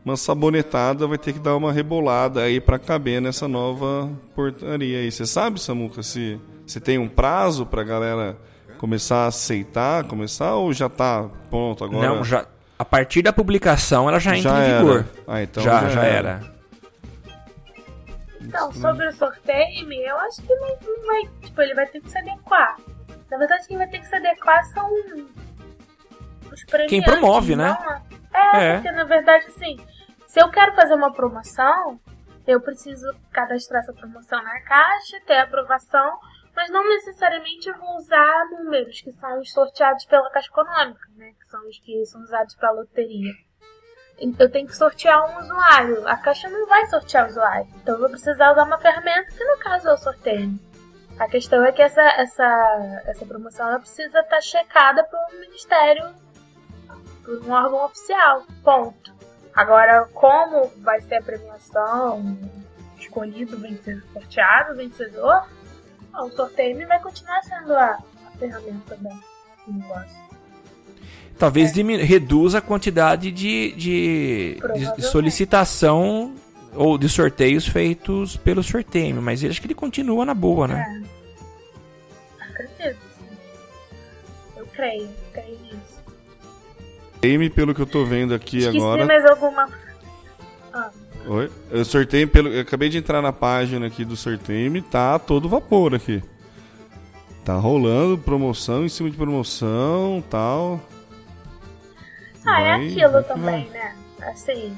[0.03, 5.11] uma sabonetada, vai ter que dar uma rebolada aí para caber nessa nova portaria aí.
[5.11, 8.37] Você sabe, Samuca, se se tem um prazo para galera
[8.79, 12.07] começar a aceitar, começar ou já tá pronto agora?
[12.07, 12.45] Não, já.
[12.79, 14.79] A partir da publicação ela já entra Já em era.
[14.79, 15.05] vigor.
[15.27, 16.29] Ah, então já, já já era.
[16.29, 16.59] era.
[18.41, 21.21] Então, sobre o sorteio, eu acho que não, não vai.
[21.41, 22.77] Tipo, ele vai ter que se adequar.
[23.29, 24.89] Na verdade, quem vai ter que se adequar são
[26.51, 26.89] os premiantes.
[26.89, 27.77] Quem promove, né?
[28.33, 28.73] É, É.
[28.75, 29.77] porque na verdade, assim,
[30.27, 31.99] se eu quero fazer uma promoção,
[32.47, 36.17] eu preciso cadastrar essa promoção na caixa, ter aprovação,
[36.59, 41.31] mas não necessariamente eu vou usar números que são os sorteados pela Caixa Econômica, né?
[41.39, 43.31] Que são os que são usados para loteria.
[44.37, 46.05] Eu tenho que sortear um usuário.
[46.05, 47.65] A Caixa não vai sortear o usuário.
[47.77, 50.59] Então eu vou precisar usar uma ferramenta que no caso é o sorteio.
[51.17, 56.13] A questão é que essa, essa, essa promoção ela precisa estar checada pelo Ministério,
[57.23, 58.43] por um órgão oficial.
[58.65, 59.15] Ponto.
[59.55, 62.37] Agora, como vai ser a premiação,
[62.97, 63.57] escolhido
[64.11, 65.47] sorteado vencedor,
[66.13, 67.85] ó, o sorteio vai continuar sendo a,
[68.27, 69.09] a ferramenta da,
[69.67, 70.29] do negócio.
[71.37, 74.57] Talvez diminu- reduza a quantidade de, de,
[74.95, 76.35] de- solicitação
[76.75, 81.03] ou de sorteios feitos pelo sorteio, mas ele acho que ele continua na boa, né?
[82.41, 82.99] Acredito.
[83.17, 83.37] sim.
[84.57, 85.99] Eu creio, creio nisso.
[87.13, 89.05] Sorteio, pelo que eu tô vendo aqui Esqueci agora.
[89.05, 89.69] mais alguma.
[90.73, 90.91] Ah,
[91.29, 91.51] Oi?
[91.69, 92.49] Eu sorteio pelo.
[92.49, 96.23] Eu acabei de entrar na página aqui do sorteio e tá todo vapor aqui.
[97.45, 100.79] Tá rolando promoção em cima de promoção tal.
[102.45, 103.79] Ah, é Vai- aquilo vai que também, vai.
[103.79, 103.95] né?
[104.21, 104.75] Assim.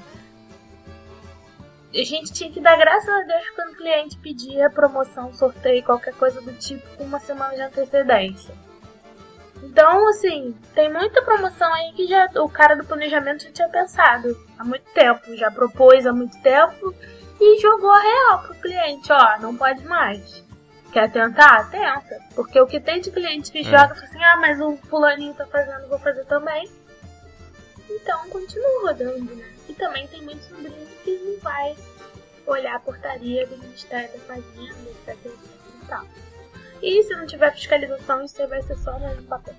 [1.94, 6.14] A gente tinha que dar graças a Deus quando o cliente pedia promoção, sorteio, qualquer
[6.15, 8.53] coisa do tipo, com uma semana de antecedência.
[9.63, 14.35] Então, assim, tem muita promoção aí que já o cara do planejamento já tinha pensado
[14.57, 16.93] há muito tempo, já propôs há muito tempo
[17.39, 20.43] e jogou a real pro cliente, ó, não pode mais.
[20.91, 21.69] Quer tentar?
[21.69, 22.19] Tenta.
[22.35, 25.45] Porque o que tem de cliente que joga fala assim, ah, mas o fulaninho tá
[25.45, 26.69] fazendo, vou fazer também.
[27.89, 29.53] Então continua rodando, né?
[29.69, 31.75] E também tem muito sobrinho que não vai
[32.45, 36.05] olhar a portaria do Ministério da Fazenda, etc e tal.
[36.81, 39.55] E se não tiver fiscalização, isso aí vai ser só no papel.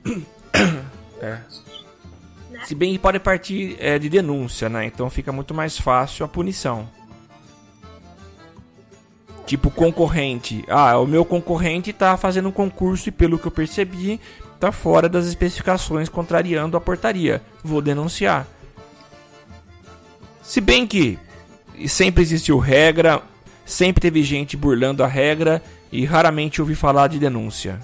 [1.20, 1.38] É.
[2.50, 2.64] Né?
[2.64, 4.84] Se bem que pode partir é, de denúncia, né?
[4.84, 6.88] Então fica muito mais fácil a punição.
[9.46, 10.64] Tipo concorrente.
[10.68, 14.20] Ah, o meu concorrente tá fazendo um concurso e pelo que eu percebi,
[14.58, 17.40] tá fora das especificações, contrariando a portaria.
[17.62, 18.46] Vou denunciar.
[20.42, 21.18] Se bem que
[21.86, 23.22] sempre existiu regra,
[23.64, 25.62] sempre teve gente burlando a regra
[25.92, 27.78] e raramente ouvi falar de denúncia.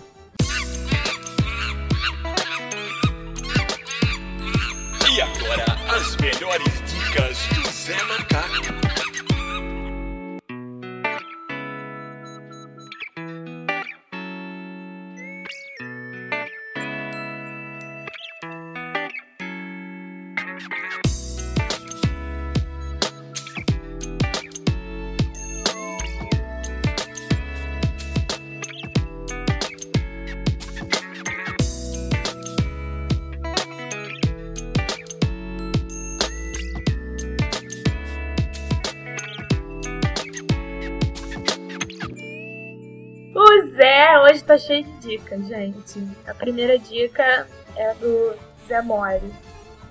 [44.59, 46.03] Cheio de dicas, gente.
[46.27, 48.35] A primeira dica é do
[48.67, 49.31] Zé Mori.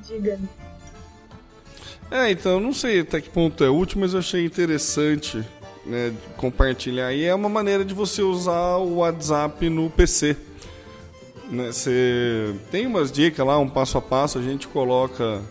[0.05, 0.47] Diga-me.
[2.09, 5.43] É, então, não sei até que ponto é útil, mas eu achei interessante
[5.85, 7.13] né, compartilhar.
[7.13, 10.37] E é uma maneira de você usar o WhatsApp no PC.
[11.49, 15.41] Né, você tem umas dicas lá, um passo a passo, a gente coloca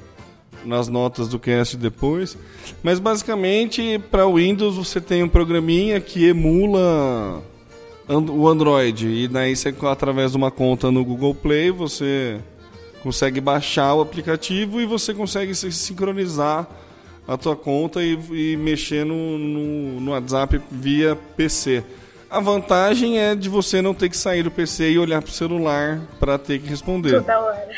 [0.64, 2.36] nas notas do cast depois.
[2.82, 7.42] Mas basicamente, para o Windows, você tem um programinha que emula
[8.08, 9.06] o Android.
[9.06, 12.38] E daí, você, através de uma conta no Google Play, você
[13.02, 16.66] consegue baixar o aplicativo e você consegue se sincronizar
[17.26, 21.82] a tua conta e, e mexer no, no, no, WhatsApp via PC.
[22.30, 26.00] A vantagem é de você não ter que sair do PC e olhar pro celular
[26.18, 27.20] para ter que responder.
[27.20, 27.68] Toda hora.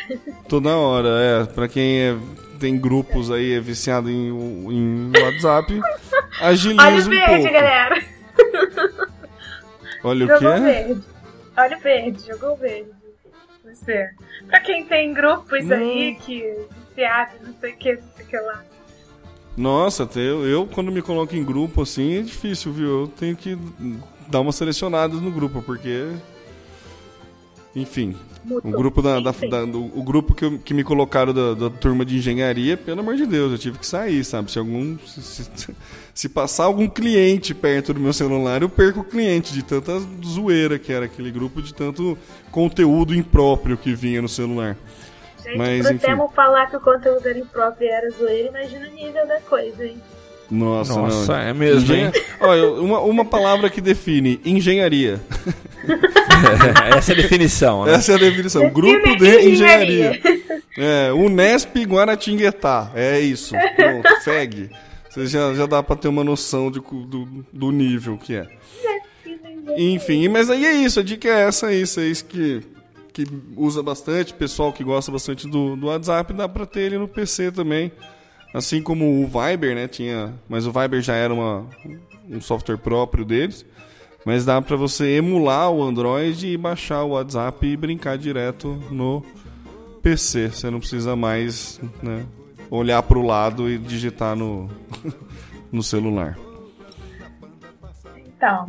[0.48, 1.44] Toda hora, é.
[1.44, 2.16] Para quem é,
[2.58, 5.78] tem grupos aí, é viciado em, em WhatsApp,
[6.40, 7.52] agiliza Olha o um verde, pouco.
[7.52, 8.02] galera.
[10.04, 10.60] Olha o Jogou quê?
[10.60, 11.02] verde.
[11.56, 12.90] Olha o verde, jogou verde.
[13.64, 14.10] Você.
[14.46, 16.42] Pra quem tem grupos aí que
[16.88, 18.64] viciado, não sei o que, não sei o que lá.
[19.56, 23.00] Nossa, eu, eu, quando me coloco em grupo assim é difícil, viu?
[23.02, 23.58] Eu tenho que
[24.28, 26.12] dar uma selecionada no grupo, porque.
[27.76, 28.16] Enfim.
[28.50, 31.70] O grupo, da, da- da- do, o grupo que, eu- que me colocaram da, da
[31.70, 34.50] turma de engenharia, pelo amor de Deus, eu tive que sair, sabe?
[34.50, 34.96] Se algum.
[35.06, 35.74] Se, se-
[36.14, 39.92] se passar algum cliente perto do meu celular, eu perco o cliente de tanta
[40.24, 42.16] zoeira que era aquele grupo, de tanto
[42.50, 44.76] conteúdo impróprio que vinha no celular.
[45.44, 46.34] Gente, Mas, pro enfim.
[46.34, 50.00] Falar que o conteúdo era impróprio e era zoeira, imagina o nível da coisa, hein?
[50.50, 51.40] Nossa, Nossa, não.
[51.40, 52.06] é mesmo, hein?
[52.08, 55.20] Engenha- Olha, uma, uma palavra que define engenharia.
[56.96, 57.94] Essa é a definição, né?
[57.94, 58.62] Essa é a definição.
[58.62, 60.10] Define Grupo de engenharia.
[60.20, 60.38] engenharia.
[60.76, 62.90] É, Unesp Guaratinguetá.
[62.94, 63.54] É isso.
[63.76, 64.70] Pronto, FEG.
[65.10, 68.46] Você já, já dá pra ter uma noção de do, do nível que é.
[69.76, 71.00] Enfim, mas aí é isso.
[71.00, 71.86] A dica é essa aí.
[71.86, 72.62] Vocês que,
[73.12, 73.24] que
[73.56, 77.50] usa bastante, pessoal que gosta bastante do, do WhatsApp, dá pra ter ele no PC
[77.52, 77.90] também.
[78.52, 79.86] Assim como o Viber, né?
[79.86, 81.66] Tinha, mas o Viber já era uma,
[82.28, 83.64] um software próprio deles.
[84.24, 89.24] Mas dá pra você emular o Android e baixar o WhatsApp e brincar direto no
[90.02, 90.50] PC.
[90.50, 92.26] Você não precisa mais né,
[92.70, 94.68] olhar pro lado e digitar no,
[95.72, 96.36] no celular.
[98.16, 98.68] Então,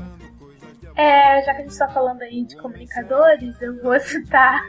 [0.95, 4.65] é, já que a gente está falando aí de comunicadores, eu vou citar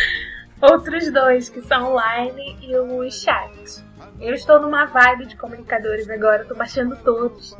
[0.60, 3.84] outros dois, que são o Line e o WeChat.
[4.20, 7.56] Eu estou numa vibe de comunicadores agora, tô baixando todos.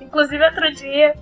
[0.00, 1.14] Inclusive, outro dia,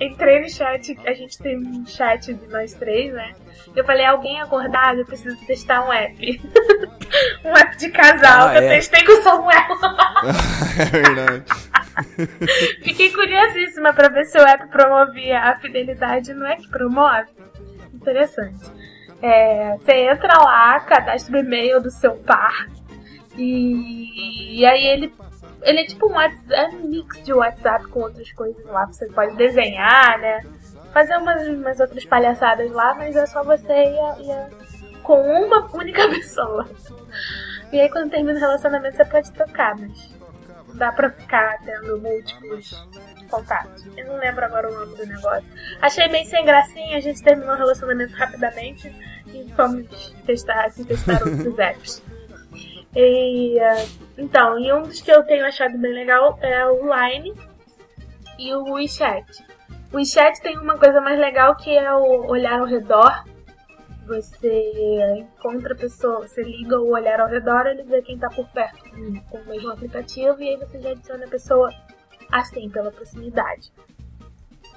[0.00, 3.32] entrei no chat, a gente tem um chat de nós três, né?
[3.76, 6.42] Eu falei, alguém acordado, eu preciso testar um app.
[7.44, 8.68] um app de casal, Ah, que eu é.
[8.70, 9.54] testei com o Samuel.
[10.80, 11.44] é verdade.
[12.82, 16.34] Fiquei curiosíssima pra ver se o app promovia a fidelidade.
[16.34, 17.28] Não é que promove?
[17.92, 18.68] Interessante.
[19.22, 22.66] É, você entra lá, cadastra o e-mail do seu par
[23.36, 25.14] e, e aí ele,
[25.62, 28.86] ele é tipo um, WhatsApp, é um mix de WhatsApp com outras coisas lá.
[28.86, 30.40] Você pode desenhar, né?
[30.92, 34.48] Fazer umas, umas outras palhaçadas lá, mas é só você e, a- e a-
[35.02, 36.68] com uma única pessoa.
[37.72, 40.14] E aí quando termina o relacionamento você pode trocar, mas
[40.74, 42.86] dá pra ficar tendo múltiplos
[43.30, 43.84] contatos.
[43.96, 45.44] Eu não lembro agora o nome do negócio.
[45.82, 48.88] Achei bem sem gracinha, a gente terminou o relacionamento rapidamente
[49.26, 52.02] e fomos testar, se testar outros apps.
[52.96, 57.34] E, eh, então, e um dos que eu tenho achado bem legal é o Line
[58.38, 59.44] e o WeChat.
[59.92, 63.24] O WeChat tem uma coisa mais legal que é o olhar ao redor.
[64.06, 68.46] Você encontra a pessoa, você liga o olhar ao redor, ele vê quem tá por
[68.50, 68.78] perto
[69.30, 71.70] com o mesmo aplicativo e aí você já adiciona a pessoa
[72.30, 73.72] assim, pela proximidade.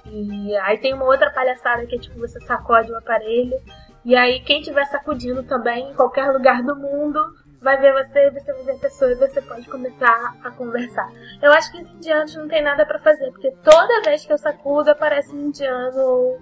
[0.06, 3.60] E aí tem uma outra palhaçada que é tipo você sacode o aparelho
[4.06, 7.20] e aí quem estiver sacudindo também em qualquer lugar do mundo
[7.62, 11.12] vai ver você, você vai ver a pessoa e você pode começar a conversar.
[11.42, 14.38] Eu acho que os indianos não tem nada pra fazer, porque toda vez que eu
[14.38, 16.42] sacudo aparece um indiano ou,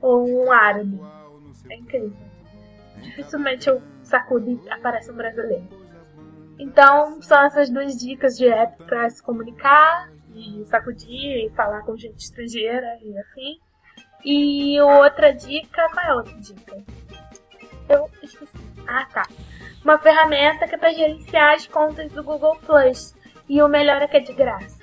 [0.00, 1.00] ou um árabe.
[1.68, 2.16] É incrível.
[2.98, 5.66] Dificilmente eu sacudo e aparece um brasileiro.
[6.58, 11.96] Então, são essas duas dicas de app pra se comunicar e sacudir e falar com
[11.96, 13.58] gente estrangeira e assim.
[14.24, 16.76] E outra dica, qual é a outra dica?
[17.88, 18.52] Eu esqueci.
[18.86, 19.26] Ah, tá.
[19.86, 23.14] Uma ferramenta que é pra gerenciar as contas do Google Plus.
[23.48, 24.82] E o melhor é que é de graça.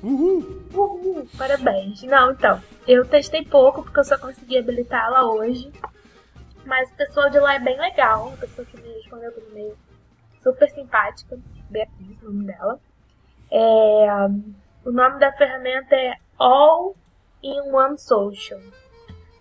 [0.00, 0.62] Uhul!
[0.72, 2.00] Uhul, parabéns.
[2.04, 5.72] Não, então, eu testei pouco porque eu só consegui habilitá-la hoje.
[6.64, 8.32] Mas o pessoal de lá é bem legal.
[8.32, 9.76] A pessoa que me respondeu por e-mail
[10.40, 11.36] super simpática.
[11.68, 12.78] Beatriz, o nome dela.
[13.50, 14.06] É,
[14.84, 16.94] o nome da ferramenta é All
[17.42, 18.60] in One Social.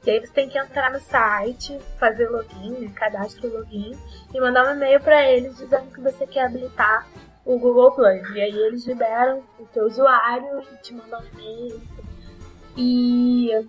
[0.06, 3.92] E aí você tem que entrar no site, fazer login, né, cadastro login,
[4.34, 7.06] e mandar um e-mail para eles dizendo que você quer habilitar
[7.46, 8.30] o Google Plus.
[8.36, 11.82] E aí eles liberam o teu usuário e te mandam um e-mail.
[12.78, 13.68] E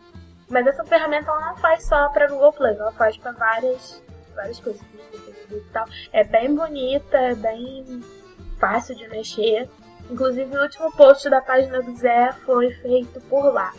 [0.48, 4.02] mas essa ferramenta ela não faz só para Google Plus, ela faz para várias
[4.34, 4.82] várias coisas,
[5.50, 5.86] e tal.
[6.12, 8.02] É bem bonita, é bem
[8.58, 9.68] fácil de mexer.
[10.08, 13.72] Inclusive o último post da página do Zé foi feito por lá.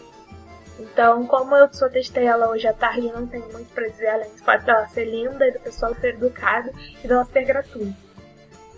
[0.81, 4.07] Então, como eu só testei ela hoje à tarde, eu não tenho muito pra dizer,
[4.07, 6.71] além do fato dela ser linda e do pessoal ser educado
[7.03, 7.95] e dela ser gratuita.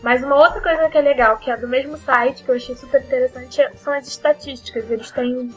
[0.01, 2.75] Mas uma outra coisa que é legal, que é do mesmo site, que eu achei
[2.75, 4.91] super interessante, são as estatísticas.
[4.91, 5.55] Eles têm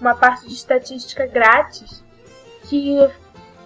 [0.00, 2.04] uma parte de estatística grátis
[2.68, 2.96] que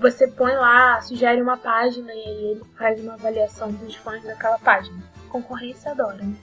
[0.01, 4.59] você põe lá, sugere uma página e aí ele faz uma avaliação dos fãs daquela
[4.59, 4.97] página.
[5.29, 6.35] Concorrência adora, né?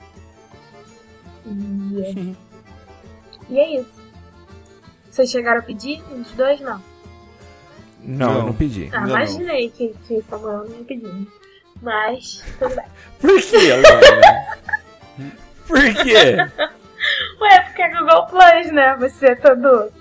[1.47, 2.35] E,
[3.49, 4.00] e é isso.
[5.11, 6.01] Vocês chegaram a pedir?
[6.11, 6.81] Os dois não.
[8.03, 8.45] Não, eu Não.
[8.47, 8.89] não pedi.
[8.91, 11.27] Ah, Ainda imaginei que, que Samuel não ia pedir.
[11.81, 12.85] Mas, tudo bem.
[13.19, 14.47] Por que, Alana?
[15.67, 16.37] Por quê?
[17.41, 18.95] Ué, porque é Google Plus, né?
[18.99, 19.91] Você é todo.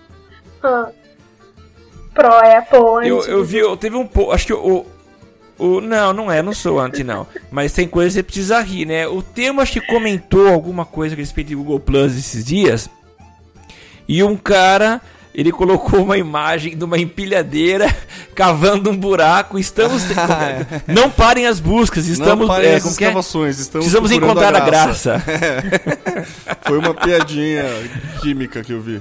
[0.62, 0.90] ah,
[2.14, 4.32] pro Apple, Eu, anti- eu vi, eu teve um pouco.
[4.32, 4.86] Acho que o.
[5.58, 7.26] o não, não é, não sou anti, não.
[7.50, 9.06] Mas tem coisa que você precisa rir, né?
[9.08, 12.88] O tema acho que comentou alguma coisa a respeito de Google Plus esses dias.
[14.10, 15.00] E um cara,
[15.32, 17.86] ele colocou uma imagem de uma empilhadeira
[18.34, 19.56] cavando um buraco.
[19.56, 20.02] Estamos.
[20.88, 22.40] não parem as buscas, estamos.
[22.40, 22.88] não parem é, as é?
[22.88, 25.22] escavações, estamos Precisamos encontrar a graça.
[26.66, 27.62] Foi uma piadinha
[28.20, 29.00] química que eu vi.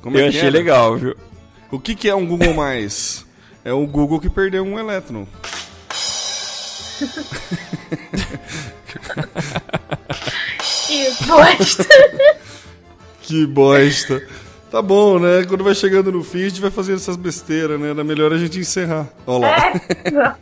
[0.00, 0.50] Como é Eu achei era?
[0.50, 1.16] legal, viu?
[1.68, 3.26] O que, que é um Google Mais?
[3.64, 5.26] É um Google que perdeu um elétron.
[10.86, 11.86] Que bosta.
[13.28, 14.22] Que bosta.
[14.70, 15.44] Tá bom, né?
[15.46, 17.90] Quando vai chegando no fim, a gente vai fazendo essas besteiras, né?
[17.90, 19.06] Era melhor a gente encerrar.
[19.26, 20.36] Olha lá.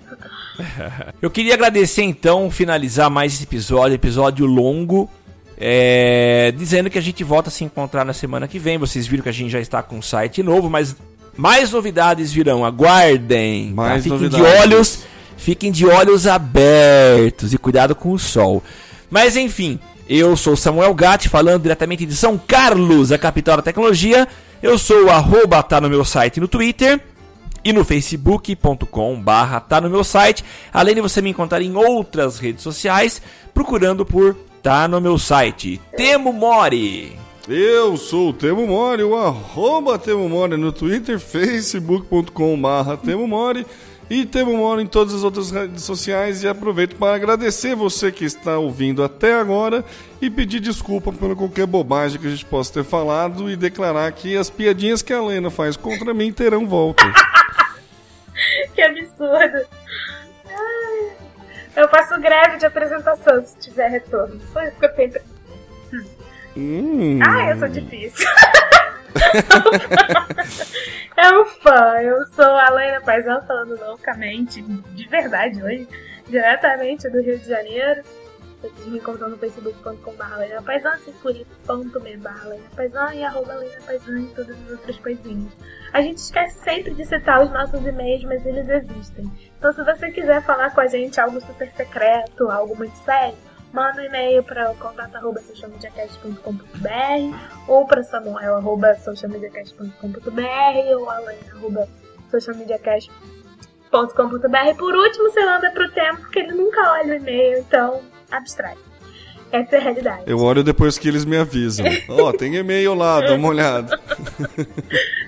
[0.60, 1.12] É.
[1.20, 5.10] Eu queria agradecer então, finalizar mais esse episódio, episódio longo,
[5.58, 8.78] é, dizendo que a gente volta a se encontrar na semana que vem.
[8.78, 10.94] Vocês viram que a gente já está com um site novo, mas
[11.36, 12.64] mais novidades virão.
[12.64, 13.70] Aguardem.
[13.70, 13.74] tá?
[13.74, 14.46] Mais Fiquem novidades.
[14.46, 14.98] de olhos,
[15.36, 18.62] fiquem de olhos abertos e cuidado com o sol.
[19.10, 24.28] Mas enfim, eu sou Samuel Gatti, falando diretamente de São Carlos, a capital da tecnologia.
[24.62, 27.00] Eu sou o arroba, tá no meu site no Twitter
[27.64, 32.38] e no facebook.com barra tá no meu site, além de você me encontrar em outras
[32.38, 33.20] redes sociais,
[33.52, 35.80] procurando por tá no meu site.
[35.96, 37.18] Temo Mori!
[37.48, 43.66] Eu sou o Temo Mori, o arroba Temo Mori no Twitter, facebook.com barra Temo Mori
[44.08, 48.24] e Temo Mori em todas as outras redes sociais e aproveito para agradecer você que
[48.24, 49.84] está ouvindo até agora
[50.20, 54.36] e pedir desculpa por qualquer bobagem que a gente possa ter falado e declarar que
[54.36, 57.04] as piadinhas que a Lena faz contra mim terão volta.
[58.74, 59.66] que absurdo.
[61.74, 64.40] Eu faço greve de apresentação se tiver retorno.
[64.52, 65.12] Só isso que eu tenho.
[66.56, 67.18] Hum.
[67.22, 68.26] Ah, eu sou difícil.
[71.26, 72.00] é um fã.
[72.02, 75.88] Eu sou a Laina Paisão falando loucamente, de verdade hoje,
[76.28, 78.02] diretamente do Rio de Janeiro.
[78.60, 84.56] Vocês me encontram no facebook.com.br securi.me barra Laina Paisão e arroba Laina Paisão e todas
[84.64, 85.52] as outras coisinhas.
[85.92, 89.30] A gente esquece sempre de citar os nossos e-mails, mas eles existem.
[89.58, 93.36] Então se você quiser falar com a gente algo super secreto, algo muito sério,
[93.76, 97.36] manda um e-mail para o contato arroba socialmediacast.com.br
[97.68, 101.86] ou para samuel arroba socialmediacast.com.br ou alain arroba
[102.30, 104.76] socialmediacast.com.br.
[104.78, 108.00] Por último, você manda pro tempo, porque ele nunca olha o e-mail, então
[108.30, 108.76] abstrai.
[109.52, 110.22] Essa é a realidade.
[110.26, 111.84] Eu olho depois que eles me avisam.
[112.08, 114.00] Ó, tem e-mail lá, dá uma olhada.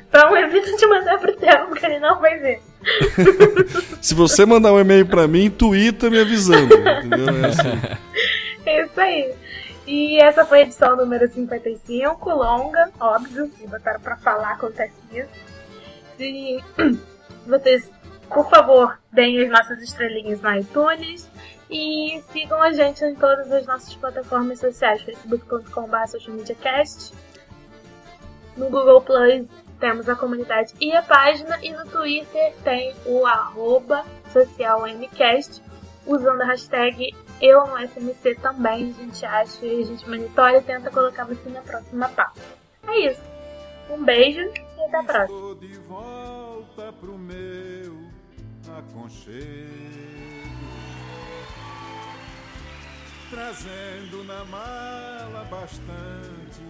[0.09, 2.61] Então evita de mandar pro tempo, que ele não vai ver.
[4.01, 6.75] Se você mandar um e-mail pra mim, twitta me avisando.
[6.75, 7.29] Entendeu?
[7.29, 7.99] É assim.
[8.69, 9.35] É isso aí.
[9.87, 15.33] E essa foi a edição número 55, longa, óbvio, e botaram pra falar, acontece isso.
[16.19, 16.63] Se
[17.47, 17.91] vocês,
[18.29, 21.27] por favor, deem as nossas estrelinhas na iTunes
[21.71, 27.15] e sigam a gente em todas as nossas plataformas sociais, facebook.com.br socialmediacast.
[28.55, 29.49] No Google Plus
[29.81, 34.05] temos a comunidade e a página, e no Twitter tem o arroba
[34.35, 35.63] socialmcast,
[36.05, 40.63] usando a hashtag eu no SMC também, a gente acha e a gente monitora e
[40.63, 42.41] tenta colocar você na próxima pauta.
[42.87, 43.23] É isso.
[43.91, 45.39] Um beijo e até a próxima.
[45.41, 47.97] Tô de volta pro meu
[48.79, 49.39] aconchego,
[53.31, 56.63] trazendo na mala bastante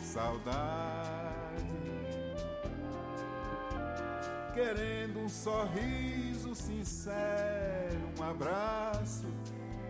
[0.00, 1.18] saudade.
[4.58, 9.26] querendo um sorriso sincero, um abraço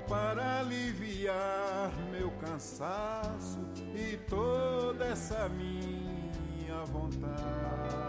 [0.09, 3.59] para aliviar meu cansaço
[3.95, 8.09] e toda essa minha vontade.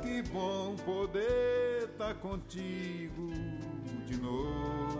[0.00, 3.30] Que bom poder estar contigo
[4.06, 4.98] de novo,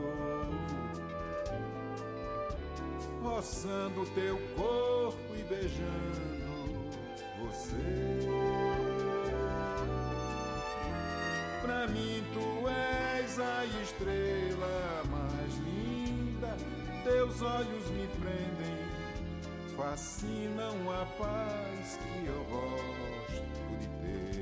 [3.22, 6.20] roçando teu corpo e beijando
[7.40, 8.79] você
[11.70, 16.56] pra mim tu és a estrela mais linda.
[17.04, 18.78] Teus olhos me prendem,
[19.76, 24.40] fascinam a paz que eu gosto de ter.